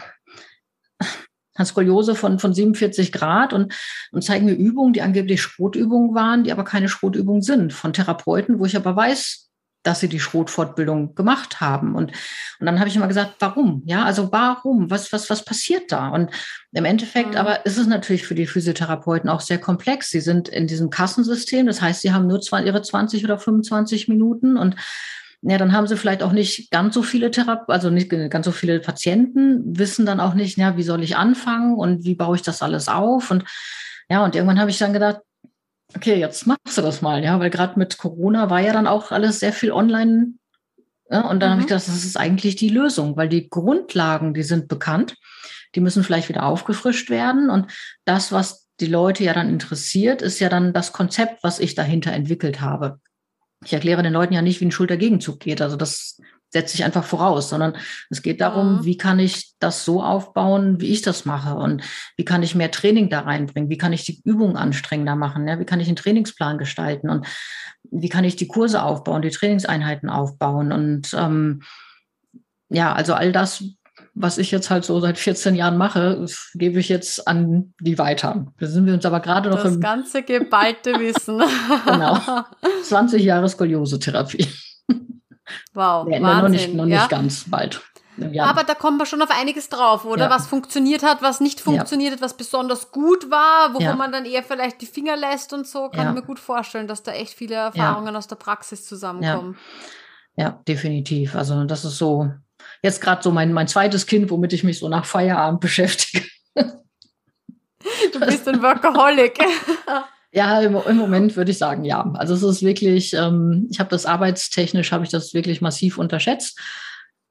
hat 1.55 1.67
Skoliose 1.67 2.15
von, 2.15 2.39
von 2.39 2.53
47 2.53 3.11
Grad 3.11 3.53
und, 3.53 3.73
und 4.11 4.23
zeigen 4.23 4.45
mir 4.45 4.55
Übungen, 4.55 4.93
die 4.93 5.01
angeblich 5.01 5.41
Schrotübungen 5.41 6.15
waren, 6.15 6.43
die 6.43 6.51
aber 6.51 6.63
keine 6.63 6.89
Schrotübungen 6.89 7.41
sind, 7.41 7.73
von 7.73 7.93
Therapeuten, 7.93 8.59
wo 8.59 8.65
ich 8.65 8.75
aber 8.75 8.95
weiß, 8.95 9.51
dass 9.85 9.99
sie 9.99 10.09
die 10.09 10.19
Schrotfortbildung 10.19 11.15
gemacht 11.15 11.61
haben. 11.61 11.95
Und, 11.95 12.11
und 12.59 12.65
dann 12.65 12.79
habe 12.79 12.89
ich 12.89 12.95
immer 12.95 13.07
gesagt, 13.07 13.35
warum? 13.39 13.83
Ja, 13.85 14.03
also 14.03 14.31
warum? 14.31 14.89
Was, 14.89 15.13
was, 15.13 15.29
was 15.29 15.45
passiert 15.45 15.91
da? 15.91 16.09
Und 16.09 16.31
im 16.71 16.85
Endeffekt 16.85 17.31
mhm. 17.31 17.37
aber 17.37 17.65
ist 17.65 17.77
es 17.77 17.87
natürlich 17.87 18.25
für 18.25 18.35
die 18.35 18.47
Physiotherapeuten 18.47 19.29
auch 19.29 19.41
sehr 19.41 19.59
komplex. 19.59 20.09
Sie 20.09 20.21
sind 20.21 20.49
in 20.49 20.67
diesem 20.67 20.89
Kassensystem, 20.89 21.67
das 21.67 21.81
heißt, 21.81 22.01
sie 22.01 22.13
haben 22.13 22.27
nur 22.27 22.41
zwei, 22.41 22.63
ihre 22.63 22.81
20 22.81 23.23
oder 23.23 23.37
25 23.37 24.07
Minuten 24.07 24.57
und 24.57 24.75
ja, 25.47 25.59
dann 25.59 25.73
haben 25.73 25.85
sie 25.85 25.97
vielleicht 25.97 26.23
auch 26.23 26.31
nicht 26.31 26.71
ganz 26.71 26.95
so 26.95 27.03
viele 27.03 27.29
Therapeuten, 27.29 27.71
also 27.71 27.91
nicht 27.91 28.09
ganz 28.09 28.45
so 28.45 28.51
viele 28.51 28.79
Patienten, 28.79 29.77
wissen 29.77 30.05
dann 30.05 30.19
auch 30.19 30.33
nicht, 30.33 30.57
ja, 30.57 30.75
wie 30.75 30.83
soll 30.83 31.03
ich 31.03 31.17
anfangen 31.17 31.75
und 31.75 32.03
wie 32.03 32.15
baue 32.15 32.35
ich 32.35 32.41
das 32.41 32.63
alles 32.63 32.87
auf? 32.87 33.29
Und 33.29 33.43
ja, 34.09 34.25
und 34.25 34.33
irgendwann 34.35 34.59
habe 34.59 34.71
ich 34.71 34.79
dann 34.79 34.93
gedacht, 34.93 35.19
okay, 35.95 36.15
jetzt 36.15 36.47
machst 36.47 36.77
du 36.77 36.81
das 36.81 37.01
mal, 37.01 37.23
ja, 37.23 37.39
weil 37.39 37.49
gerade 37.49 37.77
mit 37.77 37.97
Corona 37.97 38.49
war 38.49 38.61
ja 38.61 38.73
dann 38.73 38.87
auch 38.87 39.11
alles 39.11 39.39
sehr 39.39 39.53
viel 39.53 39.71
online. 39.71 40.33
Ja, 41.09 41.21
und 41.29 41.39
dann 41.39 41.49
mhm. 41.49 41.51
habe 41.51 41.61
ich 41.61 41.67
gedacht, 41.67 41.87
das 41.87 42.03
ist 42.03 42.17
eigentlich 42.17 42.55
die 42.55 42.69
Lösung, 42.69 43.15
weil 43.15 43.29
die 43.29 43.49
Grundlagen, 43.49 44.33
die 44.33 44.43
sind 44.43 44.67
bekannt, 44.67 45.15
die 45.75 45.79
müssen 45.79 46.03
vielleicht 46.03 46.29
wieder 46.29 46.45
aufgefrischt 46.45 47.09
werden. 47.09 47.49
Und 47.49 47.71
das, 48.05 48.31
was 48.31 48.67
die 48.79 48.87
Leute 48.87 49.23
ja 49.23 49.33
dann 49.33 49.49
interessiert, 49.49 50.21
ist 50.21 50.39
ja 50.39 50.49
dann 50.49 50.73
das 50.73 50.93
Konzept, 50.93 51.43
was 51.43 51.59
ich 51.59 51.75
dahinter 51.75 52.11
entwickelt 52.11 52.61
habe. 52.61 52.99
Ich 53.63 53.73
erkläre 53.73 54.03
den 54.03 54.13
Leuten 54.13 54.33
ja 54.33 54.41
nicht, 54.41 54.61
wie 54.61 54.65
ein 54.65 54.71
Schultergegenzug 54.71 55.39
geht. 55.39 55.61
Also 55.61 55.75
das 55.75 56.19
setze 56.55 56.75
ich 56.75 56.85
einfach 56.85 57.03
voraus, 57.03 57.49
sondern 57.49 57.75
es 58.09 58.21
geht 58.21 58.39
darum, 58.39 58.77
mhm. 58.77 58.85
wie 58.85 58.95
kann 58.95 59.19
ich 59.19 59.51
das 59.59 59.83
so 59.83 60.01
aufbauen, 60.01 60.79
wie 60.79 60.87
ich 60.87 61.01
das 61.01 61.25
mache 61.25 61.55
und 61.55 61.83
wie 62.15 62.23
kann 62.23 62.43
ich 62.43 62.55
mehr 62.55 62.71
Training 62.71 63.09
da 63.09 63.19
reinbringen, 63.19 63.69
wie 63.69 63.77
kann 63.77 63.91
ich 63.91 64.05
die 64.05 64.21
Übungen 64.23 64.55
anstrengender 64.55 65.17
machen, 65.17 65.45
ja? 65.49 65.59
wie 65.59 65.65
kann 65.65 65.81
ich 65.81 65.87
einen 65.87 65.97
Trainingsplan 65.97 66.57
gestalten 66.57 67.09
und 67.09 67.27
wie 67.91 68.07
kann 68.07 68.23
ich 68.23 68.37
die 68.37 68.47
Kurse 68.47 68.83
aufbauen, 68.83 69.21
die 69.21 69.31
Trainingseinheiten 69.31 70.09
aufbauen 70.09 70.71
und 70.71 71.13
ähm, 71.13 71.61
ja, 72.69 72.93
also 72.93 73.13
all 73.13 73.33
das, 73.33 73.65
was 74.13 74.37
ich 74.37 74.49
jetzt 74.49 74.69
halt 74.69 74.85
so 74.85 75.01
seit 75.01 75.17
14 75.17 75.55
Jahren 75.55 75.77
mache, 75.77 76.25
gebe 76.53 76.79
ich 76.79 76.87
jetzt 76.87 77.27
an 77.27 77.73
die 77.81 77.97
weiter. 77.97 78.47
Da 78.59 78.67
sind 78.67 78.85
wir 78.85 78.93
uns 78.93 79.05
aber 79.05 79.19
gerade 79.19 79.49
noch 79.49 79.61
das 79.61 79.73
im... 79.73 79.81
Das 79.81 79.91
ganze 79.91 80.23
geballte 80.23 80.93
Wissen. 80.99 81.43
genau. 81.85 82.17
20 82.83 83.21
Jahre 83.21 83.49
Skoliose-Therapie. 83.49 84.47
Wow. 85.73 86.07
Nee, 86.07 86.21
Wahnsinn, 86.21 86.41
noch 86.41 86.49
nicht, 86.49 86.73
noch 86.73 86.85
ja? 86.85 86.99
nicht 86.99 87.09
ganz 87.09 87.49
bald. 87.49 87.81
Ja. 88.17 88.45
Aber 88.45 88.63
da 88.63 88.75
kommen 88.75 88.97
wir 88.97 89.05
schon 89.05 89.21
auf 89.21 89.29
einiges 89.29 89.67
drauf, 89.69 90.05
oder? 90.05 90.25
Ja. 90.25 90.29
Was 90.29 90.47
funktioniert 90.47 91.03
hat, 91.03 91.21
was 91.21 91.41
nicht 91.41 91.59
funktioniert 91.59 92.13
hat, 92.13 92.21
was 92.21 92.37
besonders 92.37 92.91
gut 92.91 93.29
war, 93.29 93.73
wo 93.73 93.79
man 93.95 94.11
dann 94.11 94.25
eher 94.25 94.43
vielleicht 94.43 94.81
die 94.81 94.85
Finger 94.85 95.17
lässt 95.17 95.51
und 95.51 95.67
so. 95.67 95.89
Kann 95.89 96.09
ich 96.09 96.13
mir 96.13 96.25
gut 96.25 96.39
vorstellen, 96.39 96.87
dass 96.87 97.03
da 97.03 97.11
echt 97.11 97.33
viele 97.33 97.55
Erfahrungen 97.55 98.15
aus 98.15 98.27
der 98.27 98.37
Praxis 98.37 98.85
zusammenkommen. 98.85 99.57
Ja. 100.37 100.61
definitiv. 100.67 101.35
Also 101.35 101.63
das 101.65 101.83
ist 101.85 101.97
so 101.97 102.29
jetzt 102.81 103.01
gerade 103.01 103.21
so 103.21 103.31
mein, 103.31 103.51
mein 103.51 103.67
zweites 103.67 104.05
Kind, 104.05 104.29
womit 104.29 104.53
ich 104.53 104.63
mich 104.63 104.79
so 104.79 104.87
nach 104.87 105.05
Feierabend 105.05 105.59
beschäftige. 105.61 106.25
Du 108.13 108.19
bist 108.19 108.47
ein 108.47 108.61
Workaholic. 108.61 109.37
Ja, 110.35 110.59
im, 110.59 110.73
Moment 110.73 111.37
würde 111.37 111.51
ich 111.51 111.57
sagen, 111.57 111.85
ja. 111.85 112.11
Also 112.15 112.33
es 112.33 112.43
ist 112.43 112.61
wirklich, 112.61 113.13
ähm, 113.13 113.69
ich 113.71 113.79
habe 113.79 113.89
das 113.89 114.05
arbeitstechnisch, 114.05 114.91
habe 114.91 115.05
ich 115.05 115.09
das 115.09 115.33
wirklich 115.33 115.61
massiv 115.61 115.97
unterschätzt. 115.97 116.59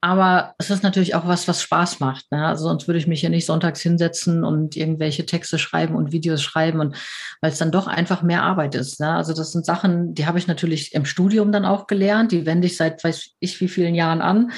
Aber 0.00 0.54
es 0.56 0.70
ist 0.70 0.82
natürlich 0.82 1.14
auch 1.14 1.26
was, 1.26 1.46
was 1.46 1.62
Spaß 1.62 2.00
macht. 2.00 2.30
Ne? 2.32 2.46
Also 2.46 2.64
sonst 2.64 2.88
würde 2.88 2.98
ich 2.98 3.06
mich 3.06 3.20
hier 3.20 3.28
nicht 3.28 3.44
sonntags 3.44 3.82
hinsetzen 3.82 4.42
und 4.42 4.74
irgendwelche 4.74 5.26
Texte 5.26 5.58
schreiben 5.58 5.96
und 5.96 6.12
Videos 6.12 6.42
schreiben 6.42 6.80
und 6.80 6.96
weil 7.42 7.52
es 7.52 7.58
dann 7.58 7.72
doch 7.72 7.86
einfach 7.86 8.22
mehr 8.22 8.42
Arbeit 8.42 8.74
ist. 8.74 9.00
Ne? 9.00 9.10
Also 9.14 9.34
das 9.34 9.52
sind 9.52 9.66
Sachen, 9.66 10.14
die 10.14 10.26
habe 10.26 10.38
ich 10.38 10.46
natürlich 10.46 10.94
im 10.94 11.04
Studium 11.04 11.52
dann 11.52 11.66
auch 11.66 11.86
gelernt. 11.86 12.32
Die 12.32 12.46
wende 12.46 12.66
ich 12.66 12.78
seit 12.78 13.04
weiß 13.04 13.32
ich 13.38 13.60
wie 13.60 13.68
vielen 13.68 13.94
Jahren 13.94 14.22
an. 14.22 14.52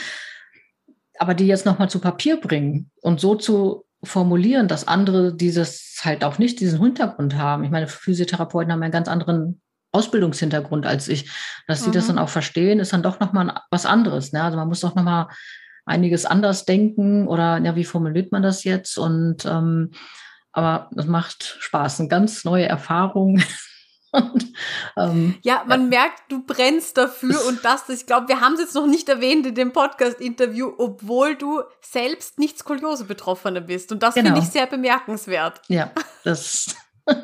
Aber 1.19 1.35
die 1.35 1.47
jetzt 1.47 1.67
nochmal 1.67 1.91
zu 1.91 1.99
Papier 1.99 2.41
bringen 2.41 2.93
und 3.01 3.21
so 3.21 3.35
zu 3.35 3.86
formulieren, 4.07 4.69
dass 4.69 4.89
andere 4.89 5.35
dieses 5.35 6.01
halt 6.03 6.25
auch 6.25 6.39
nicht 6.39 6.61
diesen 6.61 6.81
Hintergrund 6.81 7.37
haben. 7.37 7.65
Ich 7.65 7.71
meine, 7.71 7.89
Physiotherapeuten 7.89 8.73
haben 8.73 8.83
einen 8.83 8.93
ganz 8.93 9.09
anderen 9.09 9.61
Ausbildungshintergrund 9.93 10.87
als 10.87 11.09
ich. 11.09 11.31
Dass 11.67 11.83
sie 11.83 11.89
mhm. 11.89 11.95
das 11.95 12.07
dann 12.07 12.19
auch 12.19 12.29
verstehen, 12.29 12.81
ist 12.81 12.93
dann 12.93 13.03
doch 13.03 13.21
nochmal 13.21 13.61
was 13.71 13.87
anderes. 13.87 14.33
Ne? 14.33 14.43
Also 14.43 14.57
man 14.57 14.69
muss 14.69 14.81
doch 14.81 14.95
nochmal 14.95 15.29
einiges 15.85 16.27
anders 16.27 16.65
denken 16.65 17.29
oder 17.29 17.59
ja, 17.59 17.77
wie 17.77 17.85
formuliert 17.85 18.33
man 18.33 18.43
das 18.43 18.65
jetzt? 18.65 18.99
Und 18.99 19.45
ähm, 19.47 19.93
aber 20.53 20.89
das 20.93 21.07
macht 21.07 21.57
Spaß, 21.61 22.01
eine 22.01 22.09
ganz 22.09 22.45
neue 22.45 22.67
Erfahrung. 22.67 23.43
Und, 24.17 24.47
ähm, 24.97 25.35
ja, 25.43 25.65
man 25.67 25.83
ja. 25.83 25.87
merkt, 25.89 26.33
du 26.33 26.43
brennst 26.43 26.97
dafür 26.97 27.45
und 27.47 27.65
das, 27.65 27.89
ich 27.89 28.07
glaube, 28.07 28.29
wir 28.29 28.41
haben 28.41 28.55
es 28.55 28.61
jetzt 28.61 28.75
noch 28.75 28.87
nicht 28.87 29.09
erwähnt 29.09 29.47
in 29.47 29.55
dem 29.55 29.73
Podcast-Interview, 29.73 30.73
obwohl 30.79 31.37
du 31.37 31.61
selbst 31.83 32.39
nicht 32.39 32.59
Skoliose-Betroffene 32.59 33.61
bist. 33.61 33.93
Und 33.93 34.03
das 34.03 34.15
genau. 34.15 34.29
finde 34.29 34.41
ich 34.41 34.49
sehr 34.49 34.67
bemerkenswert. 34.67 35.61
Ja, 35.69 35.91
das 36.25 36.75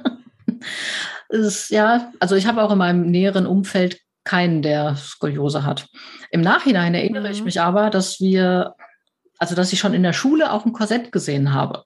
ist, 1.31 1.71
ja, 1.71 2.13
also 2.21 2.37
ich 2.37 2.47
habe 2.47 2.63
auch 2.63 2.73
in 2.73 2.79
meinem 2.79 3.11
näheren 3.11 3.47
Umfeld 3.47 4.01
keinen, 4.25 4.63
der 4.63 4.97
Skoliose 4.97 5.65
hat. 5.65 5.89
Im 6.31 6.43
Nachhinein 6.43 6.95
erinnere 6.95 7.29
mhm. 7.29 7.33
ich 7.33 7.43
mich 7.43 7.61
aber, 7.61 7.91
dass 7.91 8.21
wir, 8.21 8.75
also 9.39 9.55
dass 9.55 9.73
ich 9.73 9.79
schon 9.79 9.95
in 9.95 10.03
der 10.03 10.13
Schule 10.13 10.53
auch 10.53 10.67
ein 10.67 10.73
Korsett 10.73 11.11
gesehen 11.11 11.55
habe. 11.55 11.85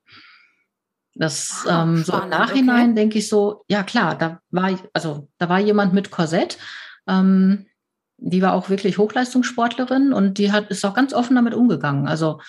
Das 1.18 1.64
ah, 1.66 1.82
ähm, 1.82 2.04
so 2.04 2.12
im 2.12 2.28
Nachhinein 2.28 2.90
okay. 2.90 2.94
denke 2.94 3.18
ich 3.18 3.28
so, 3.28 3.64
ja 3.68 3.82
klar, 3.82 4.16
da 4.16 4.40
war 4.50 4.78
also 4.92 5.28
da 5.38 5.48
war 5.48 5.60
jemand 5.60 5.94
mit 5.94 6.10
Korsett. 6.10 6.58
Ähm, 7.06 7.66
die 8.18 8.42
war 8.42 8.54
auch 8.54 8.70
wirklich 8.70 8.98
Hochleistungssportlerin 8.98 10.12
und 10.12 10.38
die 10.38 10.52
hat 10.52 10.70
ist 10.70 10.84
auch 10.84 10.94
ganz 10.94 11.14
offen 11.14 11.36
damit 11.36 11.54
umgegangen. 11.54 12.06
Also 12.06 12.40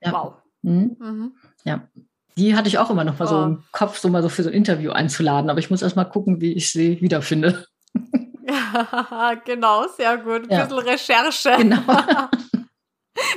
ja, 0.00 0.12
wow. 0.12 0.34
Hm, 0.62 0.96
mhm. 0.98 1.32
ja, 1.64 1.88
die 2.36 2.56
hatte 2.56 2.68
ich 2.68 2.78
auch 2.78 2.90
immer 2.90 3.04
noch 3.04 3.18
mal 3.18 3.26
oh. 3.26 3.28
so 3.28 3.42
im 3.44 3.62
Kopf, 3.72 3.98
so 3.98 4.08
mal 4.08 4.22
so 4.22 4.28
für 4.28 4.42
so 4.42 4.50
ein 4.50 4.54
Interview 4.54 4.92
einzuladen. 4.92 5.50
Aber 5.50 5.58
ich 5.58 5.70
muss 5.70 5.82
erst 5.82 5.96
mal 5.96 6.04
gucken, 6.04 6.40
wie 6.40 6.52
ich 6.52 6.72
sie 6.72 7.00
wiederfinde. 7.00 7.64
genau, 9.44 9.86
sehr 9.96 10.18
gut. 10.18 10.50
Ein 10.50 10.56
ja. 10.56 10.64
bisschen 10.64 10.78
Recherche. 10.78 11.50
Genau. 11.58 11.82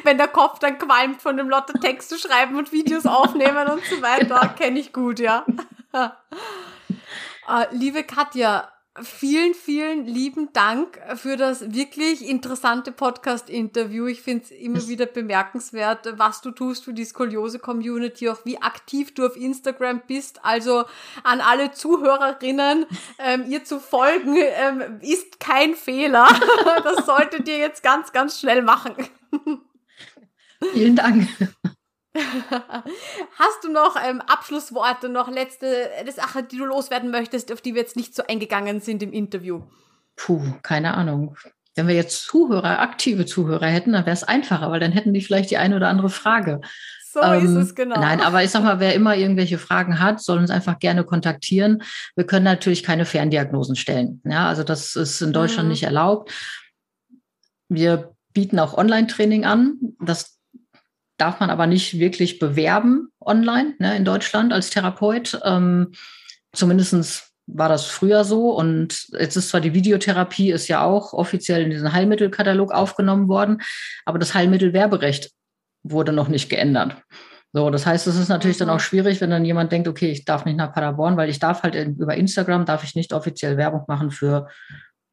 Wenn 0.03 0.17
der 0.17 0.27
Kopf 0.27 0.59
dann 0.59 0.77
qualmt 0.77 1.21
von 1.21 1.37
dem 1.37 1.49
Lotte 1.49 1.73
Texte 1.79 2.17
schreiben 2.17 2.55
und 2.55 2.71
Videos 2.71 3.05
aufnehmen 3.05 3.67
und 3.67 3.83
so 3.85 4.01
weiter, 4.01 4.39
genau. 4.39 4.53
kenne 4.55 4.79
ich 4.79 4.93
gut, 4.93 5.19
ja. 5.19 5.45
uh, 5.93 6.09
liebe 7.71 8.03
Katja, 8.03 8.73
Vielen, 9.01 9.55
vielen 9.55 10.05
lieben 10.05 10.53
Dank 10.53 10.99
für 11.15 11.35
das 11.35 11.73
wirklich 11.73 12.29
interessante 12.29 12.91
Podcast-Interview. 12.91 14.05
Ich 14.05 14.21
finde 14.21 14.43
es 14.43 14.51
immer 14.51 14.87
wieder 14.87 15.07
bemerkenswert, 15.07 16.13
was 16.19 16.41
du 16.41 16.51
tust 16.51 16.83
für 16.83 16.93
die 16.93 17.03
Skoliose-Community, 17.03 18.29
auch 18.29 18.45
wie 18.45 18.61
aktiv 18.61 19.15
du 19.15 19.25
auf 19.25 19.35
Instagram 19.35 20.03
bist. 20.05 20.45
Also 20.45 20.83
an 21.23 21.41
alle 21.41 21.71
Zuhörerinnen, 21.71 22.85
ähm, 23.17 23.45
ihr 23.49 23.63
zu 23.63 23.79
folgen, 23.79 24.35
ähm, 24.37 24.99
ist 25.01 25.39
kein 25.39 25.73
Fehler. 25.73 26.27
das 26.83 27.07
solltet 27.07 27.47
ihr 27.47 27.57
jetzt 27.57 27.81
ganz, 27.81 28.11
ganz 28.11 28.39
schnell 28.39 28.61
machen. 28.61 28.93
Vielen 30.71 30.95
Dank. 30.95 31.27
Hast 32.15 33.63
du 33.63 33.71
noch 33.71 33.95
ähm, 34.07 34.21
Abschlussworte, 34.21 35.09
noch 35.09 35.29
letzte 35.29 35.89
Sache, 36.15 36.43
die 36.43 36.57
du 36.57 36.65
loswerden 36.65 37.11
möchtest, 37.11 37.51
auf 37.51 37.61
die 37.61 37.73
wir 37.73 37.81
jetzt 37.81 37.95
nicht 37.95 38.15
so 38.15 38.23
eingegangen 38.27 38.81
sind 38.81 39.01
im 39.01 39.11
Interview? 39.11 39.61
Puh, 40.15 40.41
keine 40.61 40.93
Ahnung. 40.93 41.35
Wenn 41.75 41.87
wir 41.87 41.95
jetzt 41.95 42.23
Zuhörer, 42.25 42.79
aktive 42.79 43.25
Zuhörer 43.25 43.65
hätten, 43.65 43.93
dann 43.93 44.05
wäre 44.05 44.13
es 44.13 44.23
einfacher, 44.23 44.69
weil 44.69 44.79
dann 44.79 44.91
hätten 44.91 45.13
die 45.13 45.21
vielleicht 45.21 45.49
die 45.49 45.57
eine 45.57 45.75
oder 45.75 45.89
andere 45.89 46.09
Frage. 46.09 46.61
So 47.13 47.21
ähm, 47.21 47.45
ist 47.45 47.69
es 47.69 47.75
genau. 47.75 47.99
Nein, 47.99 48.21
aber 48.21 48.43
ich 48.43 48.51
sag 48.51 48.63
mal, 48.63 48.79
wer 48.79 48.93
immer 48.93 49.15
irgendwelche 49.15 49.57
Fragen 49.57 49.99
hat, 49.99 50.21
soll 50.21 50.37
uns 50.37 50.51
einfach 50.51 50.79
gerne 50.79 51.03
kontaktieren. 51.03 51.83
Wir 52.15 52.25
können 52.25 52.45
natürlich 52.45 52.83
keine 52.83 53.05
Ferndiagnosen 53.05 53.75
stellen. 53.75 54.21
Ja, 54.25 54.47
also 54.47 54.63
das 54.63 54.95
ist 54.95 55.21
in 55.21 55.33
Deutschland 55.33 55.65
mhm. 55.65 55.71
nicht 55.71 55.83
erlaubt. 55.83 56.31
Wir 57.69 58.13
bieten 58.33 58.59
auch 58.59 58.75
Online-Training 58.75 59.45
an. 59.45 59.77
Das 59.99 60.39
darf 61.17 61.39
man 61.39 61.49
aber 61.49 61.67
nicht 61.67 61.99
wirklich 61.99 62.39
bewerben 62.39 63.09
online 63.19 63.75
ne, 63.79 63.95
in 63.95 64.05
Deutschland 64.05 64.51
als 64.51 64.69
Therapeut. 64.69 65.39
Ähm, 65.43 65.93
Zumindest 66.53 67.31
war 67.47 67.67
das 67.67 67.85
früher 67.85 68.23
so. 68.23 68.51
Und 68.51 69.07
jetzt 69.19 69.35
ist 69.35 69.49
zwar 69.49 69.59
die 69.59 69.73
Videotherapie 69.73 70.51
ist 70.51 70.67
ja 70.67 70.83
auch 70.83 71.13
offiziell 71.13 71.63
in 71.63 71.71
diesen 71.71 71.91
Heilmittelkatalog 71.91 72.71
aufgenommen 72.71 73.27
worden, 73.27 73.61
aber 74.05 74.19
das 74.19 74.33
Heilmittelwerberecht 74.33 75.31
wurde 75.81 76.13
noch 76.13 76.29
nicht 76.29 76.49
geändert. 76.49 76.95
So, 77.51 77.69
das 77.69 77.85
heißt, 77.85 78.07
es 78.07 78.17
ist 78.17 78.29
natürlich 78.29 78.57
dann 78.57 78.69
auch 78.69 78.75
mhm. 78.75 78.79
schwierig, 78.79 79.21
wenn 79.21 79.29
dann 79.29 79.45
jemand 79.45 79.71
denkt, 79.71 79.87
okay, 79.87 80.09
ich 80.09 80.25
darf 80.25 80.45
nicht 80.45 80.57
nach 80.57 80.73
Paderborn, 80.73 81.17
weil 81.17 81.29
ich 81.29 81.39
darf 81.39 81.63
halt 81.63 81.75
in, 81.75 81.97
über 81.97 82.15
Instagram 82.15 82.65
darf 82.65 82.83
ich 82.83 82.95
nicht 82.95 83.13
offiziell 83.13 83.57
Werbung 83.57 83.83
machen 83.87 84.09
für, 84.09 84.47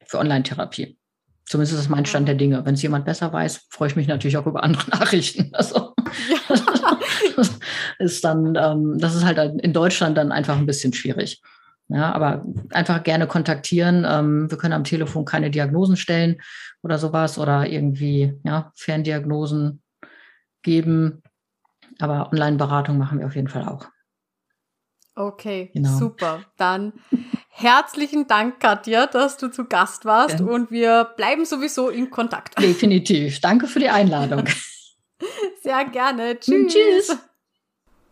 für 0.05 0.17
Online-Therapie. 0.17 0.97
Zumindest 1.45 1.73
ist 1.73 1.81
das 1.81 1.89
mein 1.89 2.05
Stand 2.05 2.27
der 2.27 2.35
Dinge. 2.35 2.65
Wenn 2.65 2.75
es 2.75 2.81
jemand 2.81 3.05
besser 3.05 3.33
weiß, 3.33 3.67
freue 3.69 3.89
ich 3.89 3.95
mich 3.95 4.07
natürlich 4.07 4.37
auch 4.37 4.47
über 4.47 4.63
andere 4.63 4.89
Nachrichten. 4.97 5.49
Also. 5.53 5.80
Ist 8.01 8.23
dann, 8.23 8.55
ähm, 8.55 8.97
das 8.97 9.15
ist 9.15 9.25
halt 9.25 9.61
in 9.61 9.73
Deutschland 9.73 10.17
dann 10.17 10.31
einfach 10.31 10.57
ein 10.57 10.65
bisschen 10.65 10.93
schwierig. 10.93 11.41
Ja, 11.87 12.13
aber 12.13 12.45
einfach 12.71 13.03
gerne 13.03 13.27
kontaktieren. 13.27 14.05
Ähm, 14.07 14.49
wir 14.49 14.57
können 14.57 14.73
am 14.73 14.85
Telefon 14.85 15.25
keine 15.25 15.51
Diagnosen 15.51 15.97
stellen 15.97 16.41
oder 16.83 16.97
sowas 16.97 17.37
oder 17.37 17.67
irgendwie 17.67 18.33
ja, 18.43 18.71
Ferndiagnosen 18.75 19.81
geben. 20.61 21.21
Aber 21.99 22.31
Online-Beratung 22.31 22.97
machen 22.97 23.19
wir 23.19 23.27
auf 23.27 23.35
jeden 23.35 23.49
Fall 23.49 23.67
auch. 23.67 23.87
Okay, 25.15 25.69
genau. 25.73 25.97
super. 25.97 26.45
Dann 26.57 26.93
herzlichen 27.49 28.27
Dank, 28.27 28.61
Katja, 28.61 29.05
dass 29.05 29.35
du 29.35 29.49
zu 29.49 29.65
Gast 29.65 30.05
warst 30.05 30.39
ja. 30.39 30.45
und 30.45 30.71
wir 30.71 31.11
bleiben 31.17 31.43
sowieso 31.43 31.89
in 31.89 32.09
Kontakt. 32.09 32.57
Definitiv. 32.57 33.41
Danke 33.41 33.67
für 33.67 33.79
die 33.79 33.89
Einladung. 33.89 34.45
Sehr 35.61 35.85
gerne. 35.85 36.39
Tschüss. 36.39 36.73
Tschüss. 36.73 37.17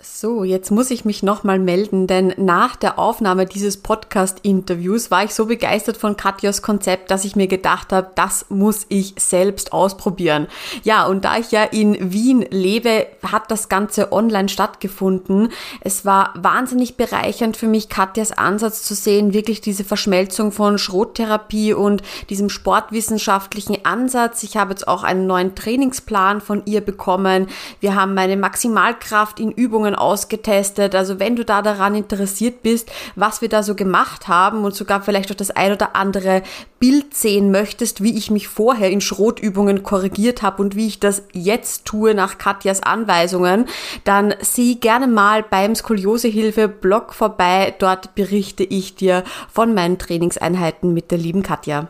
So, 0.02 0.46
jetzt 0.46 0.72
muss 0.72 0.92
ich 0.92 1.04
mich 1.04 1.24
nochmal 1.24 1.60
melden, 1.60 2.08
denn 2.08 2.34
nach 2.38 2.78
der 2.78 2.98
Aufnahme 2.98 3.46
dieses 3.46 3.76
Podcast-Interviews 3.76 5.12
war 5.12 5.26
ich 5.26 5.34
so 5.34 5.48
begeistert 5.48 5.98
von 5.98 6.16
Katjas 6.16 6.62
Konzept, 6.62 7.12
dass 7.12 7.26
ich 7.26 7.36
mir 7.36 7.48
gedacht 7.48 7.92
habe, 7.92 8.10
das 8.16 8.46
muss 8.48 8.86
ich 8.88 9.16
selbst 9.18 9.74
ausprobieren. 9.74 10.48
Ja, 10.84 11.06
und 11.06 11.26
da 11.26 11.38
ich 11.38 11.52
ja 11.52 11.64
in 11.66 12.14
Wien 12.14 12.46
lebe, 12.50 13.08
hat 13.30 13.52
das 13.52 13.68
Ganze 13.68 14.14
online 14.14 14.48
stattgefunden. 14.48 15.52
Es 15.82 16.06
war 16.06 16.34
wahnsinnig 16.38 16.96
bereichernd 16.96 17.58
für 17.58 17.68
mich, 17.68 17.90
Katjas 17.90 18.32
Ansatz 18.32 18.84
zu 18.84 18.96
sehen, 18.96 19.34
wirklich 19.34 19.60
diese 19.60 19.84
Verschmelzung 19.84 20.54
von 20.54 20.78
Schrottherapie 20.78 21.74
und 21.74 22.04
diesem 22.30 22.50
sportwissenschaftlichen 22.50 23.84
Ansatz. 23.84 24.44
Ich 24.44 24.56
habe 24.56 24.72
jetzt 24.72 24.88
auch 24.88 25.04
einen 25.04 25.28
neuen 25.28 25.56
Trainingsplan 25.56 26.40
von 26.40 26.62
ihr 26.64 26.80
bekommen. 26.80 27.48
Wir 27.82 27.96
haben 27.96 28.14
meine 28.14 28.38
Maximalkraft 28.38 29.42
in 29.42 29.52
Übungen 29.52 29.89
Übungen 29.90 29.96
ausgetestet. 29.96 30.96
Also 30.96 31.20
wenn 31.20 31.36
du 31.36 31.44
da 31.44 31.62
daran 31.62 31.96
interessiert 31.96 32.62
bist, 32.64 32.90
was 33.16 33.42
wir 33.42 33.50
da 33.50 33.64
so 33.64 33.76
gemacht 33.76 34.28
haben 34.28 34.64
und 34.64 34.76
sogar 34.76 35.02
vielleicht 35.02 35.32
auch 35.32 35.36
das 35.36 35.52
ein 35.52 35.74
oder 35.74 35.96
andere 35.96 36.44
Bild 36.80 37.14
sehen 37.14 37.52
möchtest, 37.52 38.02
wie 38.02 38.18
ich 38.18 38.32
mich 38.32 38.48
vorher 38.48 38.90
in 38.90 39.02
Schrotübungen 39.02 39.84
korrigiert 39.84 40.42
habe 40.42 40.62
und 40.62 40.76
wie 40.76 40.88
ich 40.88 41.00
das 41.00 41.24
jetzt 41.34 41.86
tue 41.86 42.14
nach 42.14 42.38
Katjas 42.38 42.84
Anweisungen, 42.84 43.66
dann 44.04 44.34
sieh 44.42 44.76
gerne 44.76 45.08
mal 45.08 45.44
beim 45.44 45.76
Skoliosehilfe 45.76 46.68
Blog 46.68 47.14
vorbei. 47.14 47.74
Dort 47.80 48.16
berichte 48.16 48.64
ich 48.64 48.96
dir 48.96 49.24
von 49.52 49.74
meinen 49.74 49.98
Trainingseinheiten 49.98 50.94
mit 50.94 51.12
der 51.12 51.18
lieben 51.18 51.44
Katja. 51.44 51.90